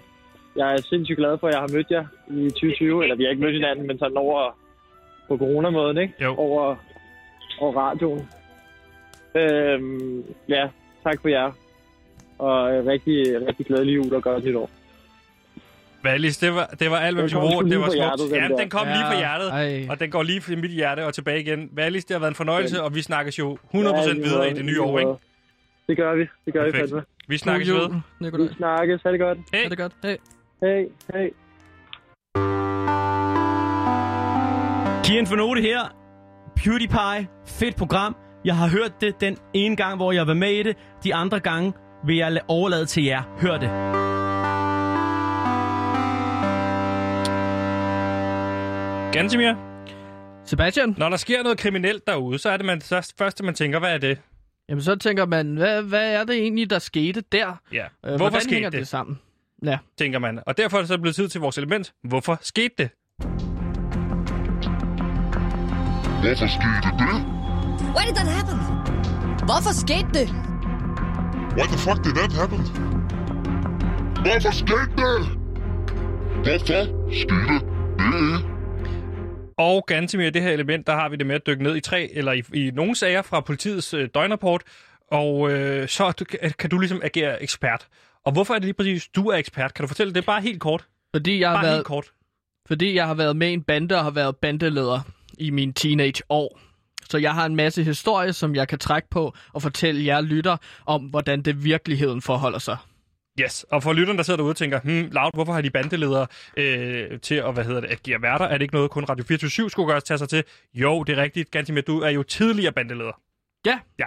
jeg 0.57 0.73
er 0.73 0.81
sindssygt 0.81 1.17
glad 1.17 1.37
for, 1.39 1.47
at 1.47 1.53
jeg 1.53 1.61
har 1.61 1.69
mødt 1.73 1.91
jer 1.91 2.05
i 2.27 2.49
2020. 2.49 3.03
Eller 3.03 3.15
vi 3.15 3.23
har 3.23 3.29
ikke 3.29 3.41
mødt 3.41 3.53
hinanden, 3.53 3.87
men 3.87 3.99
sådan 3.99 4.17
over 4.17 4.57
på 5.27 5.37
coronamåden, 5.37 5.97
ikke? 5.97 6.13
Jo. 6.23 6.35
Over, 6.35 6.75
over 7.59 7.73
radioen. 7.77 8.29
Øh, 9.35 9.79
ja, 10.49 10.67
tak 11.03 11.21
for 11.21 11.27
jer. 11.29 11.51
Og 12.39 12.75
øh, 12.75 12.85
rigtig, 12.85 13.47
rigtig 13.47 13.65
glædelig 13.65 13.95
jul 13.95 14.13
og 14.13 14.23
godt 14.23 14.45
nytår. 14.45 14.69
Valis, 16.03 16.37
det 16.37 16.53
var, 16.55 16.65
det 16.79 16.91
var 16.91 16.97
alt, 16.97 17.15
hvad 17.15 17.23
vi 17.23 17.29
skulle 17.29 17.49
bruge. 17.49 17.69
Det 17.69 17.79
var 17.79 17.85
smukt. 17.85 17.95
hjertet, 17.95 18.29
den 18.31 18.35
Ja, 18.41 18.47
der. 18.47 18.55
den 18.57 18.69
kom 18.69 18.87
lige 18.87 19.05
på 19.11 19.17
hjertet. 19.17 19.49
Ej. 19.49 19.87
Og 19.89 19.99
den 19.99 20.11
går 20.11 20.23
lige 20.23 20.41
fra 20.41 20.55
mit 20.55 20.71
hjerte 20.71 21.05
og 21.05 21.13
tilbage 21.13 21.41
igen. 21.41 21.69
Valis, 21.71 22.05
det 22.05 22.13
har 22.13 22.19
været 22.19 22.31
en 22.31 22.35
fornøjelse, 22.35 22.83
og 22.83 22.95
vi 22.95 23.01
snakkes 23.01 23.39
jo 23.39 23.57
100% 23.73 23.77
Ja, 23.77 24.13
videre 24.13 24.49
i 24.51 24.53
det 24.53 24.65
nye 24.65 24.81
år, 24.81 24.99
ikke? 24.99 25.11
Det 25.87 25.97
gør 25.97 26.15
vi. 26.15 26.25
Det 26.45 26.53
gør 26.53 26.63
Perfekt. 26.63 26.83
vi 26.83 26.87
fandme. 26.89 27.03
Vi 27.27 27.37
snakkes 27.37 27.69
ved. 27.71 27.89
Vi 28.19 28.53
snakkes. 28.57 29.01
Ha' 29.03 29.11
det 29.11 29.19
godt. 29.19 29.37
Hey. 29.53 29.65
Er 29.65 29.69
det 29.69 29.77
godt? 29.77 29.91
Hey. 30.03 30.15
Hej. 30.61 30.85
Hej. 31.13 31.31
En 35.19 35.27
fornote 35.27 35.61
her. 35.61 35.79
PewDiePie, 36.55 37.27
fedt 37.45 37.75
program. 37.75 38.15
Jeg 38.45 38.55
har 38.57 38.67
hørt 38.69 39.01
det 39.01 39.21
den 39.21 39.37
ene 39.53 39.75
gang, 39.75 39.95
hvor 39.95 40.11
jeg 40.11 40.27
var 40.27 40.33
med 40.33 40.51
i 40.51 40.63
det. 40.63 40.77
De 41.03 41.15
andre 41.15 41.39
gange 41.39 41.73
vil 42.05 42.15
jeg 42.17 42.27
la- 42.37 42.45
overlade 42.47 42.85
til 42.85 43.03
jer. 43.03 43.21
Hør 43.41 43.57
det. 43.57 43.69
Gansimir, 49.13 49.53
Sebastian? 50.45 50.95
når 50.97 51.09
der 51.09 51.17
sker 51.17 51.43
noget 51.43 51.57
kriminelt 51.57 52.07
derude, 52.07 52.39
så 52.39 52.49
er 52.49 52.57
det 52.57 52.65
man, 52.65 52.81
så 52.81 53.13
første, 53.17 53.43
man 53.43 53.53
tænker, 53.53 53.79
hvad 53.79 53.93
er 53.93 53.97
det? 53.97 54.17
Jamen, 54.69 54.81
så 54.81 54.95
tænker 54.95 55.25
man, 55.25 55.55
hvad, 55.57 55.81
hvad 55.83 56.13
er 56.13 56.23
det 56.23 56.35
egentlig, 56.35 56.69
der 56.69 56.79
skete 56.79 57.23
der? 57.31 57.53
Ja. 57.73 57.83
Øh, 57.83 57.87
Hvorfor 58.01 58.17
hvordan 58.17 58.41
skete 58.41 58.53
hænger 58.53 58.69
det? 58.69 58.79
det 58.79 58.87
sammen? 58.87 59.19
Ja. 59.65 59.77
tænker 59.97 60.19
man. 60.19 60.39
Og 60.45 60.57
derfor 60.57 60.77
er 60.77 60.81
det 60.81 60.87
så 60.87 60.97
blevet 60.97 61.15
tid 61.15 61.29
til 61.29 61.41
vores 61.41 61.57
element. 61.57 61.93
Hvorfor 62.03 62.37
skete 62.41 62.73
det? 62.77 62.89
Hvorfor 66.21 66.47
skete 66.57 66.89
det? 67.01 67.15
Why 67.95 68.03
did 68.07 68.15
that 68.15 68.27
happen? 68.37 68.57
Hvorfor 69.49 69.73
skete 69.83 70.09
det? 70.19 70.27
Why 71.57 71.65
the 71.73 71.77
fuck 71.85 71.99
did 72.05 72.13
that 72.21 72.31
happen? 72.39 72.59
Hvorfor 74.23 74.51
skete 74.51 74.91
det? 75.03 75.19
Hvorfor 76.43 77.11
skete 77.11 77.53
det? 77.59 78.45
Og 79.57 79.83
ganske 79.87 80.17
mere 80.17 80.29
det 80.29 80.41
her 80.41 80.51
element, 80.51 80.87
der 80.87 80.93
har 80.93 81.09
vi 81.09 81.15
det 81.15 81.25
med 81.25 81.35
at 81.35 81.47
dykke 81.47 81.63
ned 81.63 81.75
i 81.75 81.79
tre, 81.81 82.09
eller 82.13 82.31
i, 82.31 82.43
i 82.53 82.71
nogle 82.71 82.95
sager 82.95 83.21
fra 83.21 83.39
politiets 83.41 83.93
øh, 83.93 84.09
døgnrapport, 84.13 84.63
og 85.11 85.51
øh, 85.51 85.87
så 85.87 86.11
du- 86.11 86.25
kan, 86.25 86.39
kan 86.59 86.69
du 86.69 86.77
ligesom 86.79 87.01
agere 87.03 87.43
ekspert. 87.43 87.87
Og 88.27 88.33
hvorfor 88.33 88.53
er 88.53 88.59
det 88.59 88.65
lige 88.65 88.73
præcis, 88.73 89.07
du 89.07 89.27
er 89.27 89.37
ekspert? 89.37 89.73
Kan 89.73 89.83
du 89.83 89.87
fortælle 89.87 90.13
det 90.13 90.25
bare 90.25 90.41
helt 90.41 90.59
kort? 90.61 90.85
Fordi 91.15 91.39
jeg, 91.39 91.49
har 91.49 91.55
Bare 91.55 91.63
været, 91.63 91.75
helt 91.75 91.85
kort. 91.85 92.11
fordi 92.67 92.95
jeg 92.95 93.07
har 93.07 93.13
været 93.13 93.35
med 93.35 93.49
i 93.49 93.53
en 93.53 93.63
bande 93.63 93.95
og 93.97 94.03
har 94.03 94.11
været 94.11 94.35
bandeleder 94.37 94.99
i 95.37 95.49
mine 95.49 95.73
teenageår. 95.73 96.59
Så 97.09 97.17
jeg 97.17 97.33
har 97.33 97.45
en 97.45 97.55
masse 97.55 97.83
historie, 97.83 98.33
som 98.33 98.55
jeg 98.55 98.67
kan 98.67 98.79
trække 98.79 99.09
på 99.09 99.33
og 99.53 99.61
fortælle 99.61 100.05
jer 100.05 100.21
lytter 100.21 100.57
om, 100.85 101.01
hvordan 101.01 101.41
det 101.41 101.63
virkeligheden 101.63 102.21
forholder 102.21 102.59
sig. 102.59 102.77
Yes, 103.41 103.65
og 103.71 103.83
for 103.83 103.93
lytteren, 103.93 104.17
der 104.17 104.23
sidder 104.23 104.37
derude 104.37 104.51
og 104.51 104.55
tænker, 104.55 104.79
hmm, 104.79 105.09
Loud, 105.11 105.31
hvorfor 105.33 105.53
har 105.53 105.61
de 105.61 105.69
bandeledere 105.69 106.27
øh, 106.57 107.19
til 107.19 107.35
at, 107.35 107.53
hvad 107.53 107.63
hedder 107.65 107.81
det, 107.81 107.91
agere 107.91 108.21
værter? 108.21 108.45
Er 108.45 108.53
det 108.53 108.61
ikke 108.61 108.73
noget, 108.73 108.91
kun 108.91 109.03
Radio 109.03 109.25
24 109.27 109.69
skulle 109.69 109.87
gøre 109.87 110.01
tage 110.01 110.17
sig 110.17 110.29
til? 110.29 110.43
Jo, 110.73 111.03
det 111.03 111.17
er 111.17 111.21
rigtigt. 111.21 111.51
Ganske 111.51 111.81
du 111.81 111.99
er 111.99 112.09
jo 112.09 112.23
tidligere 112.23 112.71
bandeleder. 112.73 113.21
Ja. 113.65 113.79
Ja. 113.99 114.05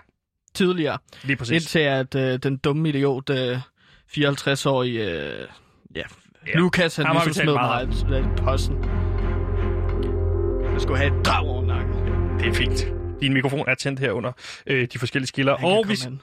Tidligere. 0.55 0.99
Lige 1.25 1.37
præcis. 1.37 1.63
Indtil 1.63 1.79
at 1.79 2.15
øh, 2.15 2.39
den 2.39 2.57
dumme 2.57 2.89
idiot, 2.89 3.31
øh, 3.31 3.59
54-årige 4.17 5.11
øh, 5.11 5.49
ja, 5.95 6.03
Ja. 6.47 6.59
Lukas, 6.59 6.97
han 6.97 7.07
ligesom 7.13 7.33
smed 7.33 7.53
meget 7.53 7.89
i 7.89 8.43
posten. 8.43 8.77
Jeg 10.73 10.81
skulle 10.81 10.99
have 10.99 11.19
et 11.19 11.27
drag 11.27 11.47
over 11.47 11.67
nakken. 11.67 11.95
Det 12.39 12.49
er 12.49 12.55
fint. 12.55 12.87
Din 13.21 13.33
mikrofon 13.33 13.65
er 13.69 13.75
tændt 13.75 14.01
her 14.01 14.13
under 14.13 14.33
øh, 14.67 14.89
de 14.93 14.99
forskellige 14.99 15.27
skiller. 15.27 15.53
Og 15.53 15.89
vi, 15.89 15.97
an. 16.07 16.21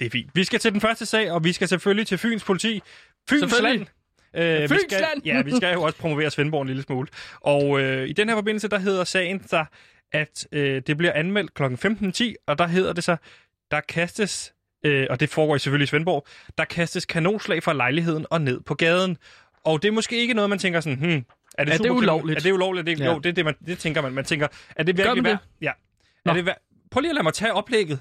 det 0.00 0.06
er 0.06 0.10
fint. 0.10 0.30
Vi 0.34 0.44
skal 0.44 0.58
til 0.58 0.72
den 0.72 0.80
første 0.80 1.06
sag, 1.06 1.30
og 1.32 1.44
vi 1.44 1.52
skal 1.52 1.68
selvfølgelig 1.68 2.06
til 2.06 2.18
Fyns 2.18 2.44
politi. 2.44 2.82
Fyns. 3.30 3.60
Land. 3.62 3.86
Øh, 4.34 4.70
vi 4.70 4.78
skal, 4.88 5.04
ja, 5.24 5.42
vi 5.42 5.56
skal 5.56 5.72
jo 5.72 5.82
også 5.82 5.98
promovere 5.98 6.30
Svendborg 6.30 6.62
en 6.62 6.68
lille 6.68 6.82
smule. 6.82 7.08
Og 7.40 7.80
øh, 7.80 8.08
i 8.08 8.12
den 8.12 8.28
her 8.28 8.36
forbindelse, 8.36 8.68
der 8.68 8.78
hedder 8.78 9.04
sagen 9.04 9.48
sig, 9.48 9.66
at 10.12 10.46
øh, 10.52 10.82
det 10.86 10.96
bliver 10.96 11.12
anmeldt 11.12 11.54
kl. 11.54 11.62
15.10, 11.64 12.34
og 12.46 12.58
der 12.58 12.66
hedder 12.66 12.92
det 12.92 13.04
sig, 13.04 13.16
der 13.70 13.80
kastes, 13.80 14.52
øh, 14.86 15.06
og 15.10 15.20
det 15.20 15.28
foregår 15.28 15.56
selvfølgelig 15.56 15.84
i 15.84 15.86
Svendborg, 15.86 16.26
der 16.58 16.64
kastes 16.64 17.04
kanonslag 17.04 17.62
fra 17.62 17.72
lejligheden 17.72 18.26
og 18.30 18.40
ned 18.40 18.60
på 18.60 18.74
gaden. 18.74 19.16
Og 19.64 19.82
det 19.82 19.88
er 19.88 19.92
måske 19.92 20.16
ikke 20.16 20.34
noget, 20.34 20.50
man 20.50 20.58
tænker 20.58 20.80
sådan, 20.80 20.98
hmm, 20.98 21.24
er 21.58 21.64
det, 21.64 21.74
Er 21.74 21.78
det 21.78 21.90
ulovligt? 21.90 22.36
Er 22.38 22.42
det 22.42 22.52
ulovligt? 22.52 22.86
Det, 22.86 23.00
Ja. 23.00 23.12
Jo, 23.12 23.18
det 23.18 23.28
er 23.28 23.32
det, 23.32 23.44
man, 23.44 23.54
det 23.66 23.78
tænker 23.78 24.02
man. 24.02 24.12
Man 24.12 24.24
tænker, 24.24 24.48
er 24.76 24.82
det 24.82 24.96
virkelig 24.96 25.24
værd? 25.24 25.38
Ja. 25.60 25.72
Nå. 26.24 26.30
Er 26.32 26.36
det 26.36 26.46
værd? 26.46 26.58
Prøv 26.90 27.00
lige 27.00 27.10
at 27.10 27.14
lade 27.14 27.22
mig 27.22 27.34
tage 27.34 27.52
oplægget. 27.52 28.00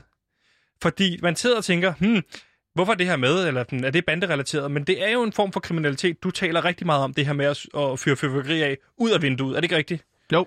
Fordi 0.81 1.19
man 1.21 1.35
sidder 1.35 1.57
og 1.57 1.63
tænker, 1.63 1.93
hmm, 1.99 2.21
hvorfor 2.73 2.93
er 2.93 2.97
det 2.97 3.05
her 3.05 3.15
med, 3.15 3.47
eller 3.47 3.63
hmm, 3.69 3.83
er 3.83 3.89
det 3.89 4.05
banderelateret? 4.05 4.71
Men 4.71 4.83
det 4.83 5.03
er 5.03 5.09
jo 5.11 5.23
en 5.23 5.33
form 5.33 5.51
for 5.51 5.59
kriminalitet. 5.59 6.23
Du 6.23 6.31
taler 6.31 6.65
rigtig 6.65 6.85
meget 6.85 7.03
om 7.03 7.13
det 7.13 7.25
her 7.25 7.33
med 7.33 7.45
at, 7.45 7.65
at 7.77 7.99
fyre 7.99 8.15
fyrværkeri 8.15 8.61
af 8.61 8.77
ud 8.97 9.11
af 9.11 9.21
vinduet. 9.21 9.51
Er 9.51 9.55
det 9.55 9.63
ikke 9.65 9.77
rigtigt? 9.77 10.05
Jo. 10.33 10.45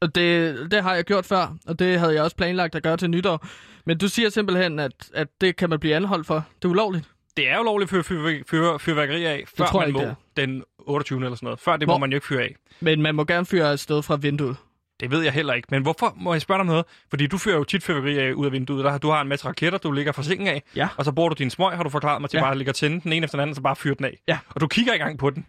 Og 0.00 0.14
det, 0.14 0.56
det 0.70 0.82
har 0.82 0.94
jeg 0.94 1.04
gjort 1.04 1.26
før, 1.26 1.56
og 1.66 1.78
det 1.78 1.98
havde 1.98 2.14
jeg 2.14 2.22
også 2.22 2.36
planlagt 2.36 2.74
at 2.74 2.82
gøre 2.82 2.96
til 2.96 3.10
nytår. 3.10 3.46
Men 3.86 3.98
du 3.98 4.08
siger 4.08 4.28
simpelthen, 4.28 4.78
at, 4.78 4.92
at 5.14 5.28
det 5.40 5.56
kan 5.56 5.70
man 5.70 5.80
blive 5.80 5.94
anholdt 5.94 6.26
for. 6.26 6.44
Det 6.62 6.64
er 6.64 6.68
ulovligt. 6.70 7.04
Det 7.36 7.48
er 7.48 7.56
jo 7.56 7.62
lovligt 7.62 7.88
at 7.88 7.90
fyre 7.90 8.02
fyr, 8.02 8.42
fyr, 8.50 8.78
fyrværkeri 8.78 9.24
af, 9.24 9.44
før 9.56 9.64
tror 9.66 9.78
man 9.80 9.88
ikke, 9.88 10.00
må 10.00 10.14
den 10.36 10.62
28. 10.78 11.18
eller 11.24 11.36
sådan 11.36 11.46
noget. 11.46 11.60
Før 11.60 11.76
det 11.76 11.86
Hvor- 11.88 11.94
må 11.94 11.98
man 11.98 12.10
jo 12.10 12.16
ikke 12.16 12.26
fyre 12.26 12.42
af. 12.42 12.56
Men 12.80 13.02
man 13.02 13.14
må 13.14 13.24
gerne 13.24 13.46
fyre 13.46 13.72
et 13.72 13.80
sted 13.80 14.02
fra 14.02 14.16
vinduet. 14.16 14.56
Det 15.00 15.10
ved 15.10 15.22
jeg 15.22 15.32
heller 15.32 15.54
ikke. 15.54 15.68
Men 15.70 15.82
hvorfor 15.82 16.14
må 16.16 16.34
jeg 16.34 16.40
spørge 16.42 16.58
dig 16.58 16.60
om 16.60 16.66
noget? 16.66 16.84
Fordi 17.10 17.26
du 17.26 17.38
fyrer 17.38 17.56
jo 17.56 17.64
tit 17.64 17.82
fyrværkeri 17.82 18.18
af 18.18 18.32
ud 18.32 18.46
af 18.46 18.52
vinduet. 18.52 18.84
Der, 18.84 18.98
du 18.98 19.10
har 19.10 19.20
en 19.20 19.28
masse 19.28 19.46
raketter, 19.46 19.78
du 19.78 19.92
ligger 19.92 20.12
fra 20.12 20.22
sengen 20.22 20.46
af. 20.48 20.62
Ja. 20.76 20.88
Og 20.96 21.04
så 21.04 21.12
bruger 21.12 21.28
du 21.28 21.34
din 21.38 21.50
smøg, 21.50 21.76
har 21.76 21.82
du 21.82 21.88
forklaret 21.90 22.20
mig, 22.20 22.30
til 22.30 22.36
Ja. 22.36 22.42
bare 22.42 22.50
at 22.50 22.56
ligge 22.56 22.70
og 22.70 22.74
tænde 22.74 23.00
den 23.00 23.12
ene 23.12 23.24
efter 23.24 23.38
den 23.38 23.42
anden, 23.42 23.54
så 23.54 23.60
bare 23.62 23.76
fyre 23.76 23.94
den 23.94 24.04
af. 24.04 24.18
Ja. 24.28 24.38
Og 24.48 24.60
du 24.60 24.66
kigger 24.66 24.94
i 24.94 24.98
gang 24.98 25.18
på 25.18 25.30
den. 25.30 25.46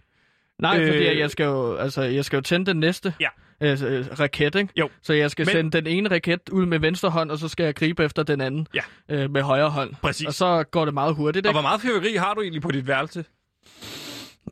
Nej, 0.59 0.79
øh... 0.79 0.87
fordi 0.87 1.19
jeg 1.19 1.31
skal, 1.31 1.43
jo, 1.43 1.75
altså, 1.75 2.01
jeg 2.01 2.25
skal 2.25 2.37
jo 2.37 2.41
tænde 2.41 2.65
den 2.65 2.77
næste 2.79 3.13
Ja. 3.19 3.27
Øh, 3.61 3.71
øh, 3.83 4.05
raket, 4.19 4.55
ikke? 4.55 4.73
Jo. 4.77 4.89
Så 5.01 5.13
jeg 5.13 5.31
skal 5.31 5.45
Men- 5.45 5.51
sende 5.53 5.71
den 5.71 5.87
ene 5.87 6.09
raket 6.11 6.49
ud 6.51 6.65
med 6.65 6.79
venstre 6.79 7.09
hånd, 7.09 7.31
og 7.31 7.37
så 7.37 7.47
skal 7.47 7.63
jeg 7.63 7.75
gribe 7.75 8.03
efter 8.03 8.23
den 8.23 8.41
anden 8.41 8.67
Ja. 8.73 8.81
øh, 9.09 9.31
med 9.31 9.41
højre 9.41 9.69
hånd. 9.69 9.93
Præcis. 10.01 10.27
Og 10.27 10.33
så 10.33 10.63
går 10.71 10.85
det 10.85 10.93
meget 10.93 11.15
hurtigt, 11.15 11.45
Og 11.45 11.49
ikke? 11.49 11.55
hvor 11.55 11.61
meget 11.61 11.81
fyrværkeri 11.81 12.15
har 12.15 12.33
du 12.33 12.41
egentlig 12.41 12.61
på 12.61 12.71
dit 12.71 12.87
værelse? 12.87 13.25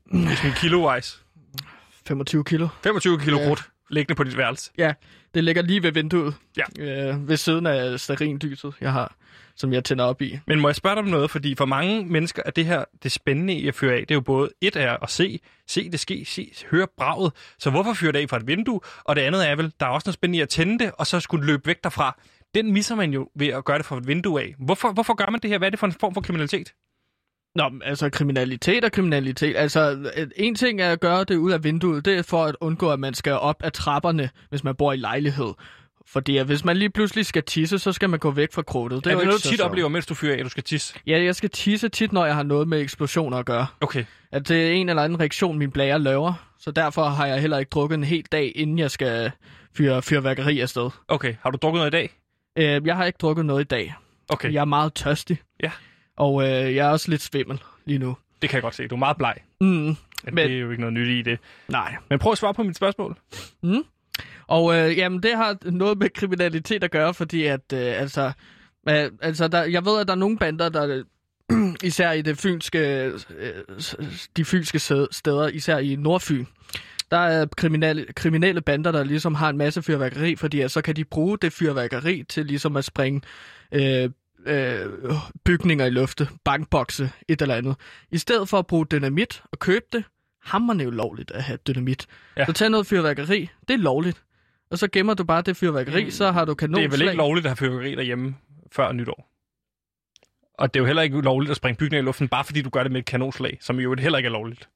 Hvis 0.06 0.42
en 0.44 0.52
kilo-wise. 0.52 1.20
25 2.08 2.44
kilo. 2.44 2.68
25 2.84 3.20
kilo 3.20 3.38
Ja. 3.38 3.50
Liggende 3.94 4.16
på 4.16 4.24
dit 4.24 4.38
værelse. 4.38 4.72
Ja, 4.78 4.94
det 5.34 5.44
ligger 5.44 5.62
lige 5.62 5.84
ved 5.84 5.92
vinduet. 5.92 6.36
Ja. 6.58 6.64
Øh, 6.80 7.28
ved 7.28 7.38
siden 7.38 7.66
af 7.66 8.00
sterinlyset, 8.00 8.74
jeg 8.82 8.92
har, 8.92 9.16
som 9.56 9.74
jeg 9.74 9.84
tænder 9.84 10.06
op 10.06 10.22
i. 10.22 10.40
Men 10.48 10.60
må 10.60 10.68
jeg 10.68 10.76
spørge 10.76 10.96
dig 10.96 11.04
om 11.04 11.10
noget? 11.10 11.32
Fordi 11.32 11.56
for 11.56 11.66
mange 11.66 12.06
mennesker 12.06 12.44
er 12.46 12.52
det 12.52 12.66
her 12.66 12.86
det 13.04 13.12
spændende 13.12 13.54
i 13.54 13.68
at 13.68 13.76
fyre 13.76 13.94
af. 13.94 14.00
Det 14.00 14.12
er 14.12 14.16
jo 14.16 14.22
både 14.22 14.50
et 14.62 14.76
er 14.76 14.98
at 15.04 15.10
se, 15.10 15.40
se 15.68 15.90
det 15.90 16.00
ske, 16.00 16.26
se, 16.26 16.52
høre 16.72 16.88
braget. 16.98 17.32
Så 17.60 17.70
hvorfor 17.70 17.94
fyre 17.94 18.12
det 18.12 18.20
af 18.20 18.30
fra 18.30 18.38
et 18.38 18.48
vindue? 18.48 18.80
Og 19.04 19.16
det 19.16 19.22
andet 19.22 19.50
er 19.50 19.56
vel, 19.56 19.74
der 19.80 19.86
er 19.86 19.90
også 19.90 20.08
noget 20.08 20.14
spændende 20.14 20.40
i 20.40 20.42
at 20.42 20.50
tænde 20.50 20.84
det, 20.84 20.92
og 20.98 21.08
så 21.08 21.20
skulle 21.20 21.46
løbe 21.46 21.68
væk 21.68 21.84
derfra. 21.84 22.20
Den 22.56 22.74
misser 22.74 22.96
man 22.96 23.14
jo 23.14 23.30
ved 23.36 23.48
at 23.48 23.66
gøre 23.66 23.78
det 23.78 23.86
fra 23.86 23.98
et 23.98 24.08
vindue 24.08 24.42
af. 24.42 24.56
Hvorfor, 24.60 24.92
hvorfor 24.92 25.14
gør 25.14 25.32
man 25.32 25.40
det 25.40 25.50
her? 25.50 25.58
Hvad 25.58 25.68
er 25.68 25.70
det 25.70 25.80
for 25.80 25.88
en 25.88 25.94
form 25.94 26.14
for 26.14 26.22
kriminalitet? 26.22 26.74
Nå, 27.56 27.72
altså 27.84 28.10
kriminalitet 28.10 28.86
og 28.86 28.92
kriminalitet. 28.92 29.58
Altså, 29.58 30.12
øh, 30.18 30.28
en 30.36 30.56
ting 30.56 30.82
er 30.82 30.92
at 30.92 31.00
gøre 31.00 31.24
det 31.24 31.36
ud 31.36 31.52
af 31.52 31.64
vinduet, 31.64 32.06
det 32.06 32.18
er 32.18 32.22
for 32.22 32.46
at 32.46 32.56
undgå, 32.62 32.92
at 32.92 33.00
man 33.00 33.14
skal 33.14 33.34
op 33.34 33.56
ad 33.64 33.72
trapperne, 33.72 34.30
hvis 34.50 34.64
man 34.64 34.76
bor 34.76 34.94
i 34.94 34.98
lejlighed. 34.98 35.54
Fordi 36.08 36.38
at 36.38 36.46
hvis 36.46 36.66
man 36.66 36.78
lige 36.78 36.90
pludselig 36.90 37.26
skal 37.26 37.44
tisse, 37.44 37.80
så 37.80 37.92
skal 37.92 38.10
man 38.10 38.20
gå 38.20 38.32
væk 38.32 38.54
fra 38.54 38.62
krudtet. 38.62 39.04
Det 39.04 39.10
er 39.10 39.14
jo 39.14 39.20
det 39.20 39.26
noget, 39.26 39.38
du 39.38 39.44
så 39.44 39.50
tit 39.50 39.58
sjovt. 39.60 39.70
oplever, 39.70 39.90
mens 39.90 40.06
du 40.06 40.14
fyrer 40.14 40.34
af, 40.34 40.38
at 40.38 40.44
du 40.44 40.50
skal 40.50 40.64
tisse? 40.64 40.94
Ja, 41.08 41.24
jeg 41.24 41.36
skal 41.36 41.50
tisse 41.50 41.90
tit, 41.90 42.12
når 42.14 42.26
jeg 42.26 42.36
har 42.36 42.44
noget 42.44 42.68
med 42.68 42.82
eksplosioner 42.82 43.38
at 43.38 43.46
gøre. 43.46 43.68
Okay. 43.82 44.06
At 44.32 44.48
det 44.48 44.68
er 44.68 44.72
en 44.72 44.90
eller 44.90 45.04
anden 45.04 45.20
reaktion, 45.20 45.58
min 45.58 45.72
blære 45.72 46.00
laver. 46.00 46.34
Så 46.60 46.72
derfor 46.72 47.04
har 47.04 47.26
jeg 47.26 47.42
heller 47.42 47.58
ikke 47.58 47.70
drukket 47.70 47.96
en 47.96 48.04
hel 48.04 48.24
dag, 48.32 48.52
inden 48.56 48.80
jeg 48.80 48.92
skal 48.92 49.32
fyre 49.78 50.02
fyrværkeri 50.02 50.60
afsted. 50.60 50.90
Okay. 51.08 51.36
Har 51.42 51.50
du 51.50 51.58
drukket 51.62 51.80
noget 51.80 51.90
i 51.90 51.96
dag? 51.98 52.10
Øh, 52.58 52.88
jeg 52.88 52.96
har 52.96 53.06
ikke 53.06 53.18
drukket 53.18 53.46
noget 53.46 53.62
i 53.62 53.68
dag. 53.68 53.94
Okay. 54.30 54.54
Jeg 54.54 54.62
er 54.62 54.66
meget 54.66 54.94
tørstig. 54.94 55.38
Ja. 55.64 55.72
Og 56.18 56.44
øh, 56.44 56.76
jeg 56.76 56.88
er 56.88 56.90
også 56.90 57.10
lidt 57.12 57.22
svimmel 57.22 57.60
lige 57.86 58.00
nu. 58.00 58.18
Det 58.42 58.50
kan 58.50 58.58
jeg 58.58 58.62
godt 58.64 58.76
se. 58.76 58.88
Du 58.88 58.96
er 58.96 59.00
meget 59.00 59.18
bleg. 59.18 59.36
Mm, 59.62 59.68
Men, 59.68 59.96
Men- 60.26 60.38
det 60.38 60.56
er 60.56 60.60
jo 60.60 60.70
ikke 60.72 60.82
noget 60.82 60.94
nyt 60.94 61.08
i 61.08 61.22
det. 61.22 61.40
nej. 61.68 61.96
Men 62.10 62.20
prøv 62.20 62.32
at 62.32 62.38
svare 62.38 62.54
på 62.54 62.64
mit 62.64 62.76
spørgsmål. 62.76 63.18
Og 64.48 64.76
øh, 64.76 64.98
jamen, 64.98 65.24
det 65.24 65.36
har 65.36 65.58
noget 65.72 65.98
med 65.98 66.10
kriminalitet 66.10 66.84
at 66.84 66.92
gøre, 66.92 67.14
fordi 67.14 67.44
at, 67.46 67.74
øh, 67.74 67.80
altså, 68.02 68.32
øh, 68.90 69.12
altså 69.22 69.48
der, 69.48 69.64
jeg 69.64 69.86
ved, 69.86 70.00
at 70.00 70.08
der 70.08 70.14
er 70.14 70.18
nogle 70.18 70.38
bander, 70.38 70.70
der 70.70 71.04
især 71.84 72.12
i 72.12 72.22
det 72.22 72.38
fynske, 72.38 72.80
øh, 72.80 73.20
de 74.38 74.46
fynske 74.46 74.80
steder, 75.12 75.48
især 75.48 75.78
i 75.78 75.96
Nordfyn, 75.96 76.46
der 77.12 77.18
er 77.18 77.46
kriminelle, 77.58 78.06
kriminelle 78.16 78.62
bander, 78.62 78.92
der 78.92 79.04
ligesom 79.04 79.36
har 79.36 79.50
en 79.50 79.58
masse 79.58 79.82
fyrværkeri, 79.84 80.36
fordi 80.36 80.62
at 80.62 80.72
så 80.72 80.82
kan 80.82 80.96
de 80.96 81.06
bruge 81.06 81.38
det 81.38 81.54
fyrværkeri 81.54 82.24
til 82.30 82.46
ligesom 82.46 82.78
at 82.78 82.86
springe 82.86 83.22
øh, 83.72 84.10
øh, 84.46 84.92
bygninger 85.46 85.86
i 85.86 85.90
lufte, 85.90 86.28
bankbokse, 86.46 87.12
et 87.28 87.42
eller 87.42 87.56
andet. 87.56 87.76
I 88.12 88.18
stedet 88.18 88.50
for 88.50 88.60
at 88.60 88.68
bruge 88.68 88.86
dynamit 88.92 89.44
og 89.52 89.60
købe 89.60 89.86
det, 89.92 90.04
hammerne 90.44 90.84
jo 90.84 90.90
lovligt 90.90 91.32
at 91.32 91.44
have 91.44 91.58
dynamit. 91.58 92.08
Ja. 92.38 92.46
Så 92.46 92.54
tag 92.54 92.70
noget 92.70 92.88
fyrværkeri, 92.88 93.50
det 93.68 93.74
er 93.74 93.78
lovligt. 93.78 94.24
Og 94.72 94.78
så 94.78 94.88
gemmer 94.88 95.14
du 95.14 95.24
bare 95.24 95.42
det 95.42 95.58
fyrværkeri, 95.58 96.04
mm. 96.04 96.12
så 96.12 96.32
har 96.32 96.46
du 96.46 96.54
kanon 96.54 96.76
Det 96.76 96.86
er 96.86 96.90
vel 96.90 97.02
ikke 97.02 97.14
lovligt 97.14 97.46
at 97.46 97.50
have 97.50 97.58
fyrværkeri 97.58 97.96
derhjemme 97.96 98.36
før 98.72 98.92
nytår. 98.92 99.30
Og 100.60 100.74
det 100.74 100.80
er 100.80 100.82
jo 100.82 100.86
heller 100.86 101.02
ikke 101.02 101.22
lovligt 101.22 101.52
at 101.52 101.58
springe 101.58 101.78
bygninger 101.78 102.02
i 102.02 102.06
luften, 102.06 102.28
bare 102.28 102.44
fordi 102.44 102.62
du 102.62 102.70
gør 102.70 102.84
det 102.84 102.92
med 102.92 103.00
et 103.00 103.06
kanonslag, 103.06 103.58
som 103.62 103.80
jo 103.80 103.96
heller 103.96 104.18
ikke 104.18 104.28
er 104.28 104.32
lovligt. 104.32 104.70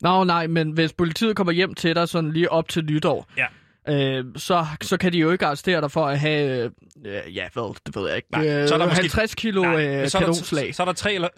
Nå 0.00 0.24
nej, 0.24 0.46
men 0.46 0.70
hvis 0.70 0.92
politiet 0.92 1.36
kommer 1.36 1.52
hjem 1.52 1.74
til 1.74 1.94
dig 1.94 2.08
sådan 2.08 2.32
lige 2.32 2.52
op 2.52 2.68
til 2.68 2.84
nytår, 2.84 3.30
Ja. 3.36 3.46
Øh, 3.88 4.24
så, 4.36 4.66
så 4.82 4.96
kan 4.96 5.12
de 5.12 5.18
jo 5.18 5.30
ikke 5.30 5.46
arrestere 5.46 5.80
dig 5.80 5.90
for 5.90 6.06
at 6.06 6.18
have, 6.20 6.70
øh, 7.06 7.36
ja 7.36 7.48
hvad, 7.52 7.74
det 7.86 7.96
ved 7.96 8.06
jeg 8.08 8.16
ikke, 8.16 8.28
Nej, 8.32 8.46
øh, 8.48 8.68
så 8.68 8.74
er 8.74 8.78
der 8.78 8.84
måske- 8.86 9.00
50 9.00 9.34
kilo 9.34 9.62
Nej, 9.62 9.74
øh, 9.86 10.08
så 10.08 10.18
er 10.18 10.20
der- 10.20 10.26
kanonslag. 10.26 10.74
Så 10.74 10.82
er 10.82 10.86
der 10.86 10.92
tre 10.92 11.14
eller... 11.14 11.28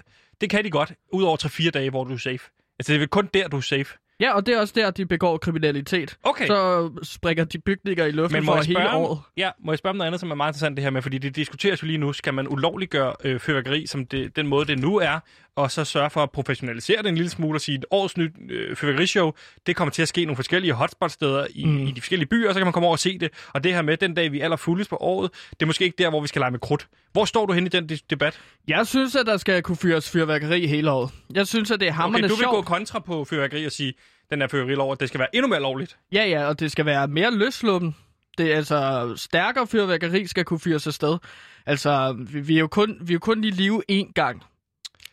Det 0.40 0.50
kan 0.50 0.64
de 0.64 0.70
godt, 0.70 0.92
udover 1.12 1.36
3-4 1.36 1.70
dage, 1.70 1.90
hvor 1.90 2.04
du 2.04 2.12
er 2.14 2.18
safe. 2.18 2.38
Altså, 2.78 2.92
det 2.92 2.94
er 2.94 2.98
vel 2.98 3.08
kun 3.08 3.28
der, 3.34 3.48
du 3.48 3.56
er 3.56 3.60
safe. 3.60 3.86
Ja, 4.20 4.32
og 4.34 4.46
det 4.46 4.54
er 4.54 4.60
også 4.60 4.74
der, 4.76 4.90
de 4.90 5.06
begår 5.06 5.36
kriminalitet. 5.38 6.16
Okay. 6.22 6.46
Så 6.46 6.90
springer 7.02 7.44
de 7.44 7.58
bygninger 7.58 8.04
i 8.04 8.10
luften 8.10 8.44
for 8.44 8.62
hele 8.62 8.88
om- 8.88 9.02
året. 9.02 9.18
ja, 9.36 9.50
må 9.64 9.72
jeg 9.72 9.78
spørge 9.78 9.90
om 9.90 9.96
noget 9.96 10.06
andet, 10.06 10.20
som 10.20 10.30
er 10.30 10.34
meget 10.34 10.50
interessant 10.50 10.76
det 10.76 10.82
her 10.84 10.90
med, 10.90 11.02
fordi 11.02 11.18
det 11.18 11.36
diskuteres 11.36 11.82
jo 11.82 11.86
lige 11.86 11.98
nu, 11.98 12.12
skal 12.12 12.34
man 12.34 12.48
ulovliggøre 12.48 13.12
øh, 13.24 13.40
fyrværkeri, 13.40 13.86
som 13.86 14.06
det, 14.06 14.36
den 14.36 14.46
måde 14.46 14.66
det 14.66 14.78
nu 14.78 14.96
er, 14.96 15.20
og 15.56 15.70
så 15.70 15.84
sørge 15.84 16.10
for 16.10 16.22
at 16.22 16.30
professionalisere 16.30 17.02
det 17.02 17.08
en 17.08 17.14
lille 17.14 17.30
smule 17.30 17.56
og 17.56 17.60
sige, 17.60 17.78
at 17.78 17.84
årets 17.90 18.16
nyt 18.16 18.32
øh, 18.50 18.76
fyrværkerishow, 18.76 19.32
det 19.66 19.76
kommer 19.76 19.92
til 19.92 20.02
at 20.02 20.08
ske 20.08 20.24
nogle 20.24 20.36
forskellige 20.36 20.72
hotspot-steder 20.72 21.46
i, 21.54 21.64
mm. 21.64 21.86
i 21.86 21.90
de 21.90 22.00
forskellige 22.00 22.28
byer, 22.28 22.48
og 22.48 22.54
så 22.54 22.60
kan 22.60 22.66
man 22.66 22.72
komme 22.72 22.86
over 22.86 22.94
og 22.94 22.98
se 22.98 23.18
det. 23.18 23.30
Og 23.54 23.64
det 23.64 23.74
her 23.74 23.82
med, 23.82 23.96
den 23.96 24.14
dag 24.14 24.32
vi 24.32 24.40
er 24.40 24.44
allerfuldest 24.44 24.90
på 24.90 24.96
året, 25.00 25.30
det 25.50 25.62
er 25.62 25.66
måske 25.66 25.84
ikke 25.84 25.94
der, 25.98 26.10
hvor 26.10 26.20
vi 26.20 26.28
skal 26.28 26.40
lege 26.40 26.50
med 26.50 26.58
krudt. 26.58 26.88
Hvor 27.12 27.24
står 27.24 27.46
du 27.46 27.52
hen 27.52 27.66
i 27.66 27.68
den 27.68 27.88
debat? 28.10 28.40
Jeg 28.68 28.86
synes, 28.86 29.16
at 29.16 29.26
der 29.26 29.36
skal 29.36 29.62
kunne 29.62 29.76
fyres 29.76 30.10
fyrværkeri 30.10 30.66
hele 30.66 30.90
året. 30.90 31.10
Jeg 31.34 31.46
synes, 31.46 31.70
at 31.70 31.80
det 31.80 31.88
er 31.88 31.92
Okay, 31.92 32.00
hammerende 32.00 32.28
du 32.28 32.34
vil 32.34 32.44
gå 32.44 32.52
sjovt. 32.52 32.66
kontra 32.66 32.98
på 32.98 33.24
fyrværkeri 33.24 33.66
og 33.66 33.72
sige, 33.72 33.94
den 34.30 34.42
er 34.42 34.48
fyrværkerilov, 34.48 34.92
at 34.92 35.00
det 35.00 35.08
skal 35.08 35.18
være 35.18 35.36
endnu 35.36 35.48
mere 35.48 35.60
lovligt. 35.60 35.96
Ja, 36.12 36.24
ja, 36.24 36.44
og 36.46 36.60
det 36.60 36.72
skal 36.72 36.86
være 36.86 37.08
mere 37.08 37.34
løsluppen. 37.34 37.96
Det 38.38 38.52
er 38.52 38.56
altså 38.56 39.12
stærkere 39.16 39.66
fyrværkeri 39.66 40.26
skal 40.26 40.44
kunne 40.44 40.60
fyres 40.60 40.86
afsted. 40.86 41.18
Altså, 41.66 42.16
vi, 42.18 42.40
vi, 42.40 42.54
er 42.56 42.60
jo 42.60 42.66
kun, 42.66 42.96
vi 43.00 43.12
er 43.12 43.14
jo 43.14 43.18
kun 43.18 43.40
lige 43.40 43.50
live 43.50 43.82
én 43.92 44.12
gang. 44.12 44.42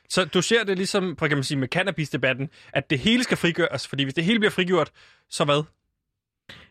Så 0.09 0.25
du 0.25 0.41
ser 0.41 0.63
det 0.63 0.77
ligesom, 0.77 1.15
kan 1.15 1.31
man 1.31 1.43
sige, 1.43 1.57
med 1.57 1.67
cannabis-debatten, 1.67 2.49
at 2.73 2.89
det 2.89 2.99
hele 2.99 3.23
skal 3.23 3.37
frigøres, 3.37 3.87
fordi 3.87 4.03
hvis 4.03 4.13
det 4.13 4.23
hele 4.23 4.39
bliver 4.39 4.51
frigjort, 4.51 4.91
så 5.29 5.45
hvad? 5.45 5.63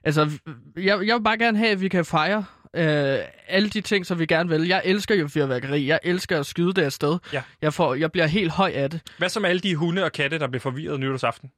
Altså, 0.05 0.31
jeg, 0.77 1.07
jeg 1.07 1.16
vil 1.16 1.23
bare 1.23 1.38
gerne 1.38 1.59
have, 1.59 1.70
at 1.70 1.81
vi 1.81 1.88
kan 1.88 2.05
fejre 2.05 2.44
øh, 2.77 3.18
alle 3.49 3.68
de 3.68 3.81
ting, 3.81 4.07
som 4.07 4.18
vi 4.18 4.27
gerne 4.27 4.49
vil. 4.49 4.66
Jeg 4.66 4.83
elsker 4.85 5.14
jo 5.14 5.29
fyrværkeri. 5.29 5.87
Jeg 5.87 6.01
elsker 6.03 6.40
at 6.40 6.47
skyde 6.47 6.73
det 6.73 6.83
afsted. 6.83 7.18
Ja. 7.33 7.42
Jeg, 7.62 7.75
får, 7.75 7.94
jeg 7.94 8.12
bliver 8.12 8.27
helt 8.27 8.53
høj 8.53 8.73
af 8.75 8.90
det. 8.90 9.01
Hvad 9.18 9.29
så 9.29 9.40
med 9.40 9.51
alle 9.51 9.61
de 9.61 9.77
hunde 9.77 10.05
og 10.05 10.12
katte, 10.12 10.38
der 10.38 10.49
bliver 10.49 10.61
forvirret 10.61 11.01
nytårsaften? 11.01 11.51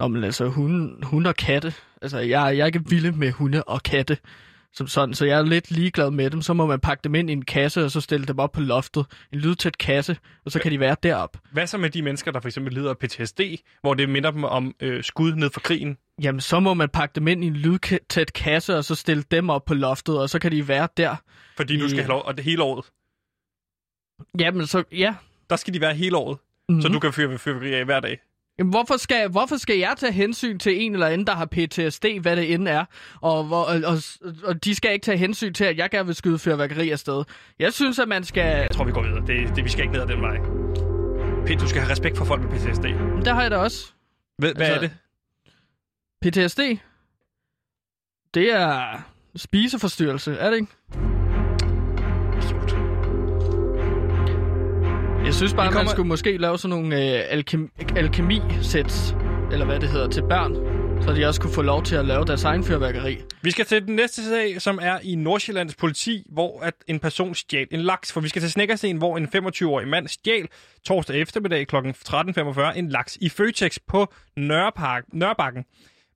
Nå, 0.00 0.08
men 0.08 0.24
altså, 0.24 0.48
hunde, 0.48 1.06
hunde 1.06 1.28
og 1.28 1.36
katte. 1.36 1.74
Altså, 2.02 2.18
jeg, 2.18 2.56
jeg 2.56 2.62
er 2.62 2.66
ikke 2.66 2.88
vild 2.88 3.12
med 3.12 3.32
hunde 3.32 3.64
og 3.64 3.82
katte. 3.82 4.18
Som 4.76 4.86
sådan, 4.86 5.14
så 5.14 5.24
jeg 5.24 5.38
er 5.38 5.42
lidt 5.42 5.70
ligeglad 5.70 6.10
med 6.10 6.30
dem. 6.30 6.42
Så 6.42 6.52
må 6.52 6.66
man 6.66 6.80
pakke 6.80 7.00
dem 7.04 7.14
ind 7.14 7.30
i 7.30 7.32
en 7.32 7.44
kasse, 7.44 7.84
og 7.84 7.90
så 7.90 8.00
stille 8.00 8.26
dem 8.26 8.38
op 8.38 8.52
på 8.52 8.60
loftet. 8.60 9.06
En 9.32 9.38
lydtæt 9.38 9.78
kasse, 9.78 10.16
og 10.44 10.52
så 10.52 10.60
kan 10.60 10.72
de 10.72 10.80
være 10.80 10.96
derop. 11.02 11.36
Hvad 11.52 11.66
så 11.66 11.78
med 11.78 11.90
de 11.90 12.02
mennesker, 12.02 12.30
der 12.32 12.40
for 12.40 12.48
eksempel 12.48 12.72
lider 12.74 12.90
af 12.90 12.98
PTSD, 12.98 13.40
hvor 13.80 13.94
det 13.94 14.08
minder 14.08 14.30
dem 14.30 14.44
om 14.44 14.74
øh, 14.80 15.04
skud 15.04 15.34
ned 15.34 15.50
for 15.50 15.60
krigen? 15.60 15.96
Jamen, 16.22 16.40
så 16.40 16.60
må 16.60 16.74
man 16.74 16.88
pakke 16.88 17.12
dem 17.14 17.28
ind 17.28 17.44
i 17.44 17.46
en 17.46 17.56
lydtæt 17.56 18.32
kasse, 18.32 18.76
og 18.76 18.84
så 18.84 18.94
stille 18.94 19.22
dem 19.30 19.50
op 19.50 19.64
på 19.64 19.74
loftet, 19.74 20.18
og 20.20 20.30
så 20.30 20.38
kan 20.38 20.52
de 20.52 20.68
være 20.68 20.88
der. 20.96 21.16
Fordi 21.56 21.78
du 21.78 21.88
skal 21.88 22.00
have 22.00 22.08
lov, 22.08 22.22
og 22.24 22.36
det 22.36 22.44
hele 22.44 22.62
året. 22.62 22.84
Jamen, 24.38 24.66
så 24.66 24.84
ja. 24.92 25.14
Der 25.50 25.56
skal 25.56 25.74
de 25.74 25.80
være 25.80 25.94
hele 25.94 26.16
året, 26.16 26.38
Mm-hmm. 26.68 26.82
så 26.82 26.88
du 26.88 26.98
kan 26.98 27.12
fyre 27.12 27.38
fyrværkeri 27.38 27.74
af 27.74 27.84
hver 27.84 28.00
dag. 28.00 28.18
Jamen, 28.58 28.70
hvorfor 28.70 28.96
skal, 28.96 29.28
hvorfor 29.30 29.56
skal 29.56 29.78
jeg 29.78 29.94
tage 29.98 30.12
hensyn 30.12 30.58
til 30.58 30.82
en 30.82 30.92
eller 30.92 31.06
anden, 31.06 31.26
der 31.26 31.32
har 31.34 31.44
PTSD, 31.46 32.04
hvad 32.22 32.36
det 32.36 32.52
end 32.52 32.68
er? 32.68 32.84
Og, 33.20 33.44
hvor, 33.44 33.62
og, 33.62 33.74
og, 33.86 33.96
og 34.44 34.64
de 34.64 34.74
skal 34.74 34.92
ikke 34.92 35.04
tage 35.04 35.18
hensyn 35.18 35.52
til, 35.54 35.64
at 35.64 35.76
jeg 35.78 35.90
gerne 35.90 36.06
vil 36.06 36.14
skyde 36.14 36.38
fyrværkeri 36.38 36.90
afsted. 36.90 37.24
Jeg 37.58 37.72
synes, 37.72 37.98
at 37.98 38.08
man 38.08 38.24
skal... 38.24 38.42
Jeg 38.46 38.68
tror, 38.72 38.84
vi 38.84 38.92
går 38.92 39.02
videre. 39.02 39.26
Det, 39.26 39.56
det, 39.56 39.64
vi 39.64 39.68
skal 39.70 39.82
ikke 39.82 39.92
ned 39.92 40.02
ad 40.02 40.06
den 40.06 40.20
vej. 40.22 40.36
Pind, 41.46 41.60
du 41.60 41.68
skal 41.68 41.80
have 41.82 41.90
respekt 41.92 42.16
for 42.18 42.24
folk 42.24 42.42
med 42.42 42.50
PTSD. 42.50 42.84
Der 43.24 43.34
har 43.34 43.42
jeg 43.42 43.50
da 43.50 43.56
også. 43.56 43.92
Hvad, 44.38 44.54
hvad 44.54 44.66
Altså- 44.66 44.74
er 44.84 44.88
det? 44.88 44.90
PTSD, 46.22 46.60
det 48.34 48.52
er 48.52 49.02
spiseforstyrrelse, 49.36 50.32
er 50.36 50.50
det 50.50 50.56
ikke? 50.56 50.72
Idiot. 52.38 52.93
Jeg 55.24 55.34
synes 55.34 55.54
bare, 55.54 55.66
kommer... 55.66 55.82
man 55.82 55.88
skulle 55.90 56.08
måske 56.08 56.36
lave 56.36 56.58
sådan 56.58 56.70
nogle 56.78 57.18
øh, 57.20 57.38
alkem- 57.38 57.96
alkemi-sæt, 57.96 59.16
eller 59.52 59.64
hvad 59.66 59.80
det 59.80 59.88
hedder, 59.88 60.08
til 60.08 60.22
børn, 60.22 60.54
så 61.02 61.12
de 61.12 61.26
også 61.26 61.40
kunne 61.40 61.52
få 61.52 61.62
lov 61.62 61.82
til 61.82 61.96
at 61.96 62.04
lave 62.04 62.24
deres 62.24 62.44
egen 62.44 62.64
fyrværkeri. 62.64 63.18
Vi 63.42 63.50
skal 63.50 63.64
til 63.64 63.86
den 63.86 63.96
næste 63.96 64.24
sag, 64.28 64.62
som 64.62 64.78
er 64.82 64.98
i 65.02 65.14
Nordsjællands 65.14 65.74
politi, 65.74 66.26
hvor 66.32 66.60
at 66.60 66.74
en 66.88 66.98
person 66.98 67.34
stjal 67.34 67.66
en 67.70 67.80
laks. 67.80 68.12
For 68.12 68.20
vi 68.20 68.28
skal 68.28 68.42
til 68.42 68.50
Snækkersten, 68.50 68.96
hvor 68.96 69.16
en 69.16 69.28
25-årig 69.36 69.88
mand 69.88 70.08
stjal 70.08 70.48
torsdag 70.86 71.20
eftermiddag 71.20 71.66
kl. 71.66 71.76
13.45 71.76 72.78
en 72.78 72.88
laks 72.88 73.18
i 73.20 73.28
Føtex 73.28 73.78
på 73.88 74.12
Nørrepark, 74.36 75.04
Nørrebakken. 75.12 75.64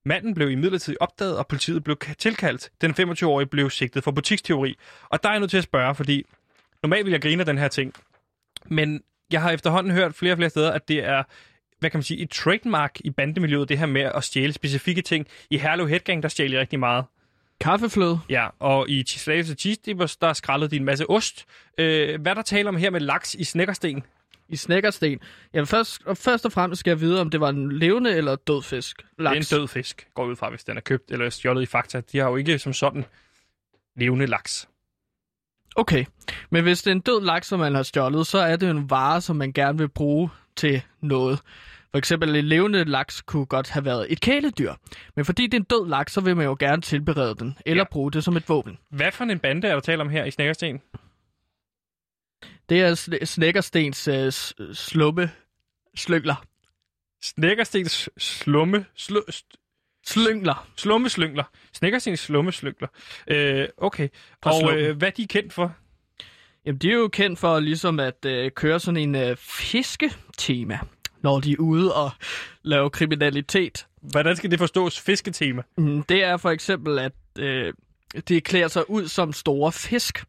Manden 0.04 0.34
blev 0.34 0.50
imidlertid 0.50 0.96
opdaget, 1.00 1.36
og 1.36 1.46
politiet 1.46 1.84
blev 1.84 1.96
ka- 2.04 2.14
tilkaldt. 2.18 2.70
Den 2.80 2.90
25-årige 2.90 3.46
blev 3.46 3.70
sigtet 3.70 4.04
for 4.04 4.11
butiksteori. 4.11 4.74
Og 5.09 5.22
der 5.22 5.28
er 5.28 5.32
jeg 5.32 5.40
nødt 5.40 5.50
til 5.50 5.59
at 5.59 5.64
spørge, 5.64 5.94
fordi 5.94 6.24
normalt 6.82 7.04
vil 7.04 7.11
jeg 7.12 7.22
grine 7.22 7.40
af 7.42 7.46
den 7.46 7.59
her 7.59 7.68
ting. 7.68 7.92
Men 8.70 9.02
jeg 9.32 9.42
har 9.42 9.50
efterhånden 9.50 9.92
hørt 9.92 10.14
flere 10.14 10.32
og 10.32 10.36
flere 10.38 10.50
steder, 10.50 10.72
at 10.72 10.88
det 10.88 11.04
er 11.04 11.22
hvad 11.78 11.90
kan 11.90 11.98
man 11.98 12.02
sige, 12.02 12.20
et 12.20 12.30
trademark 12.30 13.00
i 13.00 13.10
bandemiljøet, 13.10 13.68
det 13.68 13.78
her 13.78 13.86
med 13.86 14.02
at 14.14 14.24
stjæle 14.24 14.52
specifikke 14.52 15.02
ting. 15.02 15.26
I 15.50 15.58
Herlev 15.58 15.88
Headgang, 15.88 16.22
der 16.22 16.28
stjal 16.28 16.52
I 16.52 16.58
rigtig 16.58 16.78
meget. 16.78 17.04
Kaffefløde. 17.60 18.20
Ja, 18.28 18.48
og 18.58 18.90
i 18.90 19.04
Slagelse 19.06 19.54
Cheese 19.54 19.80
Dippers, 19.86 20.16
der 20.16 20.32
skrællede 20.32 20.70
de 20.70 20.76
en 20.76 20.84
masse 20.84 21.10
ost. 21.10 21.46
Øh, 21.78 22.20
hvad 22.20 22.32
er 22.32 22.34
der 22.34 22.42
taler 22.42 22.68
om 22.68 22.76
her 22.76 22.90
med 22.90 23.00
laks 23.00 23.34
i 23.34 23.44
Snækkersten? 23.44 24.02
I 24.48 24.56
snækkersten. 24.56 25.20
Jamen 25.54 25.66
først, 25.66 26.02
og 26.04 26.16
først 26.16 26.44
og 26.44 26.52
fremmest 26.52 26.80
skal 26.80 26.90
jeg 26.90 27.00
vide, 27.00 27.20
om 27.20 27.30
det 27.30 27.40
var 27.40 27.48
en 27.48 27.72
levende 27.72 28.16
eller 28.16 28.36
død 28.36 28.62
fisk. 28.62 29.02
Laks. 29.18 29.48
Det 29.48 29.52
er 29.52 29.56
en 29.56 29.60
død 29.60 29.68
fisk, 29.68 30.08
går 30.14 30.24
ud 30.24 30.36
fra, 30.36 30.50
hvis 30.50 30.64
den 30.64 30.76
er 30.76 30.80
købt 30.80 31.10
eller 31.10 31.30
stjålet 31.30 31.62
i 31.62 31.66
Fakta. 31.66 32.00
De 32.12 32.18
har 32.18 32.28
jo 32.28 32.36
ikke 32.36 32.58
som 32.58 32.72
sådan 32.72 33.04
levende 33.96 34.26
laks. 34.26 34.68
Okay, 35.76 36.04
men 36.50 36.62
hvis 36.62 36.82
det 36.82 36.90
er 36.90 36.94
en 36.94 37.00
død 37.00 37.24
laks, 37.24 37.46
som 37.46 37.58
man 37.60 37.74
har 37.74 37.82
stjålet, 37.82 38.26
så 38.26 38.38
er 38.38 38.56
det 38.56 38.70
en 38.70 38.90
vare, 38.90 39.20
som 39.20 39.36
man 39.36 39.52
gerne 39.52 39.78
vil 39.78 39.88
bruge 39.88 40.30
til 40.56 40.82
noget. 41.00 41.38
For 41.90 41.98
eksempel 41.98 42.36
en 42.36 42.44
levende 42.44 42.84
laks 42.84 43.22
kunne 43.22 43.46
godt 43.46 43.70
have 43.70 43.84
været 43.84 44.06
et 44.12 44.20
kæledyr. 44.20 44.74
Men 45.16 45.24
fordi 45.24 45.42
det 45.46 45.54
er 45.54 45.58
en 45.60 45.64
død 45.64 45.88
laks, 45.88 46.12
så 46.12 46.20
vil 46.20 46.36
man 46.36 46.46
jo 46.46 46.56
gerne 46.60 46.82
tilberede 46.82 47.34
den, 47.34 47.58
eller 47.66 47.80
Ja. 47.80 47.88
bruge 47.90 48.12
det 48.12 48.24
som 48.24 48.36
et 48.36 48.48
våben. 48.48 48.78
Hvad 48.90 49.12
for 49.12 49.24
en 49.24 49.38
bande 49.38 49.68
er 49.68 49.72
der 49.72 49.80
tale 49.80 50.00
om 50.00 50.08
her 50.08 50.24
i 50.24 50.30
Snækkersten? 50.30 50.80
Det 52.68 52.82
er 52.82 52.94
sn- 52.94 53.24
Snækkerstens 53.24 54.08
øh, 54.08 54.32
slumme 54.72 55.30
slyngler. 55.96 56.44
Snækkerstens 57.22 58.08
slumme... 58.18 58.84
Slu, 58.96 59.20
st- 59.30 59.57
Slyngler. 60.12 60.68
slummeslyngler. 60.76 61.44
Snækkerstens 61.72 62.20
slummeslyngler. 62.20 62.88
Øh, 63.28 63.68
okay. 63.76 64.09
Fra 64.42 64.50
Og 64.52 64.61
slummen. 64.61 64.84
øh, 64.84 64.96
hvad 64.96 65.09
er 65.09 65.12
de 65.12 65.26
kendt 65.26 65.52
for? 65.52 65.74
Jamen, 66.66 66.78
de 66.78 66.90
er 66.90 66.94
jo 66.94 67.09
kendt 67.09 67.38
for 67.38 67.61
ligesom 67.61 68.00
at 68.00 68.24
øh, 68.26 68.50
køre 68.50 68.80
sådan 68.80 68.96
en 68.96 69.14
øh, 69.14 69.36
fisketema, 69.36 70.78
når 71.22 71.40
de 71.40 71.52
er 71.52 71.56
ude 71.59 71.94
og 71.94 72.11
lave 72.62 72.90
kriminalitet. 72.90 73.86
Hvordan 74.02 74.36
skal 74.36 74.50
det 74.50 74.59
forstås? 74.59 75.00
Fisketema. 75.00 75.62
Mm, 75.78 76.02
Det 76.02 76.24
er 76.24 76.36
for 76.36 76.50
eksempel, 76.50 76.98
at 76.98 77.12
øh, 77.38 77.72
de 78.28 78.40
klæder 78.40 78.68
sig 78.68 78.90
ud 78.90 79.09
som 79.09 79.32
store 79.32 79.72
fisk. 79.72 80.24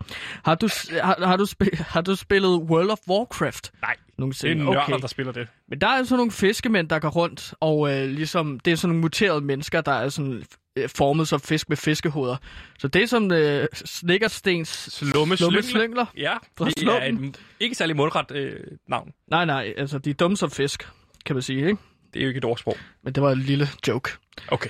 Har 0.45 0.55
du, 0.55 0.69
har, 1.01 1.25
har, 1.25 1.37
du, 1.37 1.43
sp- 1.43 1.83
har 1.83 2.01
du 2.01 2.15
spillet 2.15 2.49
World 2.49 2.89
of 2.89 2.97
Warcraft? 3.09 3.71
Nej, 3.81 3.93
det 3.93 3.99
er 4.07 4.13
Nogensinde? 4.17 4.63
nørder, 4.65 4.97
der 4.97 5.07
spiller 5.07 5.31
det. 5.33 5.47
Men 5.69 5.81
der 5.81 5.87
er 5.87 6.03
sådan 6.03 6.17
nogle 6.17 6.31
fiskemænd, 6.31 6.89
der 6.89 6.99
går 6.99 7.09
rundt, 7.09 7.53
og 7.59 7.91
øh, 7.93 8.09
ligesom, 8.09 8.59
det 8.59 8.71
er 8.73 8.75
sådan 8.77 8.89
nogle 8.89 9.01
muterede 9.01 9.41
mennesker, 9.41 9.81
der 9.81 9.91
er 9.91 10.09
sådan 10.09 10.43
øh, 10.75 10.89
formet 10.89 11.27
som 11.27 11.39
fisk 11.39 11.69
med 11.69 11.77
fiskehoveder. 11.77 12.37
Så 12.79 12.87
det 12.87 13.03
er 13.03 13.07
som 13.07 13.31
øh, 13.31 13.67
Snickerstens 13.73 14.69
Slummeslyngler. 14.91 15.61
slyngler. 15.61 16.05
Ja, 16.17 16.33
det 16.59 16.83
er 16.87 17.01
et 17.01 17.39
ikke 17.59 17.75
særlig 17.75 17.95
mundret 17.95 18.31
øh, 18.31 18.59
navn. 18.87 19.11
Nej, 19.31 19.45
nej, 19.45 19.73
altså 19.77 19.97
de 19.99 20.09
er 20.09 20.13
dumme 20.13 20.37
som 20.37 20.51
fisk, 20.51 20.87
kan 21.25 21.35
man 21.35 21.41
sige, 21.43 21.59
ikke? 21.67 21.77
Det 22.13 22.19
er 22.19 22.23
jo 22.23 22.27
ikke 22.27 22.37
et 22.37 22.45
ordsprog. 22.45 22.77
Men 23.03 23.13
det 23.15 23.23
var 23.23 23.31
en 23.31 23.39
lille 23.39 23.67
joke, 23.87 24.11
Okay. 24.47 24.69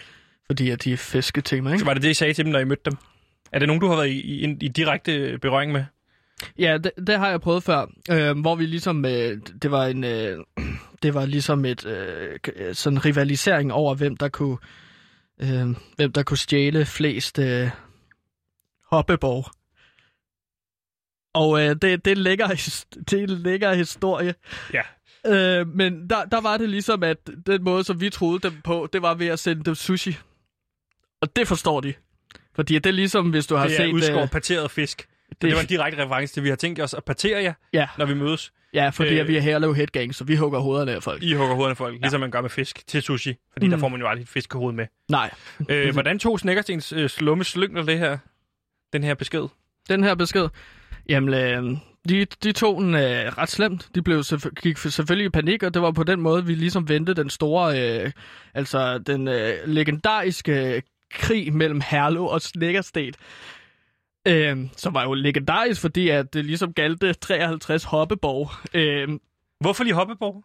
Fordi 0.49 0.69
at 0.69 0.83
de 0.83 0.93
er 0.93 0.97
fisketema, 0.97 1.69
Så 1.69 1.73
ikke? 1.73 1.85
var 1.85 1.93
det 1.93 2.03
det, 2.03 2.09
I 2.09 2.13
sagde 2.13 2.33
til 2.33 2.45
dem, 2.45 2.51
når 2.51 2.59
I 2.59 2.63
mødte 2.65 2.81
dem? 2.85 2.97
Er 3.51 3.59
det 3.59 3.67
nogen, 3.67 3.81
du 3.81 3.87
har 3.87 3.95
været 3.95 4.07
i, 4.09 4.19
i, 4.45 4.57
i 4.61 4.67
direkte 4.67 5.37
berøring 5.41 5.71
med? 5.71 5.85
Ja, 6.59 6.77
det, 6.77 6.91
det 7.07 7.19
har 7.19 7.29
jeg 7.29 7.41
prøvet 7.41 7.63
før, 7.63 7.85
øh, 8.11 8.39
hvor 8.39 8.55
vi 8.55 8.65
ligesom, 8.65 9.05
øh, 9.05 9.37
det 9.61 9.71
var 9.71 9.85
en, 9.85 10.03
øh, 10.03 10.37
det 11.03 11.13
var 11.13 11.25
ligesom 11.25 11.65
et 11.65 11.85
øh, 11.85 12.39
k- 12.47 12.73
sådan 12.73 13.05
rivalisering 13.05 13.73
over, 13.73 13.95
hvem 13.95 14.17
der 14.17 14.29
kunne, 14.29 14.57
øh, 15.41 15.67
hvem 15.95 16.11
der 16.11 16.23
kunne 16.23 16.37
stjæle 16.37 16.85
flest 16.85 17.39
øh, 17.39 17.69
hoppeborg. 18.91 19.45
Og 21.33 21.61
øh, 21.61 21.69
det, 21.69 22.05
det, 22.05 22.07
er 22.17 22.47
his- 22.53 23.03
det 23.11 23.23
er 23.23 23.27
lækker 23.27 23.73
historie. 23.73 24.33
Ja. 24.73 24.81
Øh, 25.25 25.67
men 25.67 26.09
der, 26.09 26.25
der 26.25 26.41
var 26.41 26.57
det 26.57 26.69
ligesom, 26.69 27.03
at 27.03 27.17
den 27.45 27.63
måde, 27.63 27.83
som 27.83 28.01
vi 28.01 28.09
troede 28.09 28.39
dem 28.49 28.61
på, 28.63 28.89
det 28.93 29.01
var 29.01 29.13
ved 29.13 29.27
at 29.27 29.39
sende 29.39 29.63
dem 29.63 29.75
sushi. 29.75 30.13
Og 31.21 31.35
det 31.35 31.47
forstår 31.47 31.81
de. 31.81 31.93
Fordi 32.55 32.73
det 32.73 32.85
er 32.85 32.91
ligesom, 32.91 33.29
hvis 33.29 33.47
du 33.47 33.55
har 33.55 33.67
Det 33.67 33.73
er 33.79 33.85
set... 33.85 33.93
udskåret 33.93 34.23
øh, 34.23 34.29
parteret 34.29 34.71
fisk. 34.71 34.97
Det, 35.29 35.41
det- 35.41 35.47
det 35.49 35.55
var 35.55 35.61
en 35.61 35.67
direkte 35.67 36.03
reference 36.03 36.33
til, 36.33 36.43
vi 36.43 36.49
har 36.49 36.55
tænkt 36.55 36.79
os 36.81 36.93
at 36.93 37.03
partere 37.03 37.43
jer, 37.43 37.53
Ja, 37.73 37.87
når 37.97 38.05
vi 38.05 38.13
mødes. 38.13 38.51
ja 38.73 38.89
fordi 38.89 39.19
Øh, 39.19 39.27
vi 39.27 39.37
er 39.37 39.41
Herlev 39.41 39.75
Headgang, 39.75 40.15
så 40.15 40.23
vi 40.23 40.35
hugger 40.35 40.59
hovederne 40.59 40.91
af 40.91 41.03
folk. 41.03 41.23
I 41.23 41.33
hugger 41.33 41.53
hovederne 41.55 41.71
af 41.71 41.77
folk, 41.77 41.93
ja. 41.95 41.99
ligesom 41.99 42.19
man 42.21 42.31
gør 42.31 42.41
med 42.41 42.49
fisk 42.49 42.87
til 42.87 43.01
sushi. 43.01 43.35
Fordi 43.53 43.65
mm. 43.65 43.71
der 43.71 43.77
får 43.77 43.87
man 43.87 43.99
jo 43.99 44.07
aldrig 44.07 44.23
et 44.23 44.29
fiskehoved 44.29 44.73
med. 44.73 44.85
Nej, 45.09 45.31
Øh, 45.69 45.91
hvordan 45.93 46.19
tog 46.19 46.39
Snækkerstens 46.39 46.91
øh, 46.93 47.09
slumme 47.09 47.43
slyngler 47.43 47.83
det 47.83 47.99
her, 47.99 48.17
den 48.93 49.03
her 49.03 49.13
besked? 49.13 49.43
den 49.89 50.03
her 50.03 50.15
besked, 50.15 50.47
jamen, 51.09 51.33
øh, 51.33 51.77
de, 52.09 52.25
de 52.43 52.51
tog 52.51 52.81
den 52.81 52.95
øh, 52.95 53.01
ret 53.37 53.49
slemt. 53.49 53.89
De 53.95 54.01
blev 54.01 54.19
selvfø- 54.19 54.49
gik 54.61 54.77
selvfølgelig 54.77 55.25
i 55.25 55.29
panik, 55.29 55.63
og 55.63 55.73
det 55.73 55.81
var 55.81 55.91
på 55.91 56.03
den 56.03 56.21
måde, 56.21 56.45
vi 56.45 56.55
ligesom 56.55 56.89
vendte 56.89 57.13
den 57.13 57.29
store, 57.29 57.81
øh, 58.05 58.11
altså 58.53 58.97
den 58.97 59.27
øh, 59.27 59.53
legendariske 59.65 60.83
krig 61.11 61.53
mellem 61.53 61.81
Herlev 61.81 62.23
og 62.23 62.41
Snækkersten. 62.41 63.13
Øh, 64.27 64.57
som 64.77 64.93
var 64.93 65.03
jo 65.03 65.13
legendarisk, 65.13 65.81
fordi 65.81 66.09
at 66.09 66.33
det 66.33 66.45
ligesom 66.45 66.73
galte 66.73 67.13
53 67.13 67.83
hoppeborg. 67.83 68.49
Øh, 68.73 69.19
Hvorfor 69.59 69.83
lige 69.83 69.93
Hoppeborg? 69.93 70.43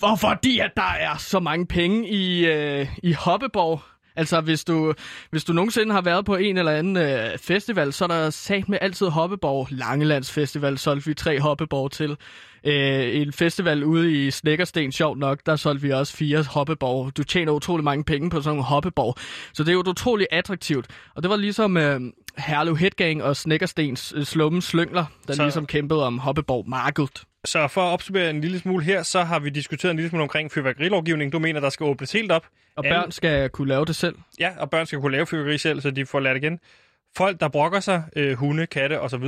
For 0.00 0.16
fordi 0.16 0.58
at 0.58 0.70
der 0.76 0.92
er 1.00 1.16
så 1.16 1.40
mange 1.40 1.66
penge 1.66 2.08
i, 2.08 2.46
øh, 2.46 2.86
i 3.02 3.12
Hoppeborg. 3.12 3.80
Altså, 4.16 4.40
hvis 4.40 4.64
du, 4.64 4.94
hvis 5.30 5.44
du 5.44 5.52
nogensinde 5.52 5.92
har 5.92 6.00
været 6.00 6.24
på 6.24 6.36
en 6.36 6.58
eller 6.58 6.72
anden 6.72 6.96
øh, 6.96 7.38
festival, 7.38 7.92
så 7.92 8.04
er 8.04 8.08
der 8.08 8.30
sat 8.30 8.68
med 8.68 8.78
altid 8.80 9.06
Hoppeborg. 9.06 9.66
Langelands 9.70 10.32
Festival 10.32 10.78
solgte 10.78 11.06
vi 11.08 11.14
tre 11.14 11.40
Hoppeborg 11.40 11.90
til. 11.90 12.16
Øh, 12.64 13.16
en 13.20 13.32
festival 13.32 13.84
ude 13.84 14.26
i 14.26 14.30
Snækkersten, 14.30 14.92
sjovt 14.92 15.18
nok, 15.18 15.40
der 15.46 15.56
solgte 15.56 15.82
vi 15.82 15.90
også 15.90 16.16
fire 16.16 16.42
Hoppeborg. 16.50 17.16
Du 17.16 17.22
tjener 17.24 17.52
utrolig 17.52 17.84
mange 17.84 18.04
penge 18.04 18.30
på 18.30 18.40
sådan 18.42 18.58
en 18.58 18.64
Hoppeborg. 18.64 19.14
Så 19.54 19.62
det 19.62 19.68
er 19.68 19.72
jo 19.72 19.82
utroligt 19.88 20.28
attraktivt. 20.32 20.86
Og 21.14 21.22
det 21.22 21.30
var 21.30 21.36
ligesom 21.36 21.76
øh, 21.76 22.00
Herlev 22.38 22.76
Headgang 22.76 23.22
og 23.22 23.36
Snækkerstens 23.36 24.12
øh, 24.16 24.24
slummen 24.24 24.62
slyngler, 24.62 25.04
der 25.28 25.34
Så- 25.34 25.42
ligesom 25.42 25.66
kæmpede 25.66 26.06
om 26.06 26.18
Hoppeborg 26.18 26.68
markedet. 26.68 27.22
Så 27.44 27.68
for 27.68 27.80
at 27.80 27.92
opsummere 27.92 28.30
en 28.30 28.40
lille 28.40 28.58
smule 28.58 28.84
her, 28.84 29.02
så 29.02 29.22
har 29.22 29.38
vi 29.38 29.50
diskuteret 29.50 29.90
en 29.90 29.96
lille 29.96 30.10
smule 30.10 30.22
omkring 30.22 30.52
fyrværkerilovgivning. 30.52 31.32
Du 31.32 31.38
mener, 31.38 31.60
der 31.60 31.70
skal 31.70 31.84
åbnes 31.84 32.12
helt 32.12 32.32
op. 32.32 32.46
Og 32.76 32.84
børn 32.84 33.10
skal 33.12 33.50
kunne 33.50 33.68
lave 33.68 33.84
det 33.84 33.96
selv. 33.96 34.14
Ja, 34.40 34.50
og 34.58 34.70
børn 34.70 34.86
skal 34.86 34.98
kunne 35.00 35.12
lave 35.12 35.26
fyrværkeri 35.26 35.58
selv, 35.58 35.80
så 35.80 35.90
de 35.90 36.06
får 36.06 36.20
lært 36.20 36.36
igen. 36.36 36.58
Folk, 37.16 37.40
der 37.40 37.48
brokker 37.48 37.80
sig, 37.80 38.02
øh, 38.16 38.32
hunde, 38.36 38.66
katte 38.66 39.00
osv., 39.00 39.24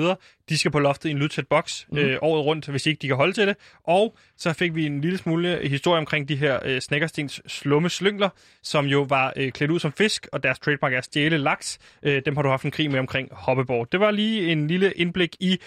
de 0.48 0.58
skal 0.58 0.70
på 0.70 0.78
loftet 0.78 1.08
i 1.08 1.12
en 1.12 1.18
lydtæt 1.18 1.46
boks 1.48 1.86
Mhm. 1.90 2.00
mm. 2.00 2.06
øh, 2.06 2.18
året 2.22 2.44
rundt, 2.44 2.66
hvis 2.66 2.86
ikke 2.86 2.98
de 3.02 3.06
kan 3.06 3.16
holde 3.16 3.32
til 3.32 3.46
det. 3.46 3.56
Og 3.86 4.16
så 4.38 4.52
fik 4.52 4.74
vi 4.74 4.86
en 4.86 5.00
lille 5.00 5.18
smule 5.18 5.58
historie 5.68 5.98
omkring 5.98 6.28
de 6.28 6.36
her 6.36 6.58
øh, 6.64 6.80
Snækkerstens 6.80 7.40
slumme 7.46 7.90
slyngler, 7.90 8.28
som 8.62 8.86
jo 8.86 9.06
var 9.08 9.32
øh, 9.36 9.52
klædt 9.52 9.70
ud 9.70 9.80
som 9.80 9.92
fisk, 9.92 10.26
og 10.32 10.42
deres 10.42 10.58
trademark 10.58 10.92
er 10.92 11.00
stjæle 11.00 11.38
laks. 11.38 11.78
Øh, 12.02 12.22
dem 12.26 12.36
har 12.36 12.42
du 12.42 12.48
haft 12.48 12.64
en 12.64 12.70
krig 12.70 12.90
med 12.90 12.98
omkring 12.98 13.28
Hoppeborg. 13.32 13.92
Det 13.92 14.00
var 14.00 14.10
lige 14.10 14.52
en 14.52 14.66
lille 14.66 14.92
indblik 14.92 15.36
i, 15.40 15.58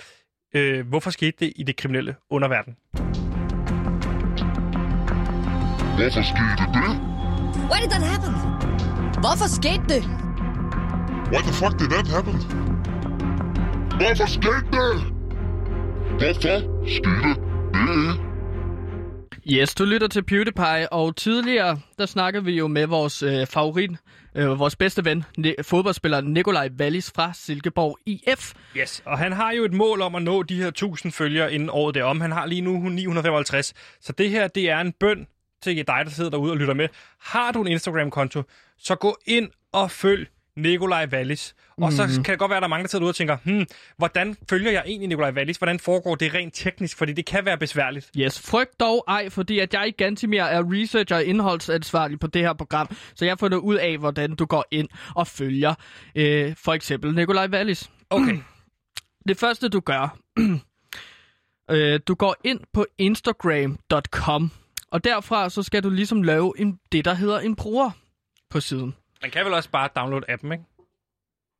øh, 0.55 0.87
hvorfor 0.87 1.09
skete 1.09 1.37
det 1.39 1.53
i 1.55 1.63
det 1.63 1.75
kriminelle 1.75 2.15
underverden. 2.29 2.75
Hvorfor 5.97 6.21
skete 6.21 6.63
det? 6.73 6.89
Why 7.71 7.77
did 7.83 7.89
that 7.89 8.03
happen? 8.03 8.33
Hvorfor 9.21 9.47
skete 9.47 9.83
det? 9.89 10.26
Why 11.31 11.41
the 11.47 11.53
fuck 11.53 11.73
did 11.79 11.89
that 11.89 12.07
happen? 12.07 12.33
Hvorfor 13.99 14.25
skete 14.27 14.67
det? 14.77 14.93
Hvorfor 16.19 16.87
skete 16.87 17.33
det? 17.73 18.19
Yes, 19.51 19.75
du 19.75 19.85
lytter 19.85 20.07
til 20.07 20.23
PewDiePie, 20.23 20.93
og 20.93 21.15
tidligere, 21.15 21.79
der 21.97 22.05
snakkede 22.05 22.45
vi 22.45 22.51
jo 22.57 22.67
med 22.67 22.85
vores 22.87 23.23
øh, 23.23 23.47
favorit, 23.47 23.91
øh, 24.35 24.59
vores 24.59 24.75
bedste 24.75 25.05
ven, 25.05 25.25
ne- 25.39 25.53
fodboldspiller 25.63 26.21
Nikolaj 26.21 26.69
Wallis 26.79 27.11
fra 27.15 27.31
Silkeborg 27.33 27.97
IF. 28.05 28.53
Yes, 28.77 29.01
og 29.05 29.17
han 29.17 29.33
har 29.33 29.51
jo 29.51 29.65
et 29.65 29.73
mål 29.73 30.01
om 30.01 30.15
at 30.15 30.21
nå 30.21 30.43
de 30.43 30.55
her 30.55 30.67
1000 30.67 31.11
følgere 31.11 31.53
inden 31.53 31.69
året 31.69 31.95
derom. 31.95 32.21
Han 32.21 32.31
har 32.31 32.45
lige 32.45 32.61
nu 32.61 32.71
955. 32.89 33.73
Så 34.01 34.13
det 34.13 34.29
her, 34.29 34.47
det 34.47 34.69
er 34.69 34.79
en 34.79 34.93
bøn 34.99 35.27
til 35.63 35.75
dig, 35.75 36.01
der 36.05 36.09
sidder 36.09 36.29
derude 36.29 36.51
og 36.51 36.57
lytter 36.57 36.73
med. 36.73 36.87
Har 37.21 37.51
du 37.51 37.61
en 37.61 37.67
Instagram-konto, 37.67 38.43
så 38.77 38.95
gå 38.95 39.17
ind 39.25 39.49
og 39.73 39.91
følg 39.91 40.29
Nikolaj 40.57 41.07
Wallis. 41.13 41.55
Og 41.81 41.93
så 41.93 42.05
Mhm. 42.05 42.23
kan 42.23 42.31
det 42.31 42.39
godt 42.39 42.49
være, 42.49 42.57
at 42.57 42.61
der 42.61 42.67
er 42.67 42.69
mange, 42.69 42.83
der 42.83 42.89
sidder 42.89 43.05
ude 43.05 43.11
og 43.11 43.15
tænker, 43.15 43.37
hmm, 43.43 43.65
hvordan 43.97 44.37
følger 44.49 44.71
jeg 44.71 44.83
egentlig 44.85 45.07
Nikolaj 45.09 45.31
Wallis? 45.31 45.57
Hvordan 45.57 45.79
foregår 45.79 46.15
det 46.15 46.33
rent 46.33 46.53
teknisk? 46.53 46.97
Fordi 46.97 47.13
det 47.13 47.25
kan 47.25 47.45
være 47.45 47.57
besværligt. 47.57 48.09
Yes, 48.17 48.39
frygt 48.49 48.79
dog 48.79 49.03
ej, 49.07 49.29
fordi 49.29 49.59
at 49.59 49.73
jeg 49.73 49.87
i 49.87 49.91
Gantimir 49.91 50.41
er 50.43 50.63
researcher 50.73 51.15
og 51.17 51.23
indholdsansvarlig 51.23 52.19
på 52.19 52.27
det 52.27 52.41
her 52.41 52.53
program, 52.53 52.95
så 53.15 53.25
jeg 53.25 53.31
har 53.31 53.37
fundet 53.37 53.57
ud 53.57 53.75
af, 53.75 53.97
hvordan 53.97 54.35
du 54.35 54.45
går 54.45 54.65
ind 54.71 54.87
og 55.15 55.27
følger 55.27 55.73
øh, 56.15 56.55
for 56.63 56.73
eksempel 56.73 57.15
Nikolaj 57.15 57.47
Wallis. 57.47 57.89
Okay. 58.09 58.37
Det 59.27 59.37
første 59.37 59.69
du 59.69 59.79
gør, 59.79 60.17
øh, 61.71 61.99
du 62.07 62.15
går 62.15 62.35
ind 62.43 62.59
på 62.73 62.85
instagram.com, 62.97 64.51
og 64.91 65.03
derfra 65.03 65.49
så 65.49 65.63
skal 65.63 65.83
du 65.83 65.89
ligesom 65.89 66.23
lave 66.23 66.53
en, 66.57 66.79
det, 66.91 67.05
der 67.05 67.13
hedder 67.13 67.39
en 67.39 67.55
bruger 67.55 67.91
på 68.49 68.59
siden. 68.59 68.95
Man 69.21 69.31
kan 69.31 69.45
vel 69.45 69.53
også 69.53 69.69
bare 69.69 69.89
downloade 69.95 70.25
appen, 70.31 70.51
ikke? 70.51 70.63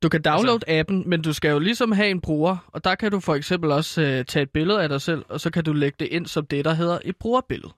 Du 0.03 0.09
kan 0.09 0.21
downloade 0.21 0.59
altså... 0.67 0.79
appen, 0.79 1.09
men 1.09 1.21
du 1.21 1.33
skal 1.33 1.51
jo 1.51 1.59
ligesom 1.59 1.91
have 1.91 2.09
en 2.09 2.21
bruger, 2.21 2.57
og 2.67 2.83
der 2.83 2.95
kan 2.95 3.11
du 3.11 3.19
for 3.19 3.35
eksempel 3.35 3.71
også 3.71 4.01
øh, 4.01 4.25
tage 4.25 4.43
et 4.43 4.49
billede 4.49 4.83
af 4.83 4.89
dig 4.89 5.01
selv, 5.01 5.25
og 5.29 5.39
så 5.39 5.49
kan 5.51 5.63
du 5.63 5.73
lægge 5.73 5.95
det 5.99 6.05
ind 6.07 6.25
som 6.25 6.45
det, 6.45 6.65
der 6.65 6.73
hedder 6.73 6.99
et 7.05 7.15
brugerbillede. 7.15 7.73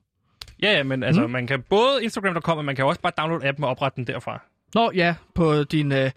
Ja, 0.61 0.71
ja, 0.77 0.84
men 0.84 1.03
altså, 1.03 1.21
Mm. 1.27 1.30
man 1.32 1.47
kan 1.47 1.61
både 1.61 2.03
Instagram.com, 2.03 2.57
og 2.57 2.65
man 2.65 2.75
kan 2.75 2.86
også 2.86 3.01
bare 3.01 3.13
downloade 3.17 3.47
appen 3.47 3.63
og 3.63 3.69
oprette 3.69 3.95
den 3.95 4.07
derfra. 4.07 4.41
Nå 4.73 4.91
ja, 4.95 5.15
på 5.36 5.63
din 5.63 5.91
øh, 5.91 6.11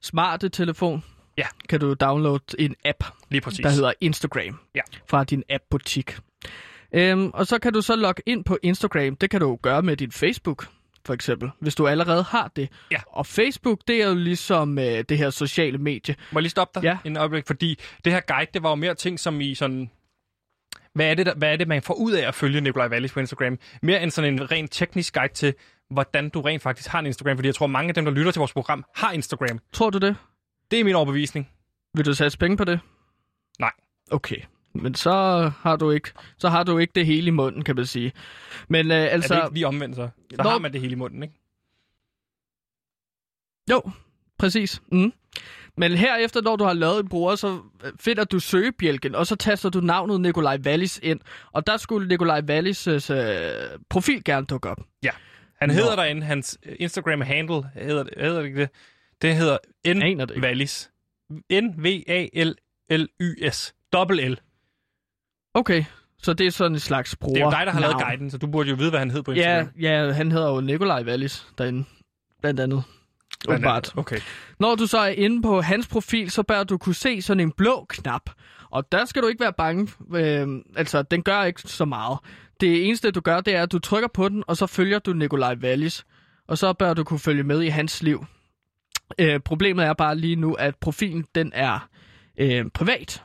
smarte 0.00 0.48
telefon 0.48 1.04
Ja. 1.38 1.46
kan 1.68 1.80
du 1.80 1.94
downloade 1.94 2.44
en 2.58 2.74
app, 2.84 3.04
Lige 3.30 3.40
præcis. 3.40 3.60
der 3.62 3.70
hedder 3.70 3.92
Instagram, 4.00 4.58
Ja. 4.74 4.80
fra 5.06 5.24
din 5.24 5.42
app-butik. 5.48 6.18
Øhm, 6.92 7.30
og 7.34 7.46
så 7.46 7.58
kan 7.58 7.72
du 7.72 7.80
så 7.82 7.96
logge 7.96 8.22
ind 8.26 8.44
på 8.44 8.58
Instagram. 8.62 9.16
Det 9.16 9.30
kan 9.30 9.40
du 9.40 9.56
gøre 9.62 9.82
med 9.82 9.96
din 9.96 10.12
Facebook, 10.12 10.66
for 11.06 11.14
eksempel, 11.14 11.50
hvis 11.60 11.74
du 11.74 11.86
allerede 11.86 12.22
har 12.22 12.50
det. 12.56 12.68
Ja. 12.90 13.00
Og 13.06 13.26
Facebook, 13.26 13.78
det 13.88 14.02
er 14.02 14.08
jo 14.08 14.14
ligesom 14.14 14.78
øh, 14.78 15.04
det 15.08 15.18
her 15.18 15.30
sociale 15.30 15.78
medie. 15.78 16.16
Må 16.32 16.38
jeg 16.38 16.42
lige 16.42 16.50
stoppe 16.50 16.80
dig 16.80 16.84
Ja. 16.86 16.98
en 17.04 17.16
øjeblik? 17.16 17.46
Fordi 17.46 17.78
det 18.04 18.12
her 18.12 18.20
guide, 18.20 18.50
det 18.54 18.62
var 18.62 18.68
jo 18.68 18.74
mere 18.74 18.94
ting 18.94 19.20
som 19.20 19.40
i 19.40 19.54
sådan... 19.54 19.90
Hvad 20.94 21.10
er, 21.10 21.14
det, 21.14 21.26
der, 21.26 21.34
hvad 21.34 21.52
er 21.52 21.56
det, 21.56 21.68
man 21.68 21.82
får 21.82 21.94
ud 21.94 22.12
af 22.12 22.28
at 22.28 22.34
følge 22.34 22.60
Nikolaj 22.60 22.88
Wallis 22.88 23.12
på 23.12 23.20
Instagram? 23.20 23.58
Mere 23.82 24.02
end 24.02 24.10
sådan 24.10 24.32
en 24.34 24.50
rent 24.50 24.72
teknisk 24.72 25.14
guide 25.14 25.32
til, 25.34 25.54
hvordan 25.90 26.28
du 26.28 26.40
rent 26.40 26.62
faktisk 26.62 26.88
har 26.88 26.98
en 26.98 27.06
Instagram. 27.06 27.36
Fordi 27.36 27.46
jeg 27.46 27.54
tror, 27.54 27.66
mange 27.66 27.88
af 27.88 27.94
dem, 27.94 28.04
der 28.04 28.12
lytter 28.12 28.32
til 28.32 28.38
vores 28.40 28.52
program, 28.52 28.84
har 28.96 29.12
Instagram. 29.12 29.58
Tror 29.72 29.90
du 29.90 29.98
det? 29.98 30.16
Det 30.70 30.80
er 30.80 30.84
min 30.84 30.94
overbevisning. 30.94 31.48
Vil 31.94 32.04
du 32.06 32.14
satse 32.14 32.38
penge 32.38 32.56
på 32.56 32.64
det? 32.64 32.80
Nej. 33.58 33.70
Okay. 34.10 34.36
Men 34.74 34.94
så 34.94 35.12
har 35.60 35.76
du 35.76 35.90
ikke, 35.90 36.10
så 36.38 36.48
har 36.48 36.62
du 36.64 36.78
ikke 36.78 36.92
det 36.94 37.06
hele 37.06 37.26
i 37.26 37.30
munden, 37.30 37.62
kan 37.64 37.76
man 37.76 37.86
sige. 37.86 38.12
Men 38.68 38.90
øh, 38.90 38.96
Altså, 38.96 39.12
altså... 39.14 39.34
er 39.34 39.38
det 39.38 39.46
ikke 39.46 39.54
lige 39.54 39.66
omvendt 39.66 39.96
så? 39.96 40.08
Så 40.30 40.42
Nå. 40.42 40.48
har 40.50 40.58
man 40.58 40.72
det 40.72 40.80
hele 40.80 40.92
i 40.92 40.96
munden, 40.96 41.22
ikke? 41.22 41.34
Jo, 43.70 43.82
præcis. 44.38 44.82
Mm. 44.92 45.12
Men 45.76 45.92
herefter, 45.92 46.42
når 46.42 46.56
du 46.56 46.64
har 46.64 46.72
lavet 46.72 47.00
en 47.00 47.08
bruger, 47.08 47.34
så 47.36 47.60
finder 48.00 48.24
du 48.24 48.38
søgebjælken, 48.40 49.14
og 49.14 49.26
så 49.26 49.36
taster 49.36 49.68
du 49.70 49.80
navnet 49.80 50.20
Nikolaj 50.20 50.58
Wallis 50.66 51.00
ind. 51.02 51.20
Og 51.52 51.66
der 51.66 51.76
skulle 51.76 52.08
Nikolaj 52.08 52.40
Wallis' 52.50 53.12
øh, 53.12 53.78
profil 53.88 54.24
gerne 54.24 54.46
dukke 54.46 54.68
op. 54.70 54.80
Ja. 55.02 55.10
Han 55.60 55.68
Nå. 55.68 55.72
hedder 55.74 55.96
derinde, 55.96 56.22
hans 56.22 56.58
Instagram-handle, 56.62 57.62
hedder, 57.74 58.02
det- 58.02 58.14
hedder 58.18 58.38
det 58.40 58.46
ikke 58.48 58.60
det? 58.60 58.68
Det 59.22 59.36
hedder 59.36 59.58
N. 59.94 60.42
Wallis. 60.42 60.90
N-V-A-L-L-Y-S. 62.50 63.74
Dobbelt 63.92 64.30
L. 64.30 64.36
Okay, 65.54 65.84
så 66.22 66.32
det 66.32 66.46
er 66.46 66.50
sådan 66.50 66.72
en 66.72 66.80
slags 66.80 67.16
bruger. 67.16 67.34
Det 67.34 67.40
er 67.40 67.44
jo 67.44 67.50
dig, 67.50 67.66
der 67.66 67.72
har 67.72 67.80
lavet 67.80 67.96
guiden, 67.96 68.30
så 68.30 68.38
du 68.38 68.46
burde 68.46 68.68
jo 68.70 68.74
vide, 68.74 68.90
hvad 68.90 68.98
han 68.98 69.10
hed 69.10 69.22
på 69.22 69.32
Ja, 69.32 69.58
Instagram. 69.60 69.80
ja, 69.80 70.12
han 70.12 70.32
hedder 70.32 70.48
jo 70.54 70.60
Nikolaj 70.60 71.02
Wallis 71.02 71.46
derinde, 71.58 71.84
blandt 72.40 72.60
andet. 72.60 72.82
Åbenbart. 73.48 73.92
Okay. 73.96 74.20
Når 74.58 74.74
du 74.74 74.86
så 74.86 74.98
er 74.98 75.08
inde 75.08 75.42
på 75.42 75.60
hans 75.60 75.88
profil, 75.88 76.30
så 76.30 76.42
bør 76.42 76.64
du 76.64 76.78
kunne 76.78 76.94
se 76.94 77.22
sådan 77.22 77.40
en 77.40 77.52
blå 77.52 77.86
knap. 77.88 78.30
Og 78.70 78.92
der 78.92 79.04
skal 79.04 79.22
du 79.22 79.28
ikke 79.28 79.40
være 79.40 79.52
bange. 79.52 79.88
Øh, 80.14 80.48
altså, 80.76 81.02
den 81.02 81.22
gør 81.22 81.42
ikke 81.42 81.60
så 81.62 81.84
meget. 81.84 82.18
Det 82.60 82.86
eneste, 82.86 83.10
du 83.10 83.20
gør, 83.20 83.40
det 83.40 83.54
er, 83.56 83.62
at 83.62 83.72
du 83.72 83.78
trykker 83.78 84.08
på 84.14 84.28
den, 84.28 84.44
og 84.46 84.56
så 84.56 84.66
følger 84.66 84.98
du 84.98 85.12
Nikolaj 85.12 85.54
Wallis. 85.62 86.04
Og 86.48 86.58
så 86.58 86.72
bør 86.72 86.94
du 86.94 87.04
kunne 87.04 87.20
følge 87.20 87.42
med 87.42 87.62
i 87.62 87.68
hans 87.68 88.02
liv. 88.02 88.24
Øh, 89.18 89.40
problemet 89.40 89.84
er 89.86 89.92
bare 89.92 90.16
lige 90.16 90.36
nu, 90.36 90.52
at 90.54 90.76
profilen, 90.76 91.24
den 91.34 91.52
er 91.54 91.88
øh, 92.38 92.64
privat. 92.74 93.22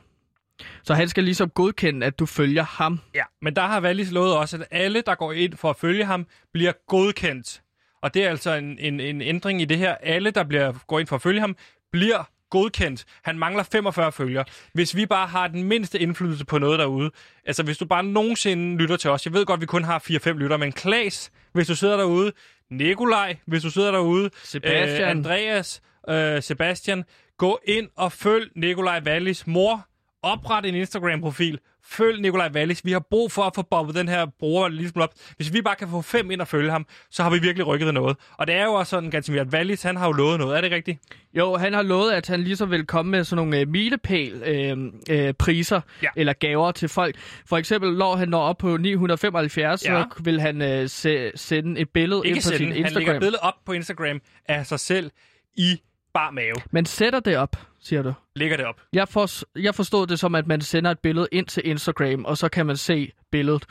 Så 0.83 0.93
han 0.93 1.09
skal 1.09 1.23
ligesom 1.23 1.49
godkende, 1.49 2.05
at 2.07 2.19
du 2.19 2.25
følger 2.25 2.63
ham. 2.63 2.99
Ja, 3.15 3.23
men 3.41 3.55
der 3.55 3.61
har 3.61 3.81
Wallis 3.81 4.11
lovet 4.11 4.37
også, 4.37 4.57
at 4.57 4.67
alle, 4.71 5.01
der 5.01 5.15
går 5.15 5.33
ind 5.33 5.57
for 5.57 5.69
at 5.69 5.75
følge 5.75 6.05
ham, 6.05 6.27
bliver 6.53 6.71
godkendt. 6.87 7.61
Og 8.01 8.13
det 8.13 8.23
er 8.23 8.29
altså 8.29 8.53
en, 8.53 8.79
en, 8.79 8.99
en 8.99 9.21
ændring 9.21 9.61
i 9.61 9.65
det 9.65 9.77
her. 9.77 9.95
Alle, 9.95 10.31
der 10.31 10.43
bliver, 10.43 10.73
går 10.87 10.99
ind 10.99 11.07
for 11.07 11.15
at 11.15 11.21
følge 11.21 11.39
ham, 11.39 11.55
bliver 11.91 12.23
godkendt. 12.49 13.05
Han 13.23 13.39
mangler 13.39 13.63
45 13.63 14.11
følgere. 14.11 14.45
Hvis 14.73 14.95
vi 14.95 15.05
bare 15.05 15.27
har 15.27 15.47
den 15.47 15.63
mindste 15.63 15.99
indflydelse 15.99 16.45
på 16.45 16.57
noget 16.57 16.79
derude, 16.79 17.11
altså 17.45 17.63
hvis 17.63 17.77
du 17.77 17.85
bare 17.85 18.03
nogensinde 18.03 18.77
lytter 18.77 18.97
til 18.97 19.09
os, 19.09 19.25
jeg 19.25 19.33
ved 19.33 19.45
godt, 19.45 19.61
vi 19.61 19.65
kun 19.65 19.83
har 19.83 19.99
4-5 19.99 20.29
lytter, 20.29 20.57
men 20.57 20.71
Klaas, 20.71 21.31
hvis 21.53 21.67
du 21.67 21.75
sidder 21.75 21.97
derude, 21.97 22.31
Nikolaj, 22.71 23.35
hvis 23.47 23.61
du 23.61 23.69
sidder 23.69 23.91
derude, 23.91 24.29
Sebastian. 24.43 25.01
Øh, 25.01 25.09
Andreas, 25.09 25.81
øh, 26.09 26.43
Sebastian, 26.43 27.03
gå 27.37 27.59
ind 27.67 27.89
og 27.95 28.11
følg 28.11 28.51
Nikolaj 28.55 29.01
Wallis 29.05 29.47
mor. 29.47 29.87
Opret 30.26 30.65
en 30.65 30.76
Instagram-profil. 30.76 31.59
Følg 31.88 32.21
Nikolaj 32.21 32.49
Wallis. 32.55 32.86
Vi 32.86 32.91
har 32.91 32.99
brug 32.99 33.32
for 33.32 33.41
at 33.43 33.51
få 33.55 33.61
bobbet 33.61 33.95
den 33.95 34.07
her 34.07 34.26
bruger 34.39 34.67
lige 34.67 34.89
smule 34.89 35.03
op. 35.03 35.13
Hvis 35.36 35.53
vi 35.53 35.61
bare 35.61 35.76
kan 35.76 35.88
få 35.89 36.01
fem 36.01 36.32
ind 36.32 36.41
og 36.41 36.47
følge 36.47 36.71
ham, 36.71 36.86
så 37.11 37.23
har 37.23 37.30
vi 37.30 37.39
virkelig 37.39 37.67
rykket 37.67 37.93
noget. 37.93 38.17
Og 38.38 38.47
det 38.47 38.55
er 38.55 38.63
jo 38.65 38.73
også 38.73 38.89
sådan, 38.89 39.09
Gansimir, 39.11 39.41
at 39.41 39.47
Wallis, 39.47 39.84
han 39.84 39.97
har 39.97 40.05
jo 40.05 40.11
lovet 40.11 40.39
noget. 40.39 40.57
Er 40.57 40.61
det 40.61 40.71
rigtigt? 40.71 40.99
Jo, 41.34 41.55
han 41.57 41.73
har 41.73 41.82
lovet, 41.82 42.11
at 42.11 42.28
han 42.28 42.41
ligesom 42.43 42.71
vil 42.71 42.86
komme 42.86 43.11
med 43.11 43.23
sådan 43.23 43.36
nogle 43.45 43.59
øh, 43.59 43.67
milepæl 43.67 44.43
øh, 44.45 44.78
øh, 45.09 45.34
priser 45.34 45.82
Ja. 46.03 46.07
eller 46.15 46.34
gaver 46.34 46.71
til 46.71 46.89
folk. 46.89 47.15
For 47.45 47.57
eksempel, 47.57 47.93
når 47.97 48.15
han 48.15 48.30
når 48.30 48.41
op 48.41 48.57
på 48.57 48.78
975, 48.78 49.86
Ja. 49.86 50.03
så 50.17 50.23
vil 50.23 50.41
han 50.41 50.61
øh, 50.61 50.89
se, 50.89 51.32
sende 51.36 51.82
et 51.82 51.89
billede 51.89 52.21
Ikke 52.26 52.36
ind 52.36 52.43
på 52.43 52.49
sin 52.49 52.57
sende. 52.57 52.65
Han 52.65 52.76
lægger 52.76 52.88
Instagram. 52.99 53.15
et 53.15 53.19
billede 53.21 53.39
op 53.41 53.53
på 53.65 53.71
Instagram 53.73 54.21
af 54.47 54.65
sig 54.65 54.80
selv 54.80 55.11
i 55.57 55.82
bar 56.16 56.32
mave. 56.32 56.55
Man 56.72 56.86
sætter 56.86 57.20
det 57.20 57.38
op, 57.38 57.55
siger 57.82 58.01
du. 58.03 58.13
Lægger 58.36 58.57
det 58.57 58.66
op. 58.66 58.82
Jeg, 58.93 59.07
for, 59.07 59.59
jeg 59.59 59.76
forstod 59.76 60.07
det 60.07 60.20
som, 60.20 60.36
at 60.36 60.47
man 60.47 60.61
sender 60.61 60.91
et 60.91 60.99
billede 60.99 61.28
ind 61.32 61.45
til 61.45 61.68
Instagram, 61.68 62.26
og 62.26 62.38
så 62.38 62.49
kan 62.49 62.66
man 62.66 62.78
se 62.78 63.11
billedet. 63.32 63.66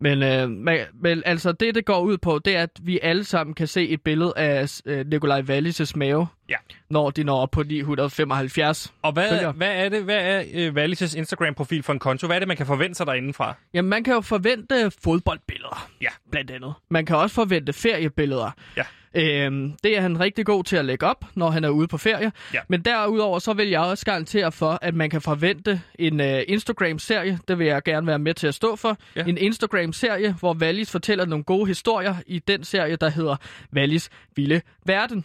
Men, 0.00 0.22
øh, 0.22 0.50
man, 0.50 0.78
men 1.02 1.22
altså, 1.26 1.52
det, 1.52 1.74
det 1.74 1.84
går 1.84 2.00
ud 2.00 2.18
på, 2.18 2.38
det 2.44 2.56
er, 2.56 2.62
at 2.62 2.70
vi 2.82 2.98
alle 3.02 3.24
sammen 3.24 3.54
kan 3.54 3.66
se 3.66 3.88
et 3.88 4.02
billede 4.02 4.32
af 4.36 4.80
øh, 4.86 5.06
Nikolaj 5.06 5.40
Wallis' 5.40 5.92
mave, 5.96 6.26
Ja. 6.48 6.54
når 6.90 7.10
de 7.10 7.24
når 7.24 7.40
op 7.40 7.50
på 7.50 7.62
975. 7.62 8.92
Og 9.02 9.12
hvad, 9.12 9.28
Følger. 9.28 9.52
hvad 9.52 9.84
er 9.84 9.88
det? 9.88 10.04
Hvad 10.04 10.16
er 10.16 10.42
øh, 10.54 10.72
Wallis' 10.74 11.18
Instagram-profil 11.18 11.82
for 11.82 11.92
en 11.92 11.98
konto? 11.98 12.26
Hvad 12.26 12.36
er 12.36 12.40
det, 12.40 12.48
man 12.48 12.56
kan 12.56 12.66
forvente 12.66 12.94
sig 12.94 13.06
derindefra? 13.06 13.54
Jamen, 13.74 13.88
man 13.90 14.04
kan 14.04 14.14
jo 14.14 14.20
forvente 14.20 14.90
fodboldbilleder, 15.04 15.88
Ja. 16.00 16.08
blandt 16.30 16.50
andet. 16.50 16.74
Man 16.90 17.06
kan 17.06 17.16
også 17.16 17.34
forvente 17.34 17.72
feriebilleder. 17.72 18.50
Ja. 18.76 18.82
Øhm, 19.18 19.72
det 19.84 19.96
er 19.96 20.00
han 20.00 20.20
rigtig 20.20 20.46
god 20.46 20.64
til 20.64 20.76
at 20.76 20.84
lægge 20.84 21.06
op, 21.06 21.24
når 21.34 21.50
han 21.50 21.64
er 21.64 21.68
ude 21.68 21.88
på 21.88 21.98
ferie. 21.98 22.32
Ja. 22.54 22.60
Men 22.68 22.82
derudover 22.82 23.38
så 23.38 23.52
vil 23.52 23.68
jeg 23.68 23.80
også 23.80 24.04
garantere 24.04 24.52
for, 24.52 24.78
at 24.82 24.94
man 24.94 25.10
kan 25.10 25.20
forvente 25.20 25.80
en 25.98 26.20
uh, 26.20 26.26
Instagram-serie. 26.48 27.38
Det 27.48 27.58
vil 27.58 27.66
jeg 27.66 27.82
gerne 27.82 28.06
være 28.06 28.18
med 28.18 28.34
til 28.34 28.46
at 28.46 28.54
stå 28.54 28.76
for. 28.76 28.96
Ja. 29.16 29.24
En 29.24 29.38
Instagram-serie, 29.38 30.36
hvor 30.40 30.54
Wallis 30.54 30.90
fortæller 30.90 31.24
nogle 31.24 31.44
gode 31.44 31.66
historier 31.66 32.14
i 32.26 32.38
den 32.38 32.64
serie, 32.64 32.96
der 32.96 33.08
hedder 33.08 33.36
Wallis 33.74 34.10
Vilde 34.36 34.60
Verden. 34.86 35.24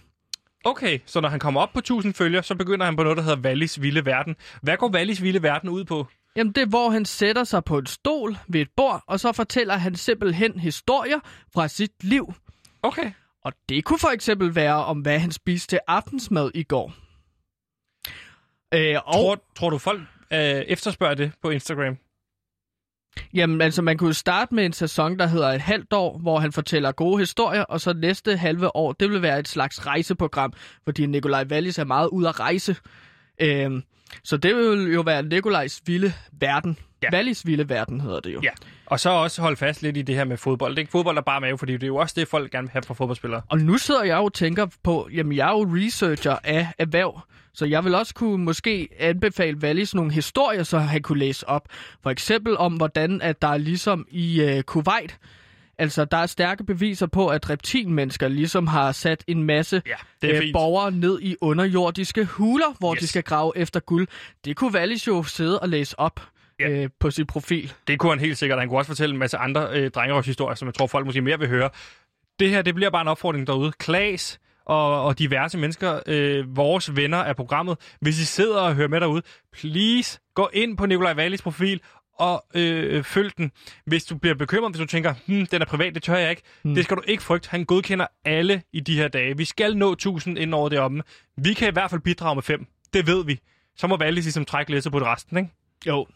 Okay, 0.65 0.99
så 1.05 1.21
når 1.21 1.29
han 1.29 1.39
kommer 1.39 1.61
op 1.61 1.73
på 1.73 1.79
1000 1.79 2.13
følgere, 2.13 2.43
så 2.43 2.55
begynder 2.55 2.85
han 2.85 2.95
på 2.95 3.03
noget, 3.03 3.17
der 3.17 3.23
hedder 3.23 3.41
Wallis 3.41 3.81
Vilde 3.81 4.05
Verden. 4.05 4.35
Hvad 4.61 4.77
går 4.77 4.89
Wallis 4.89 5.23
Vilde 5.23 5.43
Verden 5.43 5.69
ud 5.69 5.83
på? 5.83 6.07
Jamen, 6.35 6.53
det 6.53 6.61
er, 6.61 6.65
hvor 6.65 6.89
han 6.89 7.05
sætter 7.05 7.43
sig 7.43 7.63
på 7.63 7.77
en 7.77 7.85
stol 7.85 8.37
ved 8.47 8.61
et 8.61 8.69
bord, 8.77 9.03
og 9.07 9.19
så 9.19 9.31
fortæller 9.31 9.77
han 9.77 9.95
simpelthen 9.95 10.59
historier 10.59 11.19
fra 11.53 11.67
sit 11.67 12.03
liv. 12.03 12.33
Okay. 12.83 13.11
Og 13.43 13.53
det 13.69 13.85
kunne 13.85 13.99
for 13.99 14.07
eksempel 14.07 14.55
være 14.55 14.85
om, 14.85 14.99
hvad 14.99 15.19
han 15.19 15.31
spiste 15.31 15.67
til 15.67 15.79
aftensmad 15.87 16.51
i 16.53 16.63
går. 16.63 16.93
Øh, 18.73 18.95
og, 19.05 19.13
Tror, 19.13 19.39
tror 19.55 19.69
du, 19.69 19.77
folk 19.77 20.01
øh, 20.33 20.39
efterspørger 20.39 21.13
det 21.13 21.31
på 21.41 21.49
Instagram? 21.49 21.97
jamen, 23.33 23.61
altså, 23.61 23.81
man 23.81 23.97
kunne 23.97 24.13
starte 24.13 24.55
med 24.55 24.65
en 24.65 24.73
sæson, 24.73 25.19
der 25.19 25.27
hedder 25.27 25.47
et 25.47 25.61
halvt 25.61 25.93
år, 25.93 26.17
hvor 26.17 26.39
han 26.39 26.51
fortæller 26.51 26.91
gode 26.91 27.19
historier, 27.19 27.63
og 27.63 27.81
så 27.81 27.93
næste 27.93 28.37
halve 28.37 28.75
år, 28.75 28.91
det 28.91 29.09
vil 29.09 29.21
være 29.21 29.39
et 29.39 29.47
slags 29.47 29.85
rejseprogram, 29.85 30.53
fordi 30.83 31.05
Nikolaj 31.05 31.45
Wallis 31.51 31.79
er 31.79 31.83
meget 31.83 32.07
ude 32.07 32.29
at 32.29 32.39
rejse. 32.39 32.75
Øh, 33.41 33.71
så 34.23 34.37
det 34.37 34.55
vil 34.55 34.93
jo 34.93 35.01
være 35.01 35.23
Nikolajs 35.23 35.81
vilde 35.85 36.13
verden. 36.31 36.77
Ja. 37.03 37.09
Wallis 37.13 37.45
vilde 37.45 37.69
verden 37.69 38.01
hedder 38.01 38.19
det 38.19 38.33
jo. 38.33 38.39
Ja. 38.43 38.49
Og 38.85 38.99
så 38.99 39.09
også 39.09 39.41
holde 39.41 39.57
fast 39.57 39.81
lidt 39.81 39.97
i 39.97 40.01
det 40.01 40.15
her 40.15 40.23
med 40.23 40.37
fodbold. 40.37 40.71
Det 40.71 40.77
er 40.77 40.81
ikke 40.81 40.91
fodbold, 40.91 41.15
der 41.15 41.21
bare 41.21 41.35
er 41.35 41.39
mave, 41.39 41.57
fordi 41.57 41.73
det 41.73 41.83
er 41.83 41.87
jo 41.87 41.95
også 41.95 42.13
det, 42.17 42.27
folk 42.27 42.51
gerne 42.51 42.67
vil 42.67 42.71
have 42.71 42.83
fra 42.83 42.93
fodboldspillere. 42.93 43.41
Og 43.49 43.59
nu 43.59 43.77
sidder 43.77 44.03
jeg 44.03 44.17
jo 44.17 44.23
og 44.23 44.33
tænker 44.33 44.67
på, 44.83 45.09
jamen 45.13 45.37
jeg 45.37 45.47
er 45.47 45.51
jo 45.51 45.67
researcher 45.75 46.37
af 46.43 46.67
erhverv, 46.77 47.21
så 47.53 47.65
jeg 47.65 47.83
vil 47.83 47.95
også 47.95 48.13
kunne 48.13 48.45
måske 48.45 48.89
anbefale 48.99 49.57
Wallis 49.57 49.95
nogle 49.95 50.11
historier, 50.11 50.63
så 50.63 50.79
han 50.79 51.01
kunne 51.01 51.19
læse 51.19 51.49
op. 51.49 51.67
For 52.03 52.09
eksempel 52.09 52.57
om, 52.57 52.73
hvordan 52.73 53.21
at 53.21 53.41
der 53.41 53.47
er 53.47 53.57
ligesom 53.57 54.05
i 54.11 54.43
uh, 54.43 54.61
Kuwait, 54.61 55.19
Altså, 55.77 56.05
der 56.05 56.17
er 56.17 56.25
stærke 56.25 56.63
beviser 56.63 57.07
på, 57.07 57.27
at 57.27 57.49
reptilmennesker 57.49 58.27
ligesom 58.27 58.67
har 58.67 58.91
sat 58.91 59.23
en 59.27 59.43
masse 59.43 59.81
Ja, 60.21 60.27
er 60.27 60.41
øh, 60.41 60.53
borgere 60.53 60.91
ned 60.91 61.19
i 61.21 61.35
underjordiske 61.41 62.25
huler, 62.25 62.75
hvor 62.79 62.93
yes. 62.93 62.99
de 62.99 63.07
skal 63.07 63.23
grave 63.23 63.51
efter 63.55 63.79
guld. 63.79 64.07
Det 64.45 64.55
kunne 64.55 64.73
Wallis 64.73 65.07
jo 65.07 65.23
sidde 65.23 65.59
og 65.59 65.69
læse 65.69 65.99
op 65.99 66.21
Ja. 66.59 66.69
øh, 66.69 66.89
på 66.99 67.11
sin 67.11 67.25
profil. 67.25 67.73
Det 67.87 67.99
kunne 67.99 68.11
han 68.11 68.19
helt 68.19 68.37
sikkert. 68.37 68.59
Han 68.59 68.67
kunne 68.67 68.79
også 68.79 68.89
fortælle 68.89 69.13
en 69.13 69.19
masse 69.19 69.37
andre 69.37 69.67
øh, 69.71 69.91
drengerøvshistorier, 69.91 70.55
som 70.55 70.65
jeg 70.65 70.73
tror, 70.73 70.87
folk 70.87 71.05
måske 71.05 71.21
mere 71.21 71.39
vil 71.39 71.47
høre. 71.47 71.69
Det 72.39 72.49
her, 72.49 72.61
det 72.61 72.75
bliver 72.75 72.89
bare 72.89 73.01
en 73.01 73.07
opfordring 73.07 73.47
derude. 73.47 73.71
Klaas 73.71 74.39
og, 74.65 75.03
og 75.03 75.19
diverse 75.19 75.57
mennesker, 75.57 75.99
øh, 76.07 76.57
vores 76.57 76.95
venner 76.95 77.17
af 77.17 77.35
programmet, 77.35 77.77
hvis 78.01 78.19
I 78.19 78.25
sidder 78.25 78.61
og 78.61 78.75
hører 78.75 78.87
med 78.87 78.99
derude, 79.01 79.21
please 79.53 80.19
gå 80.35 80.49
ind 80.53 80.77
på 80.77 80.85
Nikolaj 80.85 81.13
Wallis 81.15 81.41
profil 81.41 81.81
og 82.19 82.45
øh, 82.55 83.03
følg 83.03 83.37
den. 83.37 83.51
Hvis 83.85 84.05
du 84.05 84.17
bliver 84.17 84.35
bekymret, 84.35 84.71
hvis 84.71 84.79
du 84.79 84.85
tænker, 84.85 85.13
hm, 85.27 85.45
den 85.45 85.61
er 85.61 85.65
privat, 85.65 85.95
det 85.95 86.03
tør 86.03 86.15
jeg 86.15 86.29
ikke. 86.29 86.41
Hmm. 86.61 86.75
Det 86.75 86.83
skal 86.83 86.97
du 86.97 87.01
ikke 87.07 87.23
frygte. 87.23 87.49
Han 87.49 87.65
godkender 87.65 88.07
alle 88.25 88.61
i 88.73 88.79
de 88.79 88.95
her 88.95 89.07
dage. 89.07 89.37
Vi 89.37 89.45
skal 89.45 89.77
nå 89.77 89.91
1000 89.93 90.37
inden 90.37 90.53
over 90.53 90.69
det 90.69 90.79
omme. 90.79 91.03
Vi 91.37 91.53
kan 91.53 91.67
i 91.67 91.71
hvert 91.71 91.89
fald 91.89 92.01
bidrage 92.01 92.35
med 92.35 92.43
fem. 92.43 92.65
Det 92.93 93.07
ved 93.07 93.25
vi. 93.25 93.39
Så 93.75 93.87
må 93.87 93.97
Wallis 93.97 94.25
ligesom 94.25 94.45
trække 94.45 94.71
lidt 94.71 94.91
på 94.91 94.99
det 94.99 95.07
resten, 95.07 95.37
ikke? 95.37 95.49
Jo. 95.87 96.07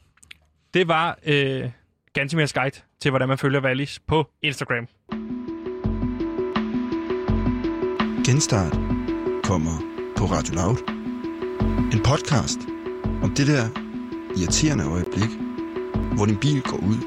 Det 0.73 0.87
var 0.87 1.19
øh, 1.25 1.69
Gantimers 2.13 2.53
guide 2.53 2.79
til, 3.01 3.11
hvordan 3.11 3.27
man 3.27 3.37
følger 3.37 3.61
Wallis 3.61 3.99
på 4.07 4.27
Instagram. 4.41 4.87
Genstart 8.25 8.73
kommer 9.43 9.81
på 10.17 10.25
Radio 10.25 10.53
Loud. 10.55 10.77
En 11.93 11.99
podcast 12.03 12.59
om 13.23 13.29
det 13.35 13.47
der 13.47 13.65
irriterende 14.37 14.85
øjeblik, 14.85 15.29
hvor 16.15 16.25
din 16.25 16.37
bil 16.37 16.61
går 16.61 16.77
ud. 16.77 16.97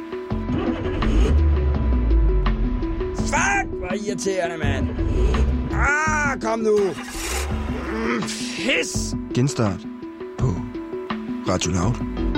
Fuck, 3.17 3.79
hvor 3.79 3.93
irriterende, 4.07 4.57
mand. 4.57 4.89
Ah, 5.73 6.41
kom 6.41 6.59
nu. 6.59 6.79
Mm, 7.93 8.23
pis. 8.57 9.15
Genstart 9.35 9.81
på 10.39 10.47
Radio 11.49 11.71
Loud. 11.73 12.30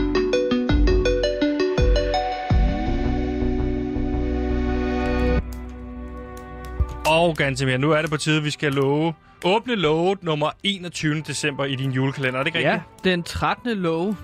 Og 7.07 7.37
Gantimer, 7.37 7.77
nu 7.77 7.91
er 7.91 8.01
det 8.03 8.11
på 8.11 8.17
tide, 8.17 8.43
vi 8.43 8.51
skal 8.51 8.73
love, 8.73 9.15
åbne 9.45 9.75
love 9.75 10.17
nummer 10.23 10.51
21. 10.63 11.21
december 11.27 11.65
i 11.65 11.75
din 11.75 11.91
julekalender. 11.91 12.39
Er 12.41 12.45
det 12.45 12.55
ikke 12.55 12.69
Ja, 12.69 12.73
rigtigt? 12.75 13.05
den 13.05 13.23
13. 13.23 13.79
love 13.79 14.17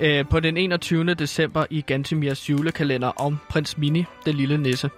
øh, 0.00 0.24
på 0.30 0.40
den 0.40 0.56
21. 0.56 1.14
december 1.14 1.64
i 1.70 1.80
Gantemirs 1.80 2.50
julekalender 2.50 3.08
om 3.08 3.38
prins 3.48 3.78
Mini, 3.78 4.04
den 4.26 4.34
lille 4.34 4.58
nisse. 4.58 4.90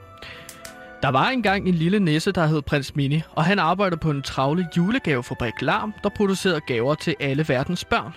Der 1.03 1.09
var 1.09 1.29
engang 1.29 1.69
en 1.69 1.75
lille 1.75 2.01
nisse, 2.01 2.33
der 2.33 2.47
hed 2.47 2.63
prins 2.63 2.97
Mini, 2.97 3.23
og 3.33 3.45
han 3.45 3.59
arbejdede 3.59 4.01
på 4.01 4.11
en 4.11 4.23
travle 4.23 4.67
julegavefabrik 4.77 5.63
Larm, 5.63 5.95
der 6.03 6.09
producerede 6.09 6.61
gaver 6.67 6.95
til 6.95 7.15
alle 7.21 7.45
verdens 7.49 7.85
børn. 7.85 8.13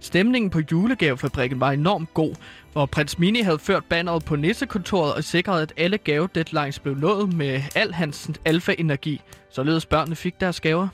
Stemningen 0.00 0.50
på 0.50 0.60
julegavefabrikken 0.72 1.60
var 1.60 1.70
enormt 1.72 2.14
god, 2.14 2.34
hvor 2.72 2.86
prins 2.86 3.18
Mini 3.18 3.40
havde 3.40 3.58
ført 3.58 3.84
banneret 3.84 4.24
på 4.24 4.36
nissekontoret 4.36 5.14
og 5.14 5.24
sikret, 5.24 5.62
at 5.62 5.72
alle 5.76 5.98
gavedeadlines 5.98 6.78
blev 6.78 6.94
nået 6.94 7.34
med 7.34 7.62
al 7.74 7.92
hans 7.94 8.30
alfa-energi, 8.44 9.20
således 9.50 9.86
børnene 9.86 10.16
fik 10.16 10.40
deres 10.40 10.60
gaver. 10.60 10.88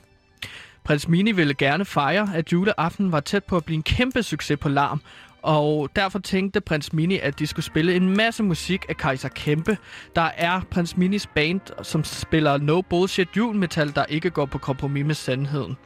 Prins 0.85 1.09
Mini 1.09 1.33
ville 1.33 1.55
gerne 1.55 1.85
fejre, 1.85 2.31
at 2.35 2.53
juleaften 2.53 3.13
var 3.13 3.21
tæt 3.21 3.45
på 3.45 3.57
at 3.57 3.65
blive 3.65 3.77
en 3.77 3.83
kæmpe 3.83 4.23
succes 4.23 4.59
på 4.59 4.69
larm, 4.69 5.01
og 5.43 5.91
derfor 5.97 6.19
tænkte 6.19 6.61
prins 6.61 6.93
Mini, 6.93 7.19
at 7.19 7.39
de 7.39 7.47
skulle 7.47 7.65
spille 7.65 7.95
en 7.95 8.17
masse 8.17 8.43
musik 8.43 8.87
af 8.89 8.97
Kaiser 8.97 9.29
Kæmpe. 9.29 9.79
Der 10.17 10.31
er 10.37 10.61
prins 10.71 10.97
Minis 10.97 11.27
band, 11.27 11.61
som 11.83 12.05
spiller 12.05 12.59
no 12.59 12.81
bullshit 12.81 13.29
julemetal, 13.37 13.95
der 13.95 14.05
ikke 14.05 14.31
går 14.31 14.47
på 14.47 14.59
kompromis 14.59 15.07
med 15.07 15.15
sandheden. 15.15 15.77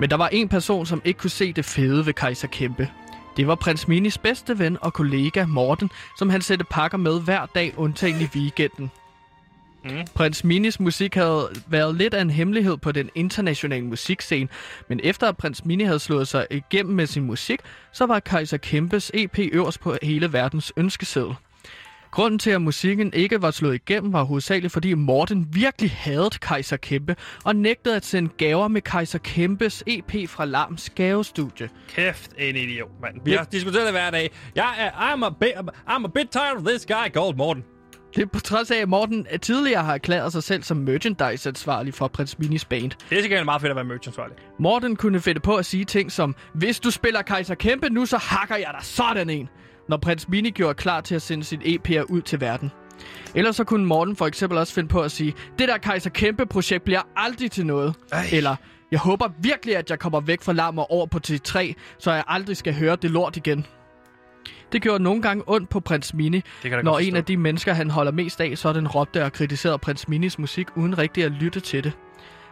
Men 0.00 0.10
der 0.10 0.16
var 0.16 0.28
en 0.28 0.48
person, 0.48 0.86
som 0.86 1.02
ikke 1.04 1.18
kunne 1.18 1.30
se 1.30 1.52
det 1.52 1.64
fede 1.64 2.06
ved 2.06 2.12
Kaiser 2.12 2.48
Kæmpe. 2.48 2.88
Det 3.36 3.46
var 3.46 3.54
prins 3.54 3.88
Minis 3.88 4.18
bedste 4.18 4.58
ven 4.58 4.78
og 4.80 4.92
kollega 4.92 5.46
Morten, 5.46 5.90
som 6.18 6.30
han 6.30 6.42
sætte 6.42 6.64
pakker 6.64 6.98
med 6.98 7.20
hver 7.20 7.46
dag, 7.46 7.74
undtagen 7.76 8.20
i 8.20 8.28
weekenden. 8.34 8.90
Mm. 9.84 9.90
Prins 10.14 10.44
Minis 10.44 10.80
musik 10.80 11.14
havde 11.14 11.48
været 11.66 11.94
lidt 11.94 12.14
af 12.14 12.20
en 12.22 12.30
hemmelighed 12.30 12.76
på 12.76 12.92
den 12.92 13.10
internationale 13.14 13.84
musikscene, 13.84 14.48
men 14.88 15.00
efter 15.02 15.28
at 15.28 15.36
prins 15.36 15.64
Mini 15.64 15.84
havde 15.84 15.98
slået 15.98 16.28
sig 16.28 16.46
igennem 16.50 16.94
med 16.94 17.06
sin 17.06 17.22
musik, 17.22 17.60
så 17.92 18.06
var 18.06 18.20
Kaiser 18.20 18.56
Kæmpes 18.56 19.10
EP 19.14 19.38
øverst 19.38 19.80
på 19.80 19.96
hele 20.02 20.32
verdens 20.32 20.72
ønskeseddel. 20.76 21.34
Grunden 22.12 22.38
til, 22.38 22.50
at 22.50 22.62
musikken 22.62 23.12
ikke 23.14 23.42
var 23.42 23.50
slået 23.50 23.74
igennem, 23.74 24.12
var 24.12 24.22
hovedsageligt, 24.22 24.72
fordi 24.72 24.94
Morten 24.94 25.48
virkelig 25.52 25.90
hadede 25.90 26.38
Kaiser 26.42 26.76
Kæmpe 26.76 27.16
og 27.44 27.56
nægtede 27.56 27.96
at 27.96 28.04
sende 28.04 28.30
gaver 28.36 28.68
med 28.68 28.80
Kaiser 28.80 29.18
Kæmpes 29.18 29.84
EP 29.86 30.28
fra 30.28 30.44
Larms 30.44 30.90
gavestudie. 30.90 31.68
Kæft, 31.88 32.30
en 32.38 32.56
idiot, 32.56 32.90
mand. 33.02 33.16
Vi 33.24 33.32
har 33.32 33.44
diskuteret 33.44 33.84
det 33.84 33.92
hver 33.92 34.10
dag. 34.10 34.30
Jeg 34.54 34.74
er, 34.78 34.90
I'm, 34.90 35.24
a 35.24 35.30
bit, 35.40 35.52
I'm 35.88 36.04
a 36.04 36.08
bit 36.14 36.28
tired 36.30 36.56
of 36.56 36.62
this 36.64 36.86
guy 36.86 37.12
called 37.14 37.36
Morten. 37.36 37.64
Det 38.16 38.22
er 38.22 38.26
på 38.26 38.40
trods 38.40 38.70
af, 38.70 38.76
at 38.76 38.88
Morten 38.88 39.26
tidligere 39.42 39.82
har 39.82 39.94
erklæret 39.94 40.32
sig 40.32 40.42
selv 40.42 40.62
som 40.62 40.76
merchandise-ansvarlig 40.76 41.94
for 41.94 42.08
Prins 42.08 42.38
Minis 42.38 42.64
band. 42.64 42.90
Det 43.10 43.18
er 43.18 43.22
sikkert 43.22 43.44
meget 43.44 43.60
fedt 43.60 43.70
at 43.70 43.76
være 43.76 43.84
merchantsvarlig. 43.84 44.36
Morten 44.58 44.96
kunne 44.96 45.20
finde 45.20 45.40
på 45.40 45.56
at 45.56 45.66
sige 45.66 45.84
ting 45.84 46.12
som, 46.12 46.34
hvis 46.54 46.80
du 46.80 46.90
spiller 46.90 47.22
Kaiser 47.22 47.54
Kæmpe 47.54 47.88
nu, 47.90 48.06
så 48.06 48.16
hakker 48.16 48.56
jeg 48.56 48.70
dig 48.78 48.86
sådan 48.86 49.30
en, 49.30 49.48
når 49.92 49.96
prins 49.96 50.28
Mini 50.28 50.50
gjorde 50.50 50.74
klar 50.74 51.00
til 51.00 51.14
at 51.14 51.22
sende 51.22 51.44
sit 51.44 51.60
EP'er 51.60 52.02
ud 52.02 52.22
til 52.22 52.40
verden. 52.40 52.70
Ellers 53.34 53.56
så 53.56 53.64
kunne 53.64 53.86
Morten 53.86 54.16
for 54.16 54.26
eksempel 54.26 54.58
også 54.58 54.74
finde 54.74 54.88
på 54.88 55.00
at 55.00 55.10
sige, 55.10 55.34
det 55.58 55.68
der 55.68 55.78
Kaiser 55.78 56.10
Kæmpe-projekt 56.10 56.84
bliver 56.84 57.00
aldrig 57.16 57.50
til 57.50 57.66
noget. 57.66 57.94
Ej. 58.12 58.24
Eller, 58.32 58.56
jeg 58.90 59.00
håber 59.00 59.28
virkelig, 59.38 59.76
at 59.76 59.90
jeg 59.90 59.98
kommer 59.98 60.20
væk 60.20 60.42
fra 60.42 60.52
larm 60.52 60.78
og 60.78 60.90
over 60.90 61.06
på 61.06 61.20
T3, 61.28 61.72
så 61.98 62.12
jeg 62.12 62.24
aldrig 62.26 62.56
skal 62.56 62.74
høre 62.74 62.96
det 62.96 63.10
lort 63.10 63.36
igen. 63.36 63.66
Det 64.72 64.82
gjorde 64.82 65.02
nogle 65.02 65.22
gange 65.22 65.44
ondt 65.46 65.68
på 65.68 65.80
prins 65.80 66.14
Mini, 66.14 66.42
når 66.82 66.98
en 66.98 67.16
af 67.16 67.24
de 67.24 67.36
mennesker, 67.36 67.72
han 67.72 67.90
holder 67.90 68.12
mest 68.12 68.40
af, 68.40 68.58
sådan 68.58 68.88
råbte 68.88 69.24
og 69.24 69.32
kritiserede 69.32 69.78
prins 69.78 70.08
Minis 70.08 70.38
musik, 70.38 70.66
uden 70.76 70.98
rigtig 70.98 71.24
at 71.24 71.32
lytte 71.32 71.60
til 71.60 71.84
det. 71.84 71.92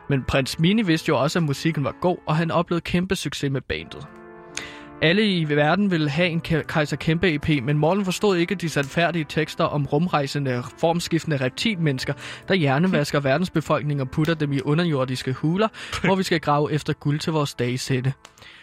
Men 0.09 0.25
prins 0.25 0.59
Mini 0.59 0.83
vidste 0.83 1.09
jo 1.09 1.23
også, 1.23 1.39
at 1.39 1.43
musikken 1.43 1.85
var 1.85 1.95
god, 2.01 2.17
og 2.27 2.37
han 2.37 2.51
oplevede 2.51 2.83
kæmpe 2.83 3.17
succes 3.17 3.51
med 3.51 3.61
bandet. 3.61 4.07
Alle 5.03 5.27
i 5.27 5.49
verden 5.49 5.91
ville 5.91 6.11
have 6.11 6.29
en 6.29 6.43
Ka- 6.49 6.63
Kaiser 6.63 6.97
Kæmpe 6.97 7.35
EP, 7.35 7.49
men 7.63 7.79
Morten 7.79 8.05
forstod 8.05 8.37
ikke 8.37 8.55
de 8.55 8.69
sandfærdige 8.69 9.27
tekster 9.29 9.65
om 9.65 9.87
rumrejsende, 9.87 10.63
formskiftende 10.79 11.37
reptilmennesker, 11.37 12.13
der 12.49 12.55
hjernevasker 12.55 13.21
verdens 13.21 13.51
befolkning 13.51 14.01
og 14.01 14.11
putter 14.11 14.35
dem 14.35 14.53
i 14.53 14.61
underjordiske 14.61 15.33
huler, 15.33 15.69
hvor 16.05 16.15
vi 16.15 16.23
skal 16.23 16.41
grave 16.41 16.73
efter 16.73 16.93
guld 16.93 17.19
til 17.19 17.33
vores 17.33 17.55
dagesætte. 17.55 18.13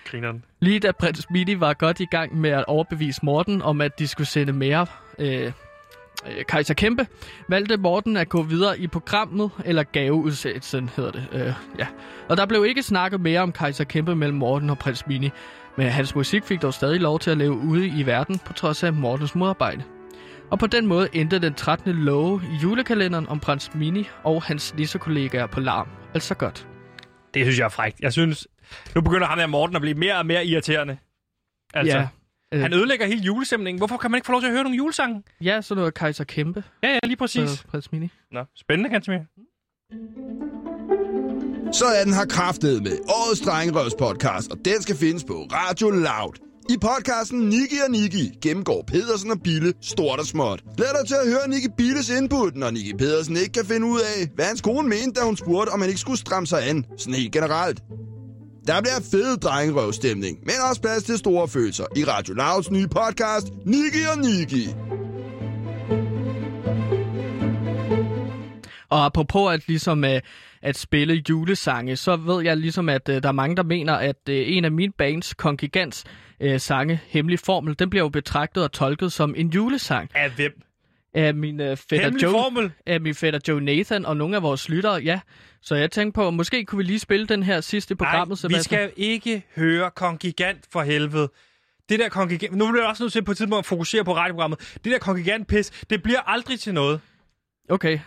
Grineren. 0.05 0.43
Lige 0.59 0.79
da 0.79 0.91
prins 0.91 1.29
Mini 1.29 1.59
var 1.59 1.73
godt 1.73 1.99
i 1.99 2.05
gang 2.05 2.38
med 2.38 2.49
at 2.49 2.65
overbevise 2.65 3.19
Morten 3.23 3.61
om, 3.61 3.81
at 3.81 3.99
de 3.99 4.07
skulle 4.07 4.27
sende 4.27 4.53
mere 4.53 4.85
øh, 5.19 5.45
øh, 5.45 5.51
Kaiser 6.47 6.73
Kæmpe, 6.73 7.07
valgte 7.47 7.77
Morten 7.77 8.17
at 8.17 8.29
gå 8.29 8.43
videre 8.43 8.79
i 8.79 8.88
programmet, 8.88 9.51
eller 9.65 9.83
gaveudsættelsen 9.83 10.89
hedder 10.95 11.11
det. 11.11 11.27
Øh, 11.31 11.53
ja. 11.79 11.88
Og 12.29 12.38
der 12.38 12.45
blev 12.45 12.65
ikke 12.65 12.83
snakket 12.83 13.21
mere 13.21 13.39
om 13.39 13.51
Kaiser 13.51 13.83
Kæmpe 13.83 14.15
mellem 14.15 14.38
Morten 14.38 14.69
og 14.69 14.77
prins 14.77 15.07
Mini, 15.07 15.31
men 15.78 15.88
hans 15.88 16.15
musik 16.15 16.43
fik 16.43 16.61
dog 16.61 16.73
stadig 16.73 16.99
lov 17.01 17.19
til 17.19 17.32
at 17.32 17.38
leve 17.38 17.53
ude 17.57 17.88
i 17.88 18.05
verden, 18.05 18.39
på 18.45 18.53
trods 18.53 18.84
af 18.84 18.93
Mortens 18.93 19.36
modarbejde. 19.36 19.84
Og 20.51 20.59
på 20.59 20.67
den 20.67 20.88
måde 20.88 21.09
endte 21.13 21.39
den 21.39 21.53
13. 21.53 21.93
love 21.93 22.41
i 22.51 22.55
julekalenderen 22.63 23.28
om 23.28 23.39
prins 23.39 23.75
Mini 23.75 24.07
og 24.23 24.43
hans 24.43 24.75
nissekollegaer 24.75 25.47
på 25.47 25.59
larm. 25.59 25.88
Altså 26.13 26.36
godt. 26.36 26.67
Det 27.34 27.45
synes 27.45 27.59
jeg 27.59 27.65
er 27.65 27.69
frækt. 27.69 27.99
Jeg 27.99 28.13
synes, 28.13 28.47
nu 28.95 29.01
begynder 29.01 29.28
ham 29.28 29.38
der 29.38 29.47
Morten 29.47 29.75
at 29.75 29.82
blive 29.82 29.95
mere 29.95 30.17
og 30.17 30.25
mere 30.25 30.45
irriterende. 30.45 30.97
Altså, 31.73 31.97
Ja, 31.97 32.07
øh. 32.53 32.61
Han 32.61 32.73
ødelægger 32.73 33.05
hele 33.05 33.21
julestemningen. 33.21 33.80
Hvorfor 33.80 33.97
kan 33.97 34.11
man 34.11 34.17
ikke 34.17 34.25
få 34.25 34.32
lov 34.32 34.41
til 34.41 34.47
at 34.47 34.53
høre 34.53 34.63
nogle 34.63 34.78
julesange? 34.78 35.23
Ja, 35.41 35.61
så 35.61 35.75
noget 35.75 35.93
Kaiser 35.93 36.23
Kæmpe. 36.23 36.63
Ja, 36.84 36.89
ja, 36.89 36.99
lige 37.03 37.17
præcis. 37.17 37.49
Så 37.49 37.67
prins 37.67 37.91
Mini. 37.91 38.09
Nå, 38.32 38.43
spændende, 38.55 38.89
Gantemir. 38.89 39.19
Så 39.91 40.76
er 41.68 42.03
den 42.03 42.13
her 42.13 42.26
kraftet 42.26 42.84
med 42.84 42.97
årets 43.07 43.41
Drengerøvs 43.41 43.93
podcast, 43.99 44.51
og 44.51 44.57
den 44.65 44.82
skal 44.82 44.95
findes 44.95 45.24
på 45.24 45.34
Radio 45.34 45.89
Loud. 45.89 46.34
I 46.70 46.78
podcasten 46.82 47.39
Niki 47.39 47.76
og 47.86 47.91
Niki 47.91 48.32
gennemgår 48.41 48.84
Pedersen 48.88 49.32
og 49.32 49.41
Bille 49.43 49.74
stort 49.82 50.20
og 50.20 50.26
småt. 50.26 50.63
Lad 50.78 50.88
dig 50.99 51.07
til 51.07 51.15
at 51.15 51.28
høre 51.28 51.47
Niki 51.47 51.68
Billes 51.78 52.09
input, 52.09 52.55
når 52.55 52.72
Niki 52.72 52.93
Pedersen 52.93 53.38
ikke 53.38 53.51
kan 53.51 53.65
finde 53.65 53.88
ud 53.88 53.99
af, 53.99 54.28
hvad 54.36 54.45
hans 54.45 54.61
kone 54.61 54.89
mente, 54.89 55.20
da 55.20 55.26
hun 55.26 55.38
spurgte, 55.38 55.70
om 55.70 55.82
han 55.82 55.89
ikke 55.89 56.01
skulle 56.01 56.20
stramme 56.20 56.47
sig 56.47 56.70
an, 56.70 56.86
sådan 56.97 57.13
helt 57.13 57.32
generelt. 57.32 57.80
Der 58.68 58.82
bliver 58.82 58.99
fed 59.11 59.38
drengerøvstemning, 59.38 60.38
men 60.43 60.55
også 60.70 60.82
plads 60.82 61.03
til 61.03 61.18
store 61.18 61.47
følelser 61.47 61.86
i 61.95 62.03
Radio 62.05 62.34
Louds 62.34 62.72
nye 62.72 62.88
podcast, 62.88 63.47
Niki 63.65 64.03
og 64.13 64.18
Niki. 64.18 64.70
Og 68.89 69.05
apropos 69.05 69.53
at, 69.53 69.68
ligesom, 69.68 70.03
øh, 70.03 70.22
at 70.68 70.78
spille 70.78 71.24
julesange, 71.30 71.95
så 71.95 72.15
ved 72.15 72.43
jeg 72.43 72.57
ligesom, 72.57 72.89
at 72.89 73.09
øh, 73.09 73.24
der 73.24 73.30
er 73.30 73.34
mange, 73.34 73.55
der 73.55 73.63
mener, 73.63 73.93
at 73.93 74.30
øh, 74.30 74.43
en 74.47 74.65
af 74.65 74.72
mine 74.72 74.93
bands, 74.97 75.34
Kongigants 75.34 76.03
øh, 76.39 76.59
sange, 76.59 76.99
Hemmelig 77.07 77.39
Formel, 77.39 77.80
den 77.80 77.89
bliver 77.89 78.03
jo 78.03 78.09
betragtet 78.09 78.63
og 78.63 78.72
tolket 78.72 79.11
som 79.11 79.34
en 79.38 79.47
julesang. 79.49 80.09
Af 80.15 80.32
hvem? 80.32 80.61
af 81.13 81.36
min 81.36 81.59
øh, 81.61 81.78
fætter 81.78 82.11
Joe, 82.24 82.32
formel. 82.32 82.72
af 82.86 83.01
min 83.01 83.15
fætter 83.15 83.39
Joe 83.47 83.61
Nathan 83.61 84.05
og 84.05 84.18
nogle 84.18 84.36
af 84.36 84.41
vores 84.41 84.70
lyttere, 84.70 84.95
ja. 84.95 85.20
Så 85.61 85.76
jeg 85.76 85.91
tænkte 85.91 86.15
på, 86.15 86.32
måske 86.32 86.65
kunne 86.65 86.78
vi 86.78 86.84
lige 86.84 86.99
spille 86.99 87.28
den 87.28 87.43
her 87.43 87.61
sidste 87.61 87.91
i 87.91 87.95
programmet, 87.95 88.38
vi 88.38 88.41
Sebastian. 88.41 88.63
skal 88.63 88.91
ikke 88.97 89.43
høre 89.55 89.91
Kongigant 89.91 90.65
for 90.72 90.82
helvede. 90.82 91.32
Det 91.89 91.99
der 91.99 92.09
kongigant... 92.09 92.55
Nu 92.55 92.72
bliver 92.72 92.84
jeg 92.84 92.89
også 92.89 93.03
nødt 93.03 93.13
til 93.13 93.24
på 93.24 93.32
et 93.32 93.38
tidspunkt 93.38 93.59
at 93.59 93.65
fokusere 93.65 94.03
på 94.03 94.15
radioprogrammet. 94.15 94.59
Det 94.84 94.91
der 94.91 94.99
kongigant-pis, 94.99 95.86
det 95.89 96.03
bliver 96.03 96.20
aldrig 96.20 96.59
til 96.59 96.74
noget. 96.74 97.01
Okay. 97.70 97.99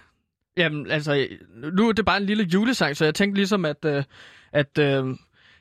Jamen, 0.60 0.90
altså, 0.90 1.26
nu 1.72 1.88
er 1.88 1.92
det 1.92 2.04
bare 2.04 2.16
en 2.16 2.26
lille 2.26 2.44
julesang, 2.44 2.96
så 2.96 3.04
jeg 3.04 3.14
tænkte 3.14 3.36
ligesom, 3.38 3.64
at, 3.64 3.84
øh, 3.84 4.04
at, 4.52 4.78
øh, 4.78 5.04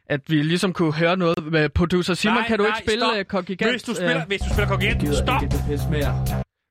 at 0.09 0.21
vi 0.27 0.41
ligesom 0.43 0.73
kunne 0.73 0.93
høre 0.93 1.17
noget 1.17 1.43
med 1.51 1.69
producer 1.69 2.13
Simon. 2.13 2.35
Nej, 2.37 2.47
kan 2.47 2.57
du 2.57 2.63
nej, 2.63 2.77
ikke 2.77 2.89
spille 2.91 3.05
stop. 3.05 3.17
øh, 3.17 3.25
Kongigant? 3.25 3.71
Hvis 3.71 3.83
du 3.83 3.93
spiller, 3.93 4.17
Øh, 4.21 4.27
hvis 4.27 4.41
du 4.41 4.49
spiller 4.53 4.67
kongigant, 4.67 5.15
stop! 5.15 5.43
ikke. 5.43 5.55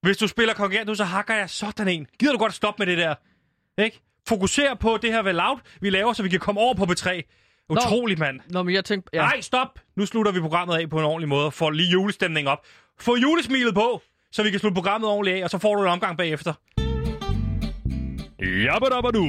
Hvis 0.03 0.17
du 0.17 0.27
spiller 0.29 0.55
kongigant 0.55 0.87
nu, 0.89 0.95
så 0.95 1.05
hakker 1.05 1.35
jeg 1.35 1.51
sådan 1.51 1.89
en. 1.89 2.07
Gider 2.21 2.33
du 2.33 2.39
godt 2.39 2.55
stoppe 2.55 2.85
med 2.85 2.87
det 2.87 2.99
der? 2.99 3.15
Ikke? 3.85 4.01
Fokuser 4.29 4.75
på 4.75 4.99
det 5.03 5.13
her 5.13 5.23
ved 5.23 5.33
loud, 5.33 5.59
vi 5.81 5.91
laver, 5.91 6.13
så 6.13 6.23
vi 6.23 6.29
kan 6.29 6.41
komme 6.41 6.61
over 6.61 6.75
på 6.75 6.85
B3. 6.85 7.23
Utroligt, 7.71 8.19
mand. 8.21 8.41
Nå, 8.51 8.63
men 8.63 8.75
jeg 8.75 8.85
tænkte... 8.85 9.11
Ja. 9.13 9.21
Nej, 9.21 9.41
stop! 9.41 9.69
Nu 9.97 10.07
slutter 10.07 10.33
vi 10.33 10.41
programmet 10.41 10.77
af 10.77 10.91
på 10.91 10.99
en 10.99 11.05
ordentlig 11.05 11.29
måde 11.29 11.47
og 11.47 11.53
får 11.53 11.71
lige 11.71 11.91
julestemning 11.91 12.49
op. 12.49 12.59
Få 13.01 13.17
julesmilet 13.17 13.75
på, 13.75 14.03
så 14.33 14.43
vi 14.43 14.51
kan 14.51 14.61
slutte 14.61 14.75
programmet 14.75 15.11
ordentligt 15.11 15.37
af, 15.37 15.45
og 15.45 15.51
så 15.51 15.59
får 15.59 15.75
du 15.75 15.83
en 15.83 15.89
omgang 15.89 16.19
bagefter. 16.19 16.53
Jabbadabadu. 18.43 19.25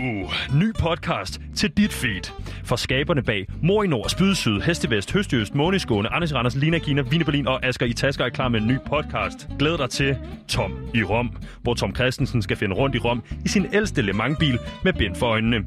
Ny 0.54 0.74
podcast 0.80 1.42
til 1.56 1.72
dit 1.72 1.94
feed. 1.94 2.32
For 2.64 2.76
skaberne 2.76 3.24
bag 3.24 3.48
Mor 3.64 3.84
i 3.84 3.88
Nord, 3.88 4.10
Spydesyd, 4.10 4.60
Hestevest, 4.62 5.14
Høstjøst, 5.14 5.56
Måneskåne, 5.56 6.14
Anders 6.14 6.34
Randers, 6.34 6.56
Lina 6.56 6.80
Kina, 6.80 7.02
Vine 7.02 7.24
Berlin 7.24 7.48
og 7.48 7.66
Asger 7.66 7.86
i 7.86 7.94
Tasker 7.94 8.26
er 8.26 8.30
klar 8.30 8.48
med 8.48 8.62
en 8.62 8.68
ny 8.68 8.78
podcast. 8.86 9.48
Glæd 9.60 9.78
dig 9.78 9.90
til 9.90 10.18
Tom 10.48 10.74
i 10.94 11.04
Rom, 11.04 11.38
hvor 11.62 11.74
Tom 11.74 11.96
Christensen 11.96 12.42
skal 12.42 12.58
finde 12.58 12.76
rundt 12.76 12.96
i 12.96 13.00
Rom 13.00 13.24
i 13.46 13.48
sin 13.48 13.66
ældste 13.74 14.02
Le 14.02 14.14
Mans-bil 14.14 14.60
med 14.84 14.94
bind 14.94 15.16
for 15.16 15.28
øjnene. 15.28 15.58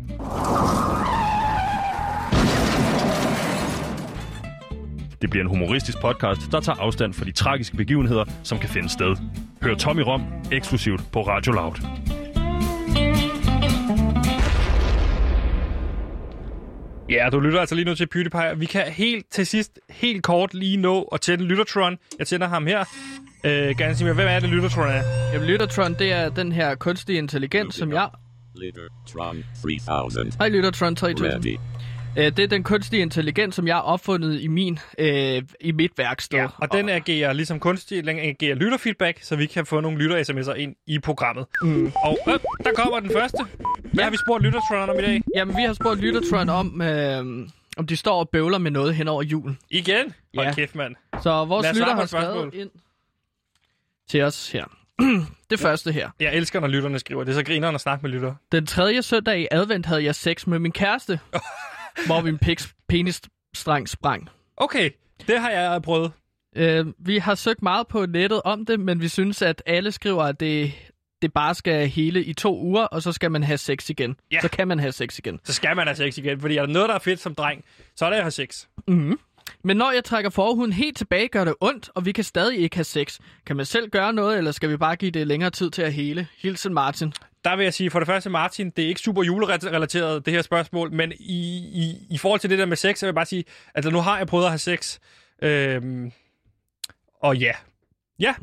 Det 5.23 5.31
bliver 5.31 5.45
en 5.45 5.51
humoristisk 5.51 6.01
podcast, 6.01 6.41
der 6.53 6.61
tager 6.61 6.81
afstand 6.81 7.15
fra 7.15 7.25
de 7.25 7.33
tragiske 7.33 7.77
begivenheder, 7.77 8.25
som 8.43 8.59
kan 8.59 8.69
finde 8.69 8.89
sted. 8.89 9.17
Hør 9.63 9.75
Tom 9.75 9.99
i 9.99 10.03
Rom 10.03 10.23
eksklusivt 10.53 11.13
på 11.13 11.23
Radio 11.23 11.53
Loud. 11.53 11.77
Ja, 17.13 17.29
du 17.33 17.41
lytter 17.41 17.61
altså 17.61 17.75
lige 17.75 17.85
nu 17.85 17.95
til 17.95 18.07
PewDiePie. 18.07 18.59
Vi 18.59 18.67
kan 18.67 18.83
helt 18.87 19.27
til 19.31 19.47
sidst, 19.47 19.79
helt 19.91 20.23
kort 20.23 20.55
lige 20.55 20.77
nå 20.77 21.03
at 21.03 21.21
tænde 21.21 21.45
Lyttertron. 21.45 21.99
Jeg 22.19 22.27
tænder 22.27 22.49
ham 22.49 22.67
her. 22.67 22.85
Øh, 23.45 23.77
Gansimir, 23.77 24.13
hvem 24.13 24.27
er 24.29 24.41
det, 24.41 24.49
Lyttertron 24.49 24.89
er? 24.89 25.03
Jamen, 25.33 25.49
Lyttertron, 25.49 25.95
det 25.95 26.13
er 26.13 26.29
den 26.29 26.53
her 26.53 26.75
kunstige 26.75 27.19
intelligens, 27.19 27.75
som 27.75 27.93
jeg... 27.93 28.09
Lyttertron 28.57 29.45
3000. 29.63 30.33
Hej, 30.39 30.49
Lyttertron 30.49 30.97
3000. 30.97 31.27
Ready. 31.27 31.57
Øh, 32.19 32.25
det 32.25 32.39
er 32.39 32.47
den 32.47 32.63
kunstige 32.63 33.03
intelligens, 33.03 33.55
som 33.55 33.67
jeg 33.67 33.75
har 33.75 33.83
opfundet 33.83 34.41
i 34.41 34.47
min 34.47 34.79
øh, 34.99 35.43
i 35.61 35.73
mit 35.73 35.93
værksted. 35.97 36.39
Ja, 36.39 36.47
Og 36.57 36.73
den 36.73 36.89
agerer 36.89 37.33
ligesom 37.33 37.61
kunstig, 37.61 38.05
den 38.05 38.19
agerer 38.19 38.55
lytterfeedback, 38.55 39.23
så 39.23 39.37
vi 39.37 39.47
kan 39.47 39.67
få 39.67 39.81
nogle 39.81 39.99
lytter-sms'er 39.99 40.53
ind 40.55 40.77
i 40.87 40.99
programmet. 40.99 41.47
Mm. 41.63 41.93
Og 41.97 42.19
øh, 42.29 42.39
der 42.65 42.73
kommer 42.77 43.01
den 43.01 43.11
første. 43.13 43.39
Hvad 43.93 44.05
har 44.05 44.11
vi 44.11 44.17
spurgt 44.27 44.43
Lyttertron 44.45 44.91
om 44.91 44.99
i 44.99 45.03
dag? 45.03 45.23
Jamen, 45.37 45.57
vi 45.57 45.63
har 45.63 45.73
spurgt 45.73 46.01
Lyttertron 46.01 46.49
om, 46.49 46.83
øh, 46.83 47.49
om 47.77 47.87
de 47.87 47.97
står 47.97 48.19
og 48.19 48.29
bøvler 48.29 48.59
med 48.59 48.71
noget 48.71 48.95
hen 48.95 49.09
over 49.09 49.23
julen. 49.23 49.59
Igen? 49.71 50.15
Hold 50.37 50.47
Ja. 50.47 50.55
kæft, 50.55 50.75
mand. 50.75 50.95
Så 51.23 51.45
vores 51.45 51.67
lytter 51.75 51.95
har 51.95 52.07
skrevet 52.07 52.55
ind 52.55 52.71
til 54.09 54.23
os 54.23 54.51
her. 54.53 54.65
det 55.51 55.61
første 55.61 55.93
her. 55.93 56.11
Jeg 56.21 56.35
elsker, 56.35 56.61
når 56.61 56.69
lytterne 56.69 56.99
skriver. 56.99 57.25
Det 57.25 57.31
er 57.33 57.35
så 57.37 57.45
grineren 57.45 57.75
at 57.75 57.81
snakke 57.81 58.03
med 58.03 58.11
lytter. 58.11 58.35
Den 58.53 58.67
tredje 58.67 59.03
søndag 59.03 59.41
i 59.41 59.47
advent 59.51 59.87
havde 59.87 60.05
jeg 60.05 60.15
sex 60.15 60.47
med 60.47 60.59
min 60.59 60.73
kæreste, 60.73 61.21
hvor 62.07 62.21
min 62.21 62.39
piks 62.39 62.75
penisstreng 62.89 63.89
sprang. 63.89 64.29
Okay, 64.57 64.91
det 65.27 65.41
har 65.41 65.51
jeg 65.51 65.83
prøvet. 65.83 66.13
Øh, 66.57 66.87
vi 66.99 67.19
har 67.19 67.35
søgt 67.35 67.63
meget 67.63 67.89
på 67.89 68.07
nettet 68.07 68.43
om 68.45 68.67
det, 68.67 68.81
men 68.81 69.01
vi 69.01 69.09
synes, 69.09 69.43
at 69.43 69.63
alle 69.67 69.93
skriver, 69.93 70.23
at 70.23 70.41
det, 70.41 70.73
det 71.23 71.33
bare 71.33 71.55
skal 71.55 71.89
hele 71.89 72.25
i 72.25 72.33
to 72.33 72.61
uger, 72.61 72.85
og 72.85 73.03
så 73.03 73.13
skal 73.13 73.31
man 73.31 73.43
have 73.43 73.59
sex 73.59 73.91
igen. 73.91 74.17
Ja. 74.33 74.41
Så 74.41 74.49
kan 74.49 74.69
man 74.69 74.79
have 74.79 74.93
sex 74.93 75.19
igen. 75.19 75.41
Så 75.45 75.53
skal 75.53 75.77
man 75.77 75.87
have 75.87 75.97
sex 75.97 76.19
igen, 76.19 76.41
fordi 76.41 76.57
er 76.57 76.67
der 76.67 76.73
noget, 76.73 76.89
der 76.89 76.95
er 76.95 76.99
fedt 76.99 77.21
som 77.21 77.35
dreng, 77.35 77.65
så 77.97 78.05
er 78.05 78.11
det 78.11 78.17
at 78.17 78.23
have 78.23 78.31
sex. 78.31 78.67
Mm-hmm. 78.89 79.19
Men 79.65 79.77
når 79.77 79.91
jeg 79.93 80.05
trækker 80.05 80.31
forhuden 80.31 80.73
helt 80.73 80.97
tilbage, 80.97 81.29
gør 81.29 81.45
det 81.45 81.55
ondt, 81.61 81.91
og 81.95 82.07
vi 82.07 82.13
kan 82.13 82.25
stadig 82.25 82.59
ikke 82.59 82.77
have 82.77 82.85
sex. 82.85 83.19
Kan 83.47 83.57
man 83.57 83.67
selv 83.67 83.91
gøre 83.91 84.13
noget, 84.13 84.39
eller 84.39 84.53
skal 84.53 84.71
vi 84.71 84.77
bare 84.77 84.97
give 84.97 85.11
det 85.11 85.27
længere 85.27 85.51
tid 85.51 85.71
til 85.71 85.83
at 85.83 85.93
hele? 85.93 86.27
Hilsen 86.39 86.75
Martin. 86.75 87.13
Der 87.45 87.57
vil 87.57 87.65
jeg 87.65 87.75
sige, 87.75 87.91
for 87.91 87.99
det 87.99 88.07
første, 88.07 88.31
Martin, 88.31 88.71
det 88.71 88.85
er 88.85 88.89
ikke 88.89 89.01
super 89.01 89.23
julerelateret, 89.23 90.27
det 90.27 90.35
her 90.35 90.43
spørgsmål, 90.43 90.93
men 90.93 91.13
i, 91.13 91.57
i, 91.57 92.07
i 92.11 92.19
forhold 92.19 92.41
til 92.41 92.51
det 92.51 92.59
der 92.59 92.67
med 92.67 92.77
sex, 92.77 92.99
så 92.99 93.07
vil 93.07 93.09
jeg 93.09 93.15
bare 93.15 93.27
sige, 93.27 93.45
at 93.75 93.85
nu 93.85 93.99
har 93.99 94.19
jeg 94.19 94.27
prøvet 94.27 94.45
at 94.45 94.51
have 94.51 94.59
sex. 94.59 94.99
Øhm, 95.43 96.13
og 97.21 97.37
ja, 97.37 97.53
ja, 98.19 98.35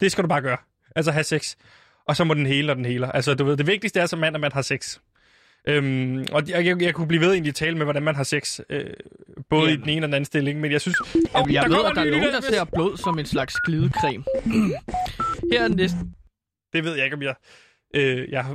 det 0.00 0.12
skal 0.12 0.22
du 0.24 0.28
bare 0.28 0.42
gøre. 0.42 0.58
Altså 0.96 1.12
have 1.12 1.24
sex. 1.24 1.56
Og 2.06 2.16
så 2.16 2.24
må 2.24 2.34
den 2.34 2.46
hele, 2.46 2.66
når 2.66 2.74
den 2.74 2.84
heler. 2.84 3.12
Altså, 3.12 3.34
du 3.34 3.44
ved, 3.44 3.56
det 3.56 3.66
vigtigste 3.66 4.00
er 4.00 4.06
som 4.06 4.18
mand, 4.18 4.36
at 4.36 4.40
man 4.40 4.52
har 4.52 4.62
sex. 4.62 4.98
Øhm, 5.68 6.26
og 6.32 6.48
jeg, 6.48 6.66
jeg, 6.66 6.82
jeg 6.82 6.94
kunne 6.94 7.08
blive 7.08 7.20
ved 7.20 7.32
egentlig 7.32 7.54
tale 7.54 7.76
med, 7.76 7.84
hvordan 7.84 8.02
man 8.02 8.14
har 8.14 8.24
sex, 8.24 8.60
øh, 8.70 8.90
både 9.50 9.70
Jamen. 9.70 9.78
i 9.78 9.82
den 9.82 9.90
ene 9.90 10.04
og 10.04 10.08
den 10.08 10.14
anden 10.14 10.24
stilling, 10.24 10.60
men 10.60 10.72
jeg 10.72 10.80
synes... 10.80 10.96
Jamen, 11.34 11.52
jeg 11.52 11.62
der 11.62 11.68
ved, 11.68 11.84
at 11.84 11.92
der 11.94 12.02
er 12.02 12.10
nogen, 12.10 12.34
der 12.34 12.40
ser 12.40 12.64
blod 12.64 12.96
som 12.96 13.18
en 13.18 13.26
slags 13.26 13.54
glidecreme. 13.60 14.24
Her 15.52 15.64
er 15.64 15.68
næste. 15.68 15.98
Det 16.72 16.84
ved 16.84 16.94
jeg 16.94 17.04
ikke, 17.04 17.16
om 17.16 17.22
jeg... 17.22 17.34
Øh, 17.94 18.28
jeg, 18.30 18.46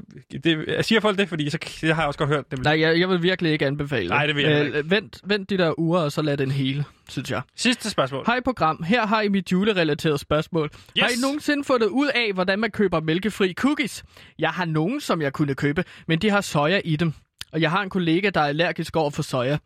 det, 0.44 0.66
jeg 0.68 0.86
siger 0.86 1.02
folk 1.02 1.18
det, 1.18 1.30
fordi 1.30 1.50
så, 1.50 1.58
det 1.82 1.96
har 1.96 2.02
jeg 2.02 2.08
også 2.08 2.20
godt 2.20 2.30
hørt. 2.30 2.52
Det, 2.52 2.64
Nej, 2.64 2.80
jeg, 2.82 3.00
jeg 3.00 3.10
vil 3.10 3.24
virkelig 3.24 3.52
ikke 3.52 3.66
anbefale. 3.66 4.10
Nej, 4.10 4.26
det 4.26 4.36
vil 4.36 4.44
jeg 4.44 4.68
Øh, 4.68 4.92
vent, 4.92 5.22
vent 5.26 5.50
de 5.50 5.58
der 5.58 5.80
uger, 5.80 6.00
og 6.00 6.12
så 6.12 6.22
lad 6.22 6.38
den 6.38 6.52
hele, 6.52 6.84
synes 7.10 7.32
jeg. 7.32 7.42
Sidste 7.56 7.90
spørgsmål. 7.90 8.24
Hej 8.26 8.40
program, 8.40 8.84
her 8.84 9.06
har 9.06 9.22
I 9.22 9.28
mit 9.28 9.52
julerelaterede 9.52 10.18
spørgsmål. 10.18 10.70
Yes. 10.74 11.02
Har 11.04 11.10
I 11.10 11.22
nogensinde 11.22 11.64
fundet 11.64 11.88
ud 11.88 12.08
af, 12.16 12.34
hvordan 12.34 12.60
man 12.60 12.72
køber 12.72 13.00
mælkefri 13.02 13.54
cookies? 13.54 14.04
Jeg 14.40 14.50
har 14.50 14.66
nogen, 14.66 15.02
som 15.02 15.22
jeg 15.22 15.34
kunne 15.34 15.56
købe, 15.56 15.84
men 16.08 16.20
de 16.20 16.30
har 16.30 16.42
soja 16.42 16.82
i 16.86 16.96
dem. 16.96 17.14
Og 17.52 17.62
jeg 17.62 17.72
har 17.72 17.84
en 17.84 17.90
kollega, 17.90 18.30
der 18.30 18.42
er 18.42 18.46
allergisk 18.48 18.96
over 18.96 19.10
for 19.10 19.22
soja. 19.24 19.58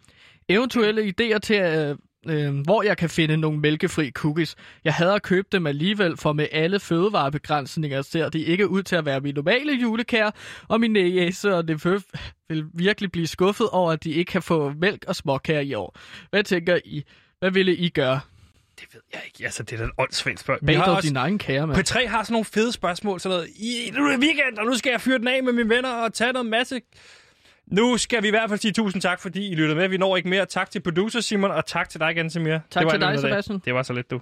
Eventuelle 0.49 1.13
idéer 1.21 1.39
til, 1.39 1.55
øh, 1.61 1.95
øh, 2.27 2.59
hvor 2.59 2.83
jeg 2.83 2.97
kan 2.97 3.09
finde 3.09 3.37
nogle 3.37 3.59
mælkefri 3.59 4.11
cookies. 4.11 4.55
Jeg 4.83 4.93
hader 4.93 5.13
at 5.13 5.23
købe 5.23 5.47
dem 5.51 5.67
alligevel, 5.67 6.17
for 6.17 6.33
med 6.33 6.47
alle 6.51 6.79
fødevarebegrænsninger 6.79 8.01
ser 8.01 8.29
de 8.29 8.39
ikke 8.39 8.67
ud 8.69 8.83
til 8.83 8.95
at 8.95 9.05
være 9.05 9.19
min 9.21 9.35
normale 9.35 9.73
julekær, 9.73 10.31
og 10.67 10.79
min 10.79 10.91
næse 10.91 11.55
og 11.55 11.67
det 11.67 11.85
vil 12.49 12.63
virkelig 12.73 13.11
blive 13.11 13.27
skuffet 13.27 13.69
over, 13.69 13.91
at 13.91 14.03
de 14.03 14.11
ikke 14.11 14.29
kan 14.31 14.41
få 14.41 14.73
mælk 14.81 15.05
og 15.07 15.15
småkager 15.15 15.61
i 15.61 15.73
år. 15.73 15.95
Hvad 16.29 16.43
tænker 16.43 16.79
I? 16.85 17.03
Hvad 17.39 17.51
ville 17.51 17.75
I 17.75 17.89
gøre? 17.89 18.19
jeg 19.13 19.21
ikke. 19.25 19.43
Altså, 19.43 19.63
det 19.63 19.73
er 19.73 19.77
da 19.77 19.83
et 19.83 19.91
åndssvagt 19.97 20.39
spørgsmål. 20.39 20.67
Bag 20.67 20.75
dog 20.85 20.95
også- 20.95 21.07
din 21.09 21.15
egen 21.17 21.37
kære, 21.37 21.67
mand. 21.67 21.79
P3 21.79 22.07
har 22.07 22.23
sådan 22.23 22.33
nogle 22.33 22.45
fede 22.45 22.71
spørgsmål, 22.71 23.19
sådan 23.19 23.35
noget, 23.37 23.49
i, 23.55 23.91
nu 23.97 24.05
er 24.05 24.11
det 24.11 24.19
weekend, 24.19 24.57
og 24.57 24.65
nu 24.65 24.75
skal 24.75 24.89
jeg 24.91 25.01
fyre 25.01 25.17
den 25.17 25.27
af 25.27 25.43
med 25.43 25.53
mine 25.53 25.69
venner 25.69 25.89
og 25.93 26.13
tage 26.13 26.33
noget 26.33 26.45
masse. 26.45 26.81
Nu 27.71 27.97
skal 27.97 28.23
vi 28.23 28.27
i 28.27 28.31
hvert 28.31 28.49
fald 28.49 28.59
sige 28.59 28.71
tusind 28.71 29.01
tak, 29.01 29.19
fordi 29.19 29.51
I 29.51 29.55
lyttede 29.55 29.75
med. 29.75 29.87
Vi 29.87 29.97
når 29.97 30.17
ikke 30.17 30.29
mere. 30.29 30.45
Tak 30.45 30.71
til 30.71 30.79
producer 30.79 31.19
Simon, 31.21 31.51
og 31.51 31.65
tak 31.65 31.89
til 31.89 31.99
dig, 31.99 32.15
Gansimir. 32.15 32.51
Tak 32.51 32.81
det 32.81 32.85
var 32.85 32.91
til 32.91 33.01
dig. 33.01 33.19
Sebastian. 33.19 33.61
Det 33.65 33.73
var 33.73 33.83
så 33.83 33.93
lidt, 33.93 34.11
du. 34.11 34.19